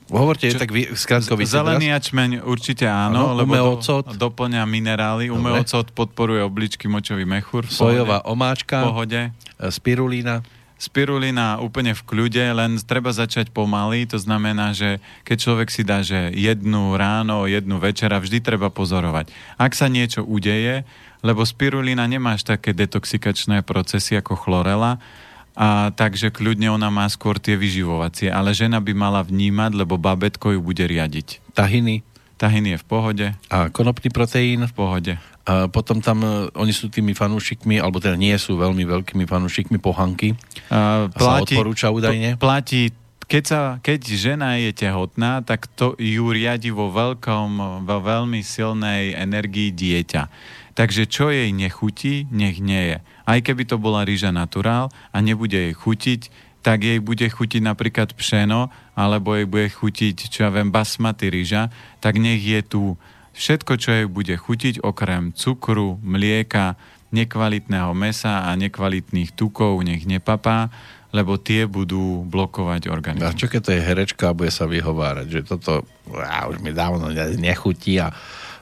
[0.04, 4.04] Hovorte Čo, tak vy, skrátko Zelený jačmeň určite áno, ano, lebo ocot.
[4.04, 5.32] doplňa minerály.
[5.32, 7.64] Ume ocot podporuje obličky močový mechúr.
[7.64, 8.84] Sojová omáčka.
[8.84, 9.20] V pohode.
[9.72, 10.44] Spirulína
[10.84, 16.04] spirulina úplne v kľude, len treba začať pomaly, to znamená, že keď človek si dá,
[16.04, 19.32] že jednu ráno, jednu večera, vždy treba pozorovať.
[19.56, 20.84] Ak sa niečo udeje,
[21.24, 25.00] lebo spirulina až také detoxikačné procesy ako chlorela,
[25.54, 30.50] a takže kľudne ona má skôr tie vyživovacie, ale žena by mala vnímať, lebo babetko
[30.50, 31.54] ju bude riadiť.
[31.54, 32.02] Tahiny?
[32.44, 33.26] Tahiny je v pohode.
[33.48, 34.68] A konopný proteín?
[34.68, 35.16] V pohode.
[35.48, 39.80] A potom tam, e, oni sú tými fanúšikmi, alebo teda nie sú veľmi veľkými fanúšikmi
[39.80, 40.36] pohanky.
[40.68, 42.36] A, platí, a sa odporúča údajne?
[42.36, 42.92] Platí
[43.24, 49.16] keď, sa, keď žena je tehotná, tak to ju riadi vo veľkom, vo veľmi silnej
[49.16, 50.28] energii dieťa.
[50.76, 52.98] Takže čo jej nechutí, nech nie je.
[53.24, 56.28] Aj keby to bola rýža naturál a nebude jej chutiť,
[56.64, 61.68] tak jej bude chutiť napríklad pšeno, alebo jej bude chutiť, čo ja viem, basmati rýža,
[62.00, 62.82] tak nech je tu
[63.36, 66.80] všetko, čo jej bude chutiť, okrem cukru, mlieka,
[67.12, 70.72] nekvalitného mesa a nekvalitných tukov, nech nepapá,
[71.14, 73.30] lebo tie budú blokovať organizmus.
[73.30, 76.74] A čo keď to je herečka a bude sa vyhovárať, že toto á, už mi
[76.74, 78.10] dávno nechutí a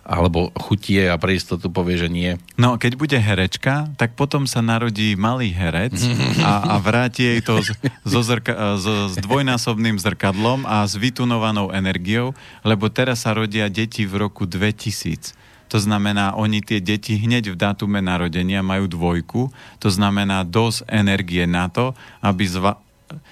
[0.02, 2.34] alebo chutie a pre istotu povie, že nie.
[2.58, 5.94] No, keď bude herečka, tak potom sa narodí malý herec
[6.42, 8.78] a, a vráti jej to s, zrka,
[9.22, 12.34] dvojnásobným zrkadlom a s vytunovanou energiou,
[12.66, 15.38] lebo teraz sa rodia deti v roku 2000.
[15.72, 19.48] To znamená, oni tie deti hneď v dátume narodenia majú dvojku,
[19.80, 22.76] to znamená dosť energie na to, aby, zva,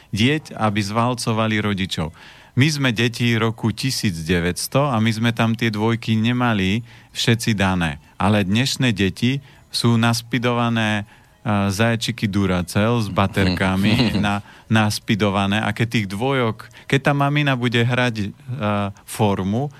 [0.08, 2.16] dieť, aby zvalcovali rodičov.
[2.60, 6.84] My sme deti roku 1900 a my sme tam tie dvojky nemali
[7.16, 7.96] všetci dané.
[8.20, 9.40] Ale dnešné deti
[9.72, 17.12] sú naspidované uh, zajčiky Duracell s baterkami na, naspidované a keď tých dvojok, keď tá
[17.16, 19.72] mamina bude hrať uh, formu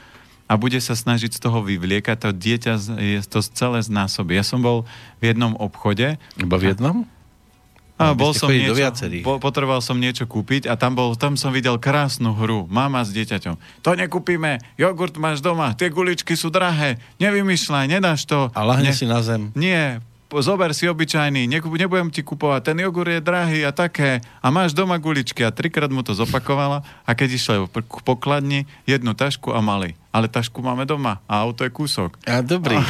[0.48, 4.40] a bude sa snažiť z toho vyvliekať, to dieťa je to celé znásobí.
[4.40, 4.89] Ja som bol
[5.20, 6.16] v jednom obchode.
[6.40, 7.05] Iba v jednom?
[7.05, 7.19] A
[8.16, 8.74] bol som niečo,
[9.20, 12.64] po, potreboval som niečo kúpiť a tam, bol, tam som videl krásnu hru.
[12.66, 13.85] Mama s dieťaťom.
[13.85, 18.48] To nekúpime, jogurt máš doma, tie guličky sú drahé, nevymýšľaj, nedáš to.
[18.56, 19.52] A lahne ne, si na zem.
[19.52, 20.01] Nie,
[20.39, 24.23] zober si obyčajný, nebudem ti kupovať, ten jogurt je drahý a také.
[24.39, 29.19] A máš doma guličky a trikrát mu to zopakovala a keď išla k pokladni, jednu
[29.19, 32.19] tašku a mali ale tašku máme doma a auto je kúsok.
[32.27, 32.74] A dobrý.
[32.74, 32.82] A,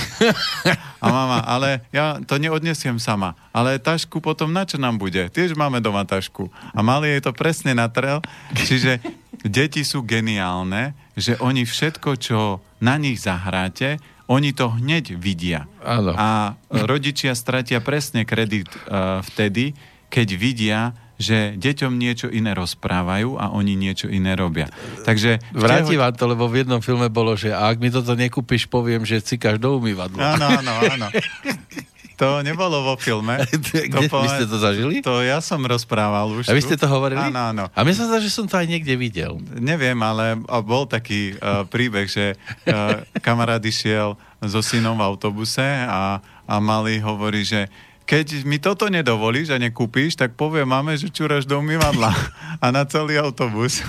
[1.01, 3.37] a mama, ale ja to neodnesiem sama.
[3.53, 5.29] Ale tašku potom na čo nám bude?
[5.29, 6.49] Tiež máme doma tašku.
[6.73, 8.25] A mali jej to presne natrel.
[8.57, 9.05] Čiže
[9.45, 14.01] deti sú geniálne, že oni všetko, čo na nich zahráte,
[14.31, 15.67] oni to hneď vidia.
[15.83, 16.15] Áno.
[16.15, 19.75] A rodičia stratia presne kredit uh, vtedy,
[20.07, 20.81] keď vidia,
[21.21, 24.71] že deťom niečo iné rozprávajú a oni niečo iné robia.
[25.05, 25.43] Takže...
[25.53, 29.21] Vráti vám to, lebo v jednom filme bolo, že ak mi toto nekúpiš, poviem, že
[29.21, 30.41] cikáš do umývadla.
[30.41, 31.09] Áno, áno, áno.
[32.21, 33.41] To nebolo vo filme.
[33.49, 34.29] Kde, to poved...
[34.29, 34.95] Vy ste to zažili?
[35.01, 36.53] To ja som rozprával už.
[36.53, 37.33] A vy ste to hovorili?
[37.33, 37.65] Áno, áno.
[37.73, 39.41] A myslím sa, že som to aj niekde videl.
[39.57, 42.37] Neviem, ale bol taký uh, príbeh, že
[42.69, 47.73] uh, kamarát išiel so synom v autobuse a, a malý hovorí, že
[48.11, 52.11] keď mi toto nedovolíš a nekúpíš, tak poviem máme, že čúraš do umývadla
[52.59, 53.87] a na celý autobus.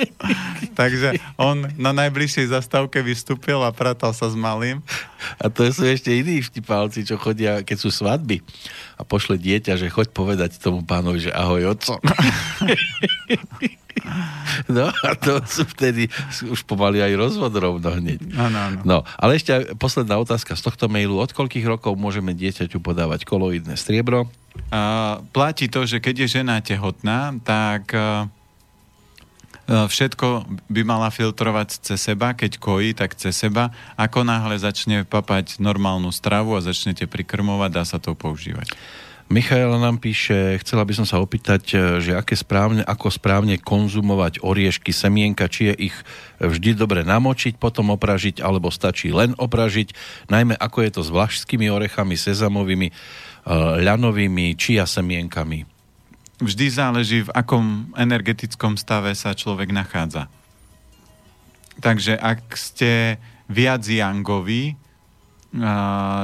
[0.78, 4.78] Takže on na najbližšej zastávke vystúpil a pratal sa s malým.
[5.38, 8.40] A to sú ešte iní vtipálci, čo chodia, keď sú svadby
[8.96, 11.96] a pošle dieťa, že choď povedať tomu pánovi, že ahoj, oco.
[14.66, 16.08] No a to sú vtedy
[16.46, 18.20] už pomaly aj rozvod rovno hneď.
[18.34, 18.78] Áno, áno.
[18.82, 21.20] No, ale ešte posledná otázka z tohto mailu.
[21.20, 24.26] Od koľkých rokov môžeme dieťaťu podávať koloidné striebro?
[24.72, 28.26] Uh, platí to, že keď je žena tehotná, tak uh,
[29.70, 33.70] všetko by mala filtrovať cez seba, keď kojí, tak cez seba.
[33.94, 38.74] Ako náhle začne papať normálnu stravu a začnete prikrmovať, dá sa to používať.
[39.30, 44.42] Michaela nám píše, chcela by som sa opýtať, e, že aké správne, ako správne konzumovať
[44.42, 45.96] oriešky, semienka, či je ich
[46.42, 49.94] vždy dobre namočiť, potom opražiť, alebo stačí len opražiť,
[50.34, 52.94] najmä ako je to s vlašskými orechami, sezamovými, e,
[53.86, 55.79] ľanovými, čia semienkami.
[56.40, 60.32] Vždy záleží, v akom energetickom stave sa človek nachádza.
[61.84, 64.80] Takže ak ste viac jangoví,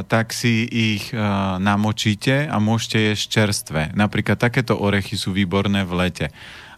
[0.08, 1.12] tak si ich
[1.60, 3.82] namočíte a môžete jesť čerstvé.
[3.92, 6.26] Napríklad takéto orechy sú výborné v lete.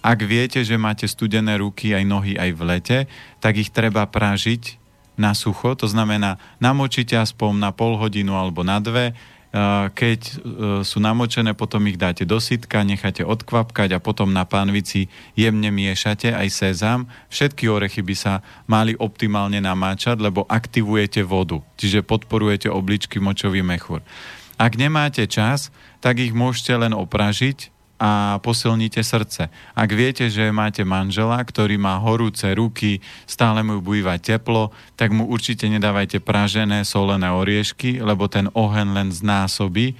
[0.02, 2.98] Ak viete, že máte studené ruky aj nohy aj v lete,
[3.38, 4.82] tak ich treba prážiť
[5.18, 9.18] na sucho, to znamená namočíte aspoň na pol hodinu alebo na dve,
[9.94, 10.32] keď e,
[10.84, 15.08] sú namočené, potom ich dáte do sitka, necháte odkvapkať a potom na pánvici
[15.38, 17.08] jemne miešate aj sezam.
[17.32, 24.04] Všetky orechy by sa mali optimálne namáčať, lebo aktivujete vodu, čiže podporujete obličky močový mechúr.
[24.58, 25.70] Ak nemáte čas,
[26.02, 29.50] tak ich môžete len opražiť a posilníte srdce.
[29.74, 35.26] Ak viete, že máte manžela, ktorý má horúce ruky, stále mu býva teplo, tak mu
[35.26, 39.98] určite nedávajte pražené solené oriešky, lebo ten oheň len znásobí.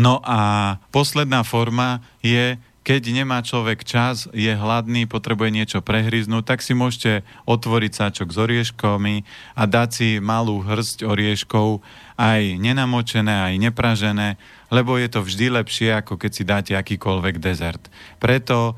[0.00, 6.58] No a posledná forma je keď nemá človek čas, je hladný, potrebuje niečo prehryznúť, tak
[6.66, 9.16] si môžete otvoriť sáčok s orieškami
[9.54, 11.78] a dať si malú hrsť orieškov,
[12.18, 14.34] aj nenamočené, aj nepražené,
[14.74, 17.86] lebo je to vždy lepšie, ako keď si dáte akýkoľvek dezert.
[18.18, 18.74] Preto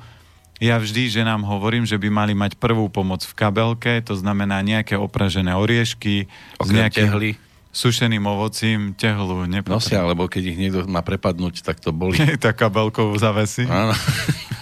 [0.62, 4.94] ja vždy ženám hovorím, že by mali mať prvú pomoc v kabelke, to znamená nejaké
[4.94, 7.31] opražené oriešky, okrem z nejakých, tehly.
[7.74, 12.14] Sušeným ovocím tehlu Nosia, alebo keď ich niekto má prepadnúť, tak to boli.
[12.44, 13.66] tak kabelkou zavesí.
[13.66, 13.92] Áno.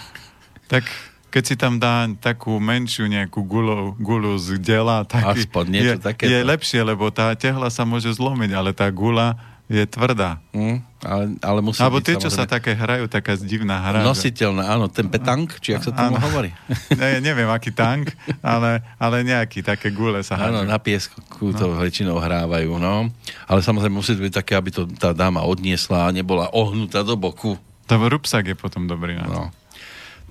[0.73, 0.89] tak
[1.29, 6.05] keď si tam dá takú menšiu nejakú gulu, gulu z dela, tak Aspoň niečo je,
[6.05, 6.29] takéto.
[6.29, 9.37] je lepšie, lebo tá tehla sa môže zlomiť, ale tá gula
[9.73, 10.37] je tvrdá.
[10.53, 14.05] Mm, ale, ale musí Alebo byť, tie, čo sa samozrejme, také hrajú, taká divná hra.
[14.05, 16.21] Nositeľná, áno, ten petank, či ak sa tomu Áno.
[16.21, 16.53] hovorí.
[16.93, 18.13] Ne, neviem, aký tank,
[18.45, 20.69] ale, ale nejaký, také gule sa Áno, hádžu.
[20.69, 23.09] na piesku to väčšinou hrávajú, no.
[23.49, 27.17] Ale samozrejme musí to byť také, aby to tá dáma odniesla a nebola ohnutá do
[27.17, 27.57] boku.
[27.89, 29.41] To rupsak je potom dobrý na to.
[29.49, 29.62] No.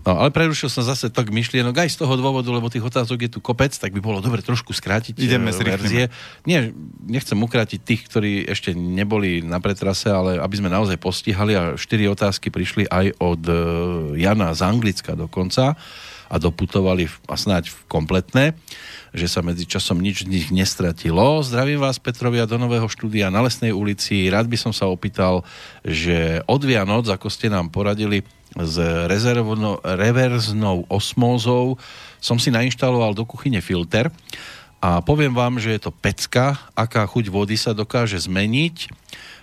[0.03, 3.31] No, ale prerušil som zase tak myšlienok aj z toho dôvodu, lebo tých otázok je
[3.31, 5.79] tu kopec, tak by bolo dobre trošku skrátiť Ideme, eh, zrýchlime.
[5.79, 6.05] verzie.
[6.43, 6.75] Nie,
[7.07, 12.11] nechcem ukrátiť tých, ktorí ešte neboli na pretrase, ale aby sme naozaj postihali a štyri
[12.11, 13.57] otázky prišli aj od eh,
[14.27, 15.79] Jana z Anglicka dokonca
[16.33, 18.45] a doputovali a snáď v kompletné
[19.13, 21.45] že sa medzi časom nič z nich nestratilo.
[21.45, 24.25] Zdravím vás Petrovia do nového štúdia na Lesnej ulici.
[24.33, 25.45] Rád by som sa opýtal,
[25.85, 28.25] že od Vianoc, ako ste nám poradili
[28.57, 28.77] s
[29.09, 31.81] rezervno, reverznou osmózou,
[32.21, 34.13] som si nainštaloval do kuchyne filter
[34.83, 38.91] a poviem vám, že je to pecka, aká chuť vody sa dokáže zmeniť.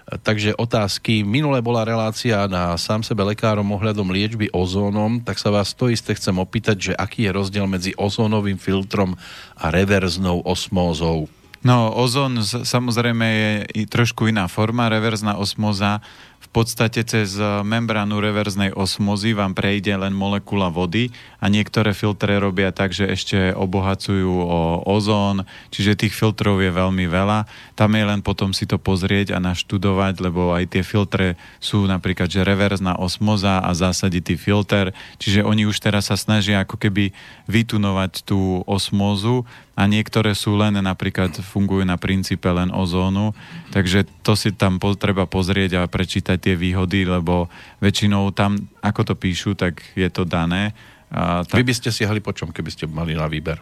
[0.10, 1.22] Takže otázky.
[1.22, 6.18] Minule bola relácia na sám sebe lekárom ohľadom liečby ozónom, tak sa vás to isté
[6.18, 9.14] chcem opýtať, že aký je rozdiel medzi ozónovým filtrom
[9.54, 11.30] a reverznou osmózou.
[11.60, 13.28] No, ozón samozrejme
[13.76, 14.88] je trošku iná forma.
[14.88, 16.00] Reverzná osmoza
[16.40, 21.12] v podstate cez e, membránu reverznej osmozy vám prejde len molekula vody
[21.44, 27.06] a niektoré filtre robia tak, že ešte obohacujú o ozón, čiže tých filtrov je veľmi
[27.12, 27.44] veľa.
[27.76, 32.32] Tam je len potom si to pozrieť a naštudovať, lebo aj tie filtre sú napríklad,
[32.32, 37.12] že reverzná osmoza a zásaditý filter, čiže oni už teraz sa snažia ako keby
[37.52, 39.44] vytunovať tú osmózu
[39.80, 43.32] a niektoré sú len napríklad fungujú na princípe len ozónu,
[43.72, 47.50] takže to si tam treba pozrieť a prečítať tie výhody, lebo
[47.82, 50.76] väčšinou tam, ako to píšu, tak je to dané.
[51.10, 53.58] A, Vy by ste siahli po čom, keby ste mali na výber?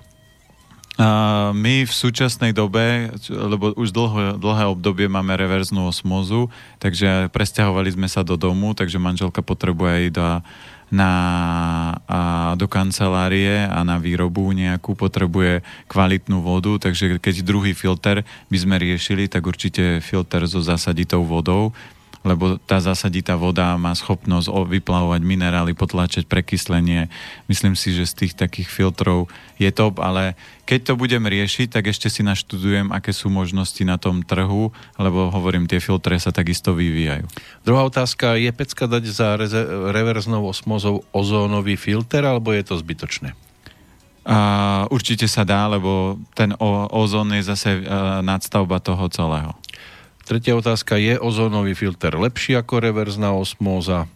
[0.97, 6.49] a my v súčasnej dobe, lebo už dlho, dlhé obdobie máme reverznú osmozu,
[6.81, 10.41] takže presťahovali sme sa do domu, takže manželka potrebuje ísť do,
[10.89, 11.11] na,
[12.09, 12.19] a,
[12.57, 18.81] do kancelárie a na výrobu nejakú potrebuje kvalitnú vodu, takže keď druhý filter by sme
[18.81, 21.77] riešili, tak určite filter so zasaditou vodou,
[22.27, 27.07] lebo tá zasaditá voda má schopnosť vyplavovať minerály, potlačať prekyslenie.
[27.47, 30.35] Myslím si, že z tých takých filtrov je top, ale
[30.67, 35.31] keď to budem riešiť, tak ešte si naštudujem, aké sú možnosti na tom trhu, lebo
[35.31, 37.23] hovorím, tie filtre sa takisto vyvíjajú.
[37.63, 39.39] Druhá otázka, je pecka dať za
[39.95, 43.31] reverznou osmózou ozónový filter, alebo je to zbytočné?
[44.27, 49.55] A určite sa dá, lebo ten o- ozón je zase uh, nadstavba toho celého.
[50.27, 54.11] Tretia otázka, je ozónový filter lepší ako reverzná osmóza?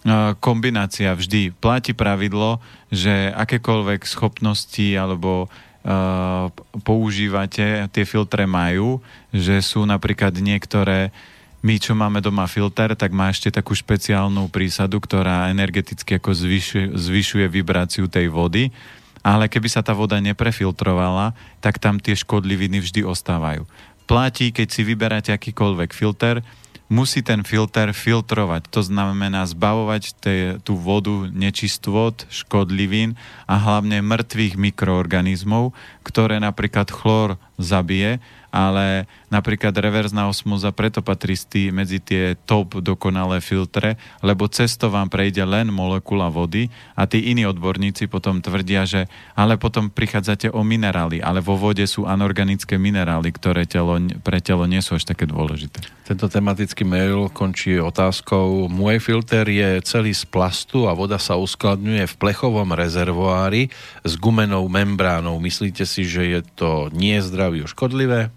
[0.00, 1.52] Uh, kombinácia vždy.
[1.52, 2.56] Platí pravidlo,
[2.88, 6.48] že akékoľvek schopnosti alebo uh,
[6.80, 11.12] používate, tie filtre majú, že sú napríklad niektoré
[11.60, 16.96] my, čo máme doma filter, tak má ešte takú špeciálnu prísadu, ktorá energeticky ako zvyšuje,
[16.96, 18.72] zvyšuje vibráciu tej vody,
[19.20, 23.68] ale keby sa tá voda neprefiltrovala, tak tam tie škodliviny vždy ostávajú.
[24.12, 26.44] Platí, keď si vyberáte akýkoľvek filter,
[26.92, 28.68] musí ten filter filtrovať.
[28.68, 33.16] To znamená zbavovať te, tú vodu nečistôt, škodlivín
[33.48, 35.72] a hlavne mŕtvych mikroorganizmov,
[36.04, 38.20] ktoré napríklad chlór zabije,
[38.52, 41.34] ale napríklad reverzná osmoza preto patrí
[41.72, 47.32] medzi tie top dokonalé filtre, lebo cez to vám prejde len molekula vody a tí
[47.32, 52.76] iní odborníci potom tvrdia, že ale potom prichádzate o minerály, ale vo vode sú anorganické
[52.76, 55.80] minerály, ktoré telo, pre telo nie sú až také dôležité.
[56.04, 58.68] Tento tematický mail končí otázkou.
[58.68, 63.72] Môj filter je celý z plastu a voda sa uskladňuje v plechovom rezervoári
[64.04, 65.40] s gumenou membránou.
[65.40, 68.28] Myslíte si, že je to nie zdraviu škodlivé?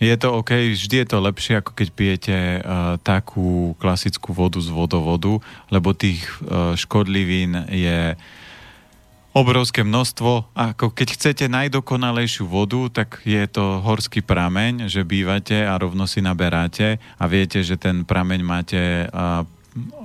[0.00, 4.72] Je to OK, vždy je to lepšie, ako keď pijete uh, takú klasickú vodu z
[4.72, 8.16] vodovodu, lebo tých uh, škodlivín je
[9.36, 10.56] obrovské množstvo.
[10.56, 16.24] Ako keď chcete najdokonalejšiu vodu, tak je to horský prameň, že bývate a rovno si
[16.24, 19.44] naberáte a viete, že ten prameň máte uh,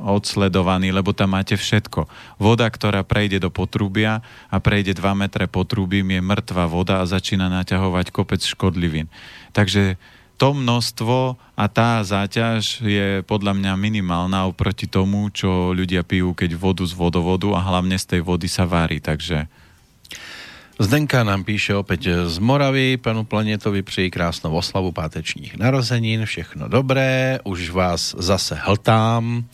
[0.06, 2.06] odsledovaný, lebo tam máte všetko.
[2.38, 7.50] Voda, ktorá prejde do potrubia a prejde 2 metre potrubím, je mŕtva voda a začína
[7.50, 9.10] naťahovať kopec škodlivín.
[9.52, 9.98] Takže
[10.36, 16.60] to množstvo a tá záťaž je podľa mňa minimálna oproti tomu, čo ľudia pijú, keď
[16.60, 19.00] vodu z vodovodu a hlavne z tej vody sa varí.
[19.00, 19.48] Takže
[20.76, 27.40] Zdenka nám píše opäť z Moravy, panu Planetovi přijí krásnou oslavu pátečních narozenín, všechno dobré,
[27.48, 29.48] už vás zase hltám.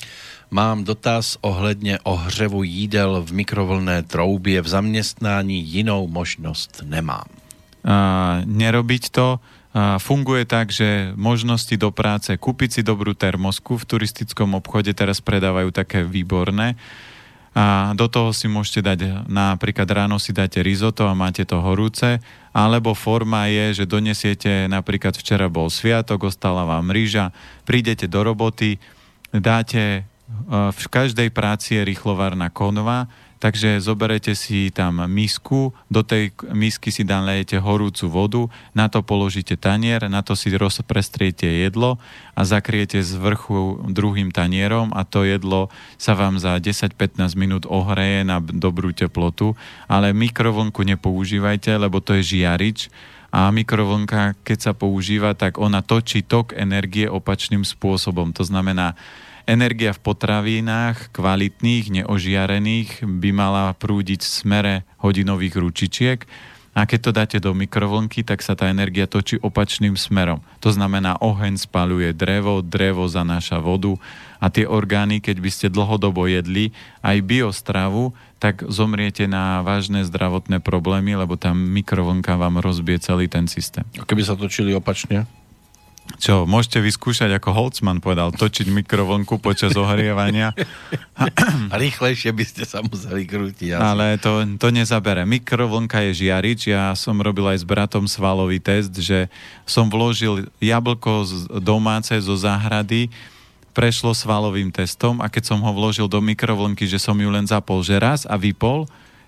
[0.52, 7.30] Mám dotaz ohledně ohřevu jídel v mikrovlné troubě v zaměstnání, jinou možnost nemám.
[7.86, 13.86] A, nerobiť to, a, funguje tak, že možnosti do práce, kúpiť si dobrú termosku v
[13.86, 16.82] turistickom obchode teraz predávajú také výborné,
[17.52, 22.24] a do toho si môžete dať, napríklad ráno si dáte risotto a máte to horúce,
[22.56, 27.36] alebo forma je, že donesiete, napríklad včera bol sviatok, ostala vám rýža,
[27.68, 28.80] prídete do roboty,
[29.36, 30.02] dáte, e,
[30.72, 33.12] v každej práci je rýchlovárna konva,
[33.42, 38.42] Takže zoberete si tam misku, do tej misky si lejete horúcu vodu,
[38.78, 41.98] na to položíte tanier, na to si rozprestriete jedlo
[42.38, 48.22] a zakriete z vrchu druhým tanierom a to jedlo sa vám za 10-15 minút ohreje
[48.22, 49.58] na dobrú teplotu,
[49.90, 52.94] ale mikrovlnku nepoužívajte, lebo to je žiarič
[53.34, 58.36] a mikrovlnka, keď sa používa, tak ona točí tok energie opačným spôsobom.
[58.36, 58.94] To znamená,
[59.52, 64.74] Energia v potravinách kvalitných, neožiarených by mala prúdiť v smere
[65.04, 66.20] hodinových ručičiek
[66.72, 70.40] a keď to dáte do mikrovlnky, tak sa tá energia točí opačným smerom.
[70.64, 74.00] To znamená, oheň spaluje drevo, drevo zanáša vodu
[74.40, 76.72] a tie orgány, keď by ste dlhodobo jedli
[77.04, 83.52] aj biostravu, tak zomriete na vážne zdravotné problémy, lebo tá mikrovlnka vám rozbije celý ten
[83.52, 83.84] systém.
[84.00, 85.28] A keby sa točili opačne?
[86.22, 90.54] Čo, môžete vyskúšať, ako Holtzman povedal, točiť mikrovlnku počas ohrievania.
[91.74, 93.74] Rýchlejšie by ste sa museli krútiť.
[93.74, 93.82] Asi.
[93.82, 95.26] Ale to, to nezabere.
[95.26, 96.70] Mikrovlnka je žiarič.
[96.70, 99.34] Ja som robil aj s bratom svalový test, že
[99.66, 103.10] som vložil jablko z domáce zo záhrady,
[103.72, 107.82] prešlo svalovým testom a keď som ho vložil do mikrovlnky, že som ju len zapol,
[107.82, 108.86] že raz a vypol,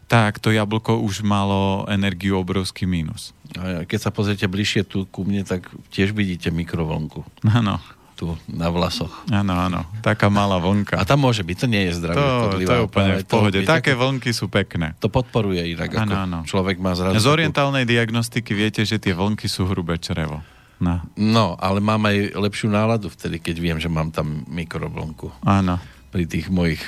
[0.08, 3.32] tak to jablko už malo energiu obrovský mínus.
[3.58, 7.26] A keď sa pozriete bližšie tu ku mne, tak tiež vidíte mikrovlnku.
[7.50, 7.80] Áno.
[8.14, 9.26] Tu na vlasoch.
[9.34, 9.90] Áno, áno.
[10.06, 11.02] Taká malá vlnka.
[11.02, 12.22] A tam môže byť, to nie je zdravé.
[12.22, 13.58] To, to je úplne v pohode.
[13.66, 14.94] Také také vlnky sú pekné.
[15.02, 16.40] To podporuje inak, ako ano.
[16.46, 17.18] človek má zrazu...
[17.18, 20.46] Z orientálnej diagnostiky viete, že tie vlnky sú hrubé črevo.
[20.84, 21.00] No.
[21.16, 25.32] no, ale mám aj lepšiu náladu vtedy, keď viem, že mám tam mikrovlnku.
[25.48, 25.80] Áno.
[26.12, 26.82] Pri tých mojich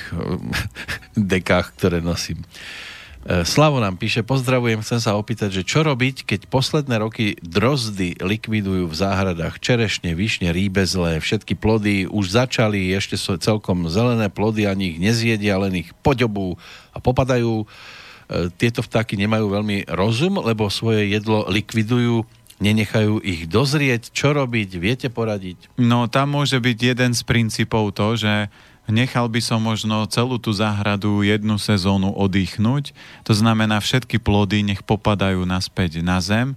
[1.16, 2.44] dekách, ktoré nosím.
[3.26, 8.22] E, Slavo nám píše, pozdravujem, chcem sa opýtať, že čo robiť, keď posledné roky drozdy
[8.22, 14.70] likvidujú v záhradách čerešne, višne, rýbezle, všetky plody už začali, ešte sú celkom zelené plody,
[14.70, 16.54] ani ich nezjedia, len ich poďobú
[16.94, 17.66] a popadajú.
[17.66, 22.22] E, tieto vtáky nemajú veľmi rozum, lebo svoje jedlo likvidujú
[22.62, 24.14] nenechajú ich dozrieť.
[24.14, 24.70] Čo robiť?
[24.80, 25.76] Viete poradiť?
[25.76, 28.48] No, tam môže byť jeden z princípov to, že
[28.88, 32.94] nechal by som možno celú tú záhradu jednu sezónu oddychnúť.
[33.26, 36.54] To znamená, všetky plody nech popadajú naspäť na zem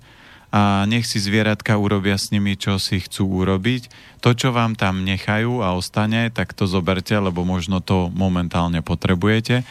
[0.50, 3.90] a nech si zvieratka urobia s nimi, čo si chcú urobiť.
[4.26, 9.62] To, čo vám tam nechajú a ostane, tak to zoberte, lebo možno to momentálne potrebujete.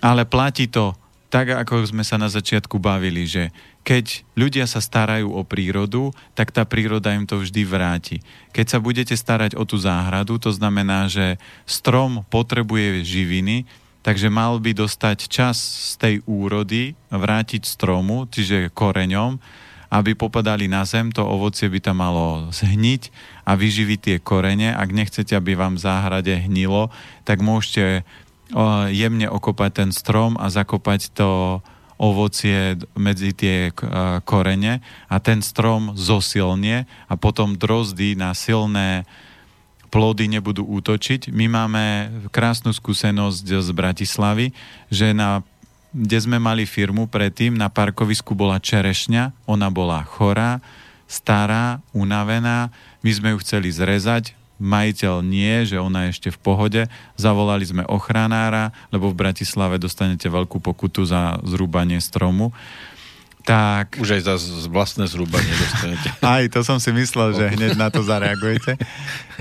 [0.00, 0.96] Ale platí to
[1.28, 3.52] tak, ako sme sa na začiatku bavili, že
[3.84, 8.16] keď ľudia sa starajú o prírodu, tak tá príroda im to vždy vráti.
[8.52, 11.36] Keď sa budete starať o tú záhradu, to znamená, že
[11.68, 13.68] strom potrebuje živiny,
[14.00, 19.36] takže mal by dostať čas z tej úrody, vrátiť stromu, čiže koreňom,
[19.88, 23.08] aby popadali na zem, to ovocie by tam malo zhniť
[23.48, 24.68] a vyživiť tie korene.
[24.68, 26.92] Ak nechcete, aby vám v záhrade hnilo,
[27.24, 28.04] tak môžete
[28.88, 31.60] jemne okopať ten strom a zakopať to
[31.98, 33.74] ovocie medzi tie
[34.22, 34.80] korene
[35.10, 39.02] a ten strom zosilnie a potom drozdy na silné
[39.90, 41.34] plody nebudú útočiť.
[41.34, 41.84] My máme
[42.30, 44.54] krásnu skúsenosť z Bratislavy,
[44.92, 45.42] že na,
[45.90, 50.62] kde sme mali firmu predtým, na parkovisku bola čerešňa, ona bola chorá,
[51.08, 52.70] stará, unavená,
[53.00, 56.82] my sme ju chceli zrezať, majiteľ nie, že ona je ešte v pohode.
[57.14, 62.50] Zavolali sme ochranára, lebo v Bratislave dostanete veľkú pokutu za zrúbanie stromu.
[63.48, 63.96] Tak...
[63.96, 64.36] Už aj za
[64.68, 66.12] vlastné zrúbanie dostanete.
[66.20, 68.76] Aj, to som si myslel, že hneď na to zareagujete.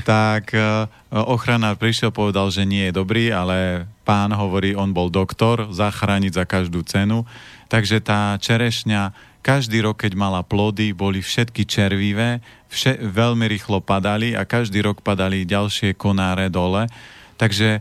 [0.08, 5.68] tak e, ochranár prišiel, povedal, že nie je dobrý, ale pán hovorí, on bol doktor,
[5.76, 7.28] zachrániť za každú cenu.
[7.68, 9.12] Takže tá čerešňa
[9.48, 15.00] každý rok, keď mala plody, boli všetky červivé, vše, veľmi rýchlo padali a každý rok
[15.00, 16.92] padali ďalšie konáre dole.
[17.40, 17.80] Takže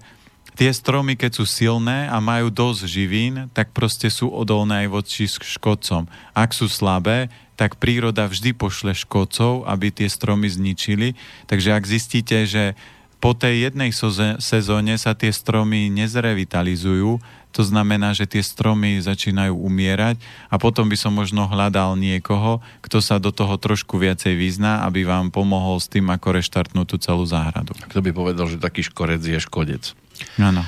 [0.54, 5.26] tie stromy, keď sú silné a majú dosť živín, tak proste sú odolné aj voči
[5.26, 6.06] škodcom.
[6.38, 11.18] Ak sú slabé, tak príroda vždy pošle škodcov, aby tie stromy zničili.
[11.50, 12.78] Takže ak zistíte, že
[13.16, 13.90] po tej jednej
[14.38, 17.18] sezóne sa tie stromy nezrevitalizujú,
[17.56, 20.20] to znamená, že tie stromy začínajú umierať
[20.52, 25.08] a potom by som možno hľadal niekoho, kto sa do toho trošku viacej vyzná, aby
[25.08, 27.72] vám pomohol s tým, ako reštartnúť tú celú záhradu.
[27.88, 29.96] Kto by povedal, že taký škorec je škodec?
[30.36, 30.60] Áno.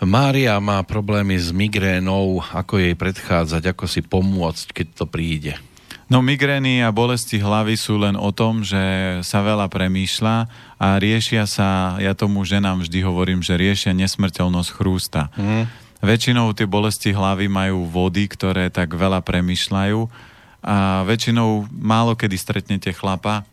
[0.00, 5.60] Mária má problémy s migrénou, ako jej predchádzať, ako si pomôcť, keď to príde.
[6.10, 8.80] No migrény a bolesti hlavy sú len o tom, že
[9.22, 10.36] sa veľa premýšľa
[10.80, 15.30] a riešia sa, ja tomu ženám vždy hovorím, že riešia nesmrteľnosť chrústa.
[15.38, 15.70] Mm.
[16.00, 20.00] Väčšinou tie bolesti hlavy majú vody, ktoré tak veľa premýšľajú
[20.60, 23.48] a väčšinou málo kedy stretnete chlapa,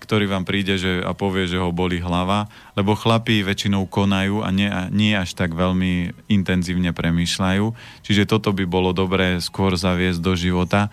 [0.00, 4.48] ktorý vám príde že, a povie, že ho boli hlava, lebo chlapí väčšinou konajú a
[4.48, 7.64] nie, nie až tak veľmi intenzívne premýšľajú.
[8.04, 10.88] Čiže toto by bolo dobré skôr zaviesť do života,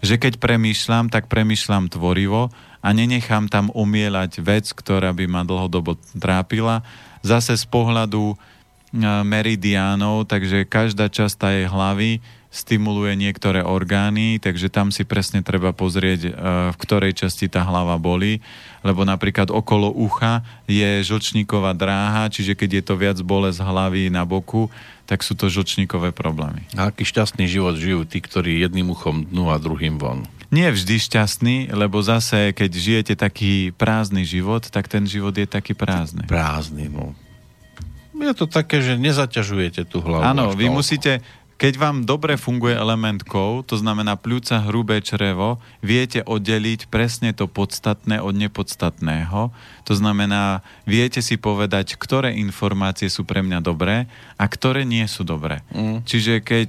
[0.00, 5.96] že keď premýšľam, tak premýšľam tvorivo a nenechám tam umielať vec, ktorá by ma dlhodobo
[6.16, 6.84] trápila.
[7.24, 8.36] Zase z pohľadu
[9.04, 12.24] meridiánov, takže každá časť tej hlavy
[12.56, 16.30] stimuluje niektoré orgány, takže tam si presne treba pozrieť, e,
[16.72, 18.40] v ktorej časti tá hlava boli,
[18.80, 24.24] lebo napríklad okolo ucha je žlčníková dráha, čiže keď je to viac bolesť hlavy na
[24.24, 24.72] boku,
[25.04, 26.64] tak sú to žlčníkové problémy.
[26.74, 30.24] A aký šťastný život žijú tí, ktorí jedným uchom dnu a druhým von?
[30.48, 35.74] Nie vždy šťastný, lebo zase, keď žijete taký prázdny život, tak ten život je taký
[35.74, 36.24] prázdny.
[36.30, 37.18] Prázdny, no.
[38.16, 40.24] Je to také, že nezaťažujete tú hlavu.
[40.24, 41.20] Áno, vy musíte,
[41.56, 47.48] keď vám dobre funguje element kov, to znamená pľúca, hrubé črevo, viete oddeliť presne to
[47.48, 49.52] podstatné od nepodstatného.
[49.88, 55.24] To znamená, viete si povedať, ktoré informácie sú pre mňa dobré a ktoré nie sú
[55.24, 55.64] dobré.
[55.72, 56.04] Mm.
[56.04, 56.68] Čiže keď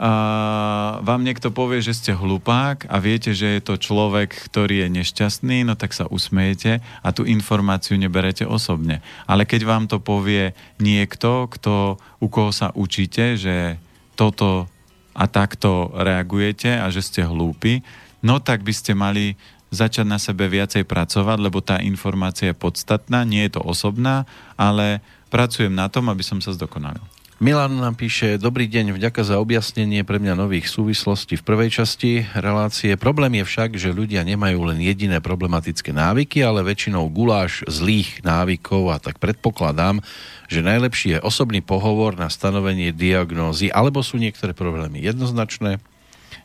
[0.00, 4.88] uh, vám niekto povie, že ste hlupák a viete, že je to človek, ktorý je
[5.02, 9.00] nešťastný, no tak sa usmejete a tú informáciu neberete osobne.
[9.24, 13.80] Ale keď vám to povie niekto, kto, u koho sa učíte, že
[14.16, 14.68] toto
[15.16, 17.80] a takto reagujete a že ste hlúpi,
[18.20, 19.36] no tak by ste mali
[19.72, 25.02] začať na sebe viacej pracovať, lebo tá informácia je podstatná, nie je to osobná, ale
[25.32, 27.02] pracujem na tom, aby som sa zdokonalil.
[27.36, 32.24] Milan nám píše, dobrý deň, vďaka za objasnenie pre mňa nových súvislostí v prvej časti
[32.32, 32.96] relácie.
[32.96, 38.88] Problém je však, že ľudia nemajú len jediné problematické návyky, ale väčšinou guláš zlých návykov
[38.88, 40.00] a tak predpokladám,
[40.48, 45.76] že najlepší je osobný pohovor na stanovenie diagnózy, alebo sú niektoré problémy jednoznačné?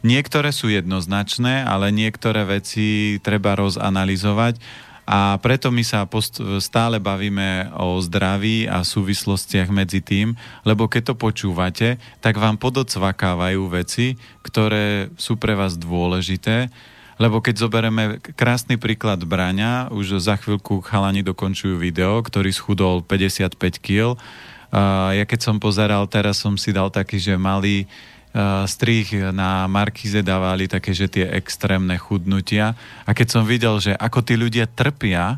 [0.04, 4.60] Niektoré sú jednoznačné, ale niektoré veci treba rozanalizovať
[5.06, 11.12] a preto my sa post- stále bavíme o zdraví a súvislostiach medzi tým, lebo keď
[11.12, 14.16] to počúvate, tak vám podocvakávajú veci,
[14.46, 16.70] ktoré sú pre vás dôležité,
[17.22, 23.58] lebo keď zoberieme krásny príklad Braňa, už za chvíľku chalani dokončujú video, ktorý schudol 55
[23.78, 24.18] kg.
[25.12, 27.86] Ja keď som pozeral, teraz som si dal taký, že malý
[28.32, 32.80] Eh, strých na Markize dávali také, že tie extrémne chudnutia.
[33.04, 35.36] A keď som videl, že ako tí ľudia trpia,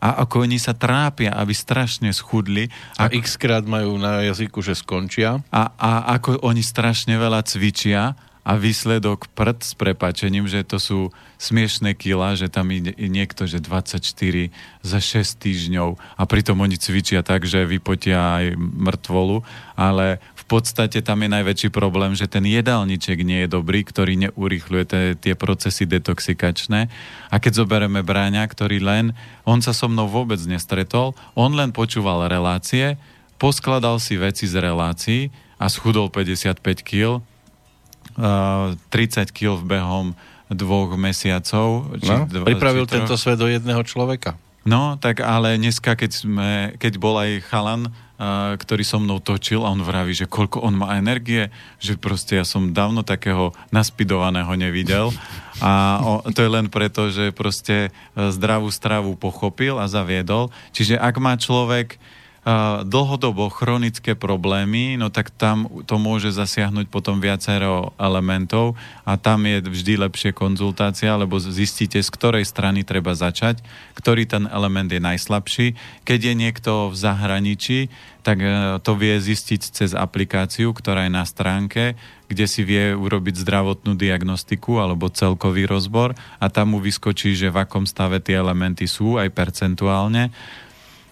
[0.00, 2.72] a ako oni sa trápia, aby strašne schudli.
[2.96, 5.44] A x krát majú na jazyku, že skončia.
[5.52, 11.00] A, a ako oni strašne veľa cvičia a výsledok prd s prepačením, že to sú
[11.36, 14.00] smiešné kila, že tam ide niekto, že 24
[14.80, 19.44] za 6 týždňov a pritom oni cvičia tak, že vypotia aj mŕtvolu,
[19.76, 24.84] ale v podstate tam je najväčší problém, že ten jedálniček nie je dobrý, ktorý neurýchľuje
[24.88, 26.90] tie, tie procesy detoxikačné.
[27.30, 32.26] A keď zoberieme bráňa, ktorý len, on sa so mnou vôbec nestretol, on len počúval
[32.26, 32.98] relácie,
[33.40, 37.24] poskladal si veci z relácií a schudol 55 kg
[38.16, 40.06] 30 kg v behom
[40.50, 41.94] dvoch mesiacov.
[42.02, 44.34] Či no, dva, pripravil či tento svet do jedného človeka.
[44.60, 49.64] No, tak ale dneska, keď, sme, keď bol aj chalan, uh, ktorý so mnou točil
[49.64, 51.48] a on vraví, že koľko on má energie,
[51.80, 55.16] že proste ja som dávno takého naspidovaného nevidel
[55.64, 60.52] a o, to je len preto, že proste zdravú stravu pochopil a zaviedol.
[60.76, 61.96] Čiže ak má človek
[62.88, 69.60] dlhodobo chronické problémy, no tak tam to môže zasiahnuť potom viacero elementov a tam je
[69.60, 73.60] vždy lepšie konzultácia, lebo zistíte, z ktorej strany treba začať,
[73.92, 75.66] ktorý ten element je najslabší.
[76.08, 81.24] Keď je niekto v zahraničí, tak e, to vie zistiť cez aplikáciu, ktorá je na
[81.24, 81.96] stránke,
[82.28, 87.64] kde si vie urobiť zdravotnú diagnostiku alebo celkový rozbor a tam mu vyskočí, že v
[87.64, 90.32] akom stave tie elementy sú aj percentuálne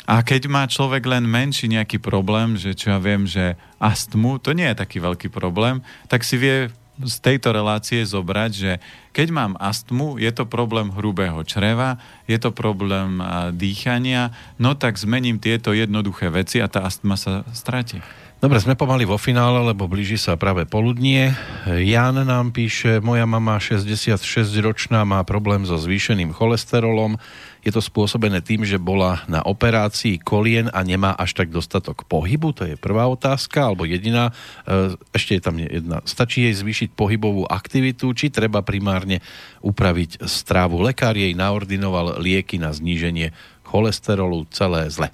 [0.08, 4.56] a keď má človek len menší nejaký problém, že čo ja viem, že astmu, to
[4.56, 8.72] nie je taký veľký problém, tak si vie z tejto relácie zobrať, že
[9.14, 13.22] keď mám astmu, je to problém hrubého čreva, je to problém
[13.54, 18.02] dýchania, no tak zmením tieto jednoduché veci a tá astma sa stratí.
[18.38, 21.34] Dobre, sme pomaly vo finále, lebo blíži sa práve poludnie.
[21.66, 27.18] Jan nám píše, moja mama 66-ročná má problém so zvýšeným cholesterolom.
[27.66, 32.54] Je to spôsobené tým, že bola na operácii kolien a nemá až tak dostatok pohybu?
[32.54, 34.30] To je prvá otázka, alebo jediná.
[34.64, 35.98] E, ešte je tam jedna.
[36.06, 39.20] Stačí jej zvýšiť pohybovú aktivitu, či treba primárne
[39.60, 40.80] upraviť strávu?
[40.80, 43.34] Lekár jej naordinoval lieky na zníženie
[43.66, 45.10] cholesterolu, celé zle.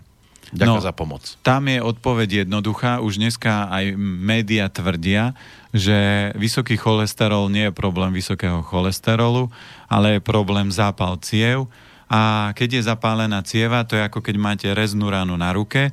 [0.55, 1.23] Ďakujem no, za pomoc.
[1.43, 3.03] Tam je odpoveď jednoduchá.
[3.03, 5.35] Už dneska aj média tvrdia,
[5.75, 9.51] že vysoký cholesterol nie je problém vysokého cholesterolu,
[9.91, 11.66] ale je problém zápal ciev.
[12.10, 15.90] A keď je zapálená cieva, to je ako keď máte reznú ránu na ruke.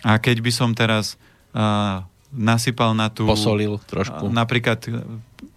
[0.00, 1.20] A keď by som teraz
[1.52, 3.28] uh, nasypal na tú...
[3.28, 4.28] Posolil trošku.
[4.28, 4.80] Uh, napríklad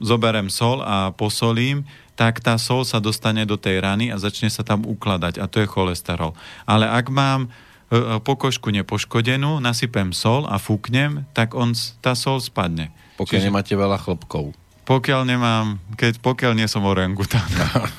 [0.03, 4.61] zoberem sol a posolím, tak tá sol sa dostane do tej rany a začne sa
[4.61, 6.37] tam ukladať a to je cholesterol.
[6.67, 7.49] Ale ak mám
[7.93, 12.89] E, e, pokožku nepoškodenú, nasypem sol a fúknem, tak on, tá sol spadne.
[13.21, 14.57] Pokiaľ Čiže, nemáte veľa chlopkov.
[14.89, 17.45] Pokiaľ nemám, keď, pokiaľ nie som orangután.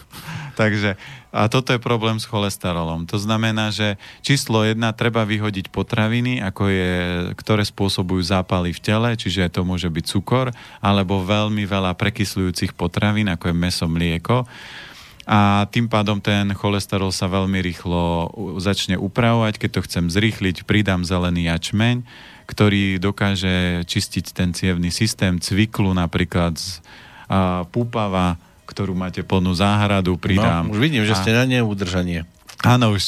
[0.60, 0.98] Takže,
[1.34, 3.10] a toto je problém s cholesterolom.
[3.10, 6.94] To znamená, že číslo jedna treba vyhodiť potraviny, ako je,
[7.34, 13.26] ktoré spôsobujú zápaly v tele, čiže to môže byť cukor, alebo veľmi veľa prekysľujúcich potravín,
[13.26, 14.46] ako je meso, mlieko
[15.24, 18.28] a tým pádom ten cholesterol sa veľmi rýchlo
[18.60, 19.56] začne upravovať.
[19.56, 22.04] Keď to chcem zrýchliť, pridám zelený jačmeň,
[22.44, 26.60] ktorý dokáže čistiť ten cievný systém, cviklu napríklad,
[27.24, 28.36] a púpava,
[28.74, 30.66] ktorú máte plnú záhradu, pridám.
[30.66, 32.26] No, už vidím, že ste na neudržanie.
[32.64, 33.04] Áno, už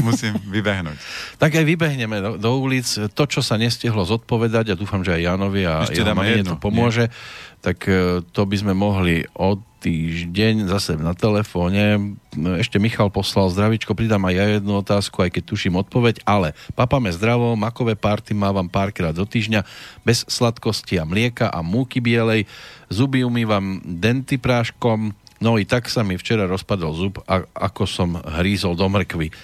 [0.00, 0.96] musím vybehnúť.
[1.42, 2.88] tak aj vybehneme do, do ulic.
[3.12, 7.12] To, čo sa nestihlo zodpovedať, a dúfam, že aj Janovi a Ešte jeho to pomôže,
[7.12, 7.14] nie?
[7.60, 12.16] tak e, to by sme mohli od týždeň zase na telefóne.
[12.32, 17.12] Ešte Michal poslal zdravičko, pridám aj ja jednu otázku, aj keď tuším odpoveď, ale papame
[17.12, 19.60] zdravo, makové párty mávam párkrát do týždňa,
[20.00, 22.48] bez sladkosti a mlieka a múky bielej,
[22.88, 25.12] zuby umývam denty práškom,
[25.44, 29.28] no i tak sa mi včera rozpadol zub, a, ako som hrízol do mrkvy.
[29.28, 29.34] E,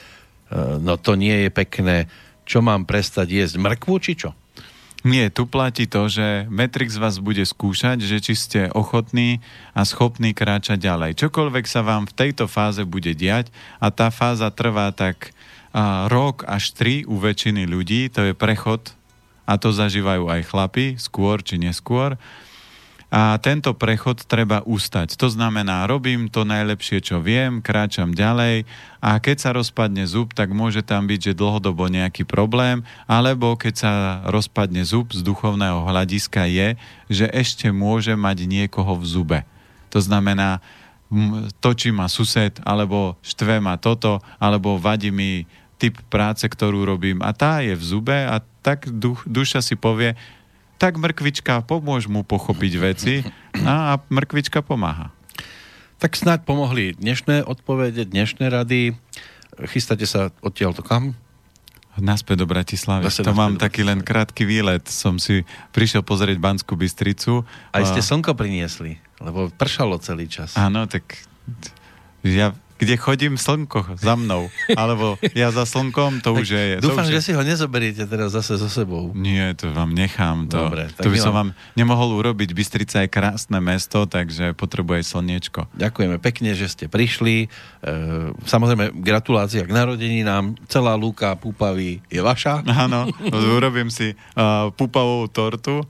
[0.81, 2.09] no to nie je pekné.
[2.49, 3.61] Čo mám prestať jesť?
[3.61, 4.33] Mrkvu či čo?
[5.01, 9.40] Nie, tu platí to, že Matrix vás bude skúšať, že či ste ochotní
[9.72, 11.16] a schopní kráčať ďalej.
[11.16, 13.48] Čokoľvek sa vám v tejto fáze bude diať
[13.81, 15.32] a tá fáza trvá tak
[15.72, 18.93] a, rok až tri u väčšiny ľudí, to je prechod
[19.48, 22.20] a to zažívajú aj chlapi, skôr či neskôr
[23.11, 25.19] a tento prechod treba ustať.
[25.19, 28.70] To znamená, robím to najlepšie, čo viem, kráčam ďalej
[29.03, 33.74] a keď sa rozpadne zub, tak môže tam byť, že dlhodobo nejaký problém, alebo keď
[33.74, 33.93] sa
[34.31, 36.69] rozpadne zub z duchovného hľadiska je,
[37.11, 39.41] že ešte môže mať niekoho v zube.
[39.91, 40.62] To znamená,
[41.59, 45.51] točí ma sused, alebo štve ma toto, alebo vadí mi
[45.82, 50.12] typ práce, ktorú robím a tá je v zube a tak duš, duša si povie,
[50.81, 53.20] tak mrkvička pomôž mu pochopiť veci
[53.69, 55.12] a, a mrkvička pomáha.
[56.01, 58.97] Tak snáď pomohli dnešné odpovede, dnešné rady.
[59.69, 61.12] Chystáte sa odtiaľto kam?
[62.01, 63.05] Naspäť do Bratislavy.
[63.12, 64.89] Zase to mám taký len krátky výlet.
[64.89, 65.44] Som si
[65.77, 67.44] prišiel pozrieť Banskú Bystricu.
[67.77, 70.57] Aj ste slnko priniesli, lebo pršalo celý čas.
[70.57, 71.28] Áno, tak
[72.24, 74.48] ja kde chodím slnko za mnou.
[74.73, 76.65] Alebo ja za slnkom, to už je...
[76.81, 77.24] Dúfam, už že je...
[77.28, 79.12] si ho nezoberiete teraz zase so sebou.
[79.12, 80.48] Nie, to vám nechám.
[80.48, 82.57] To, Dobre, to by som vám nemohol urobiť.
[82.57, 85.69] Bystrica je krásne mesto, takže potrebuje slniečko.
[85.77, 87.47] Ďakujeme pekne, že ste prišli.
[87.47, 87.48] E,
[88.48, 90.57] samozrejme, gratulácia k narodeninám.
[90.66, 92.65] Celá lúka púpavy je vaša.
[92.65, 93.12] Áno,
[93.61, 95.85] urobím si uh, púpavú tortu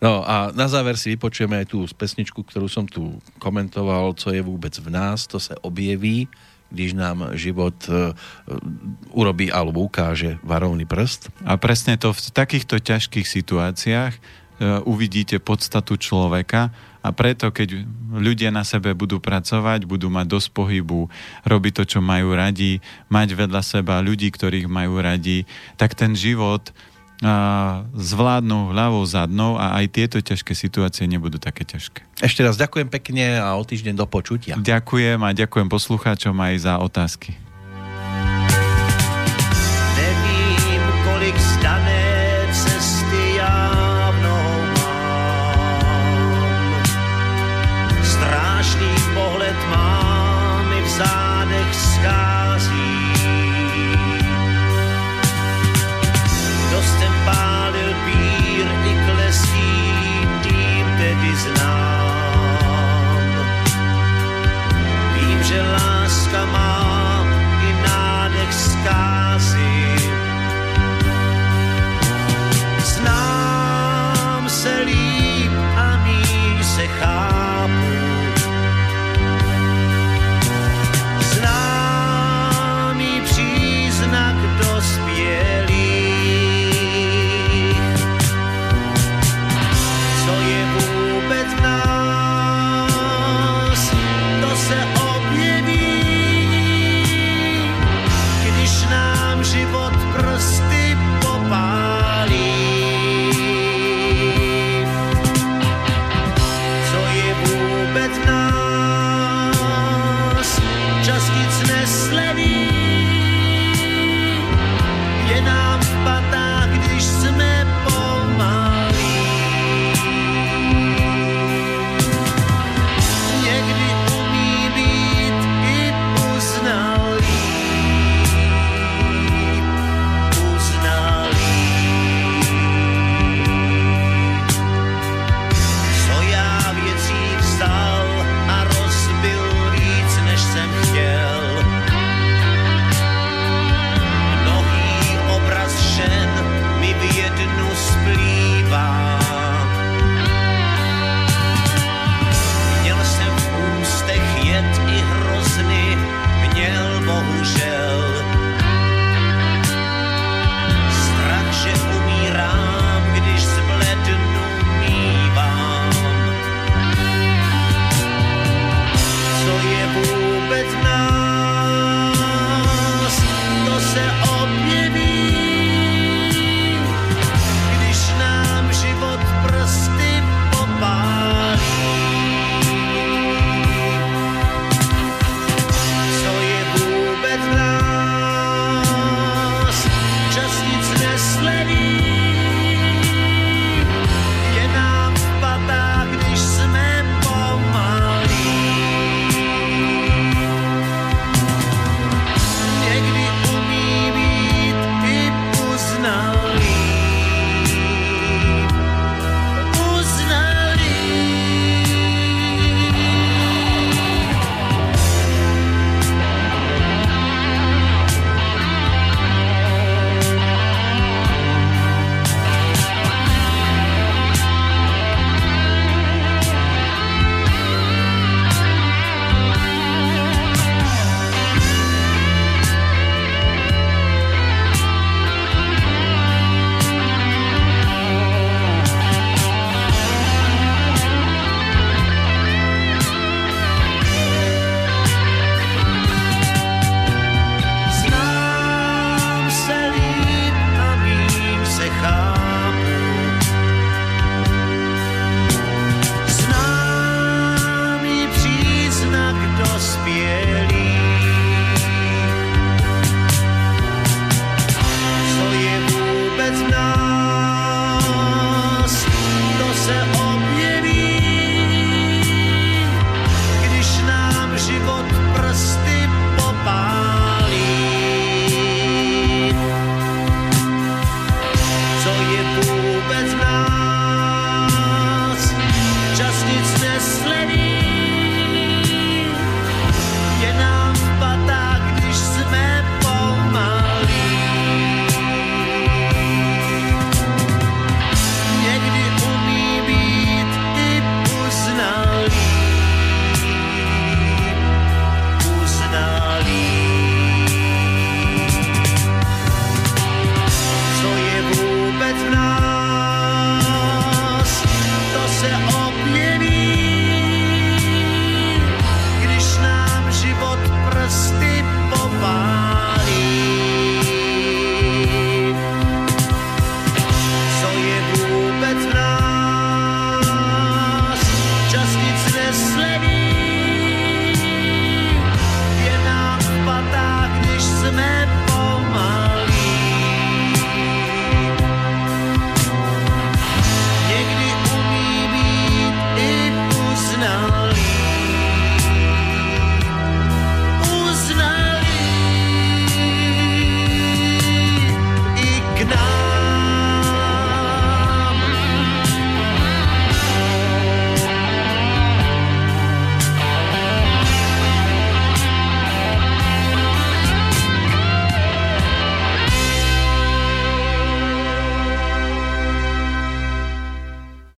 [0.00, 4.40] No a na záver si vypočujeme aj tú pesničku, ktorú som tu komentoval, co je
[4.40, 6.28] vôbec v nás, to sa objeví,
[6.70, 8.14] když nám život uh,
[9.10, 11.28] urobí alebo ukáže varovný prst.
[11.42, 16.70] A presne to v takýchto ťažkých situáciách uh, uvidíte podstatu človeka
[17.00, 17.80] a preto, keď
[18.12, 21.08] ľudia na sebe budú pracovať, budú mať dosť pohybu,
[21.48, 25.48] robiť to, čo majú radi, mať vedľa seba ľudí, ktorých majú radi,
[25.80, 26.76] tak ten život
[27.92, 32.00] zvládnu hľavou zadnou a aj tieto ťažké situácie nebudú také ťažké.
[32.24, 34.56] Ešte raz ďakujem pekne a o týždeň do počutia.
[34.56, 37.36] Ďakujem a ďakujem poslucháčom aj za otázky.